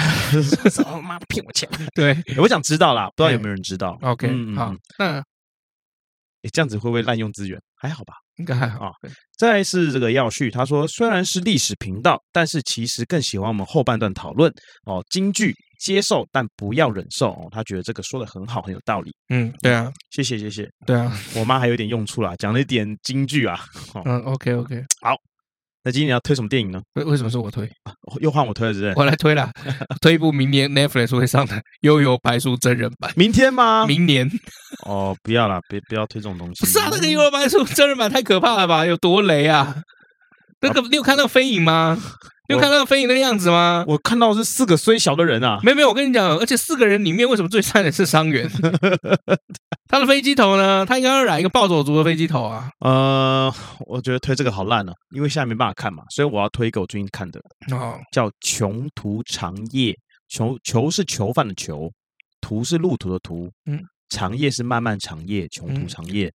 [1.04, 1.70] 妈的，骗我钱！
[1.94, 5.24] 对，我想知道啦，不知道有没有人知道？OK，好，那。
[6.50, 7.60] 这样子会不会滥用资源？
[7.76, 8.88] 还好吧，应该还好。
[8.88, 8.92] 哦、
[9.38, 14.52] 再来是这个耀旭，他说虽然是历史频道，但是其实更喜欢我们后半段讨论
[14.86, 15.04] 哦。
[15.10, 17.48] 京剧接受，但不要忍受哦。
[17.52, 19.12] 他觉得这个说的很好，很有道理。
[19.30, 20.68] 嗯，对啊，谢谢谢谢。
[20.86, 23.60] 对啊，我妈还有点用处啦，讲了一点京剧啊。
[23.94, 25.16] 哦、嗯，OK OK，好。
[25.88, 26.82] 那今天你要推什么电影呢？
[26.96, 27.66] 为为什么是我推？
[28.20, 28.94] 又换我推了，是不是？
[28.98, 29.50] 我来推了，
[30.02, 33.10] 推一部明年 Netflix 会上的《幽游白书》真人版。
[33.16, 33.86] 明天吗？
[33.88, 34.30] 明年。
[34.86, 36.60] 哦，不要了，别不要推这种东西。
[36.60, 38.86] 不是啊，那个《幽游白书》真人版太可怕了吧？
[38.86, 39.82] 有多雷啊？
[40.60, 41.98] 那个你有看到飞影吗？
[42.48, 43.84] 你有看到飞影那个样子吗？
[43.88, 45.60] 我看到是四个虽小的人啊。
[45.64, 48.50] 没有没有，我跟你讲，而且四个人里面为什么最惨的是伤员？
[49.90, 50.86] 他的飞机头呢？
[50.86, 52.70] 他应该要染一个暴走族的飞机头啊。
[52.80, 53.54] 呃，
[53.86, 57.40] 我觉得推这个好烂了，因为现在没办法看嘛，所以我要推一个我最近看的，
[57.72, 59.92] 哦，叫《囚徒长夜》。
[60.30, 61.90] 囚囚是囚犯的囚，
[62.42, 66.30] 途是路途的途，嗯，长夜是漫漫长夜，穷途长夜。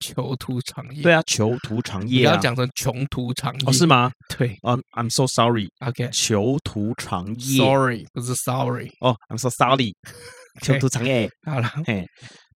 [0.00, 4.12] 囚徒长夜，对啊，囚徒长夜，你要讲成穷途长夜，哦，是吗？
[4.28, 9.94] 对，啊，I'm so sorry，OK，囚徒长夜，Sorry，不是 Sorry，哦，I'm so sorry，
[10.62, 12.06] 囚徒长夜，好了，嘿，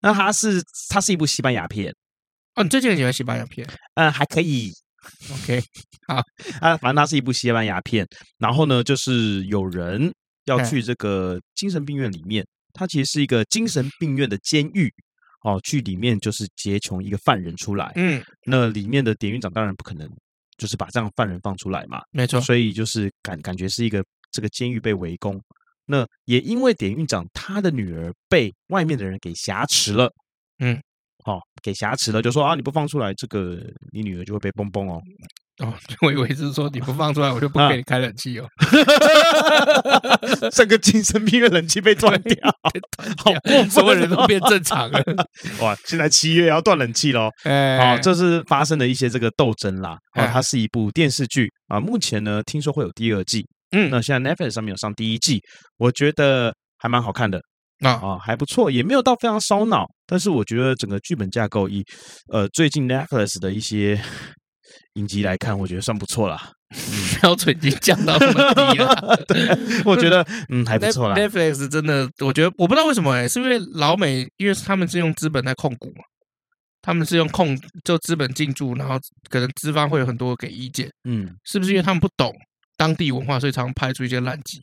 [0.00, 1.92] 那它是它是一部西班牙片，
[2.54, 3.66] 哦，你最近很喜欢西班牙片？
[3.94, 4.72] 嗯，还可以
[5.32, 5.62] ，OK，
[6.06, 6.22] 好。
[6.60, 8.06] 啊，反正它是一部西班牙片，
[8.38, 10.12] 然后呢，就是有人
[10.44, 14.92] 要去这个精神病院里面，它其实是一个精神病院的监狱。
[15.44, 20.08] 哦，去里面就是劫穷一个犯人出来，嗯，那里面的典狱长当然不可能
[20.56, 25.40] 就是把这样犯人放出来嘛，没错，所以就是感感觉是一个这个监狱被围攻，
[25.86, 30.12] 那也因为典狱长他的女儿被外面的人给挟持了，
[30.60, 30.80] 嗯，
[31.24, 33.60] 好、哦、给挟持了，就说啊，你不放出来，这个
[33.92, 35.02] 你女儿就会被崩崩哦。
[35.58, 38.48] 哦，我以为是说你不放出来，我就不给你开冷气哦。
[40.50, 42.36] 这个精神病院冷气被断掉，
[43.22, 44.98] 好过分，所有人都变正常了。
[45.60, 47.28] 哇，现在七月要断冷气喽。
[47.44, 49.96] 哎，好，这是发生的一些这个斗争啦。
[50.18, 53.46] 哦，它是一部电视剧啊，目前呢听说会有第二季。
[53.76, 55.38] 嗯，那现在 Netflix 上面有上第一季，
[55.76, 57.38] 我觉得还蛮好看的。
[57.84, 61.84] 啊啊，还不错，也没有到非常烧脑，但是我觉得整个剧本架构以
[62.32, 64.00] 呃最近 Netflix 的一些。
[64.94, 66.52] 影集来看，我觉得算不错啦。
[67.20, 69.46] 标准已经降到这么低了， 对，
[69.84, 71.14] 我觉得嗯还不错啦。
[71.14, 76.02] Netflix 真的，我觉得我不知道为什么哎、欸，是因为老美，因为他们是用资本在控股嘛，
[76.80, 77.54] 他们是用控
[77.84, 82.34] 就资本进驻，然后可能资方会有很多给意见，嗯，是不是因为他们不懂
[82.78, 84.58] 当地文化，所以常常拍出一些烂剧？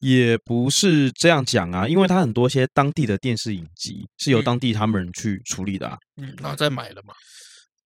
[0.00, 7.14] 也不是这样讲啊，因为它很多些当地的电视影集是由当地他们人去处理的啊，嗯，然后再买了嘛。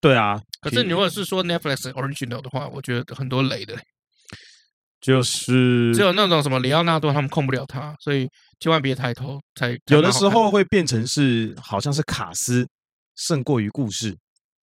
[0.01, 3.77] 对啊，可是你如果是说 Netflix original 的话，我觉得很多雷的，
[5.01, 8.27] 就是只有那种什么里奥纳多他们控不了他，所以
[8.59, 9.39] 千万别抬头。
[9.55, 12.67] 才有的时候会变成是好像是卡斯
[13.17, 14.17] 胜过于故事，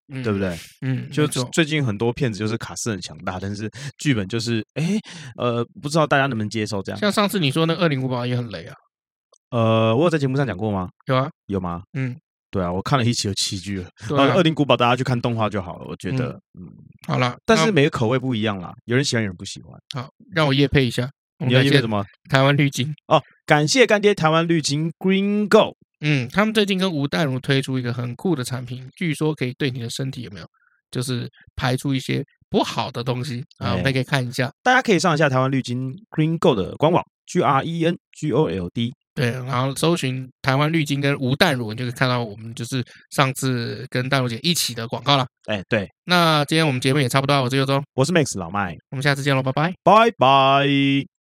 [0.09, 0.57] 嗯、对不对？
[0.81, 3.69] 嗯，就最近很多片子就是卡斯很强大，但是
[3.99, 4.97] 剧本就是哎
[5.37, 6.99] 呃，不知道大家能不能接受这样。
[6.99, 8.75] 像上次你说那《二零五八》也很雷啊，
[9.51, 10.89] 呃，我有在节目上讲过吗？
[11.05, 11.83] 有啊，有吗？
[11.93, 12.15] 嗯。
[12.49, 13.89] 对啊，我看了一集有七剧了。
[14.07, 15.85] 对啊，恶灵古堡大家去看动画就好了。
[15.87, 16.67] 我觉得，嗯，嗯
[17.07, 19.77] 好了，但是每个口味不一样啦，有人喜欢，有人不喜欢。
[19.93, 21.09] 好，让我夜配一下。
[21.39, 22.03] 你要业配什么？
[22.29, 25.75] 台湾绿金哦，感谢干爹台湾绿金 Green Go。
[26.01, 30.47] 嗯，他们最近跟吴淡如推出一个很酷的产品，据说可以对你的身体有没有，
[30.89, 34.51] 就是排出一些不好的东西啊，我们可以看一下。
[34.63, 38.93] 大家可以上一下台湾绿金 Green Go 的官网，G R E N G O L D。
[39.17, 45.25] 对，然后搜寻台湾绿金跟吴淡如，你就可以看到我们就是上次跟淡如姐一起的广告了。
[45.45, 51.07] 哎，对，那今天我们节目也差不多，我是尤忠，我是 Max 老麦，我们下次见喽，拜拜，拜拜。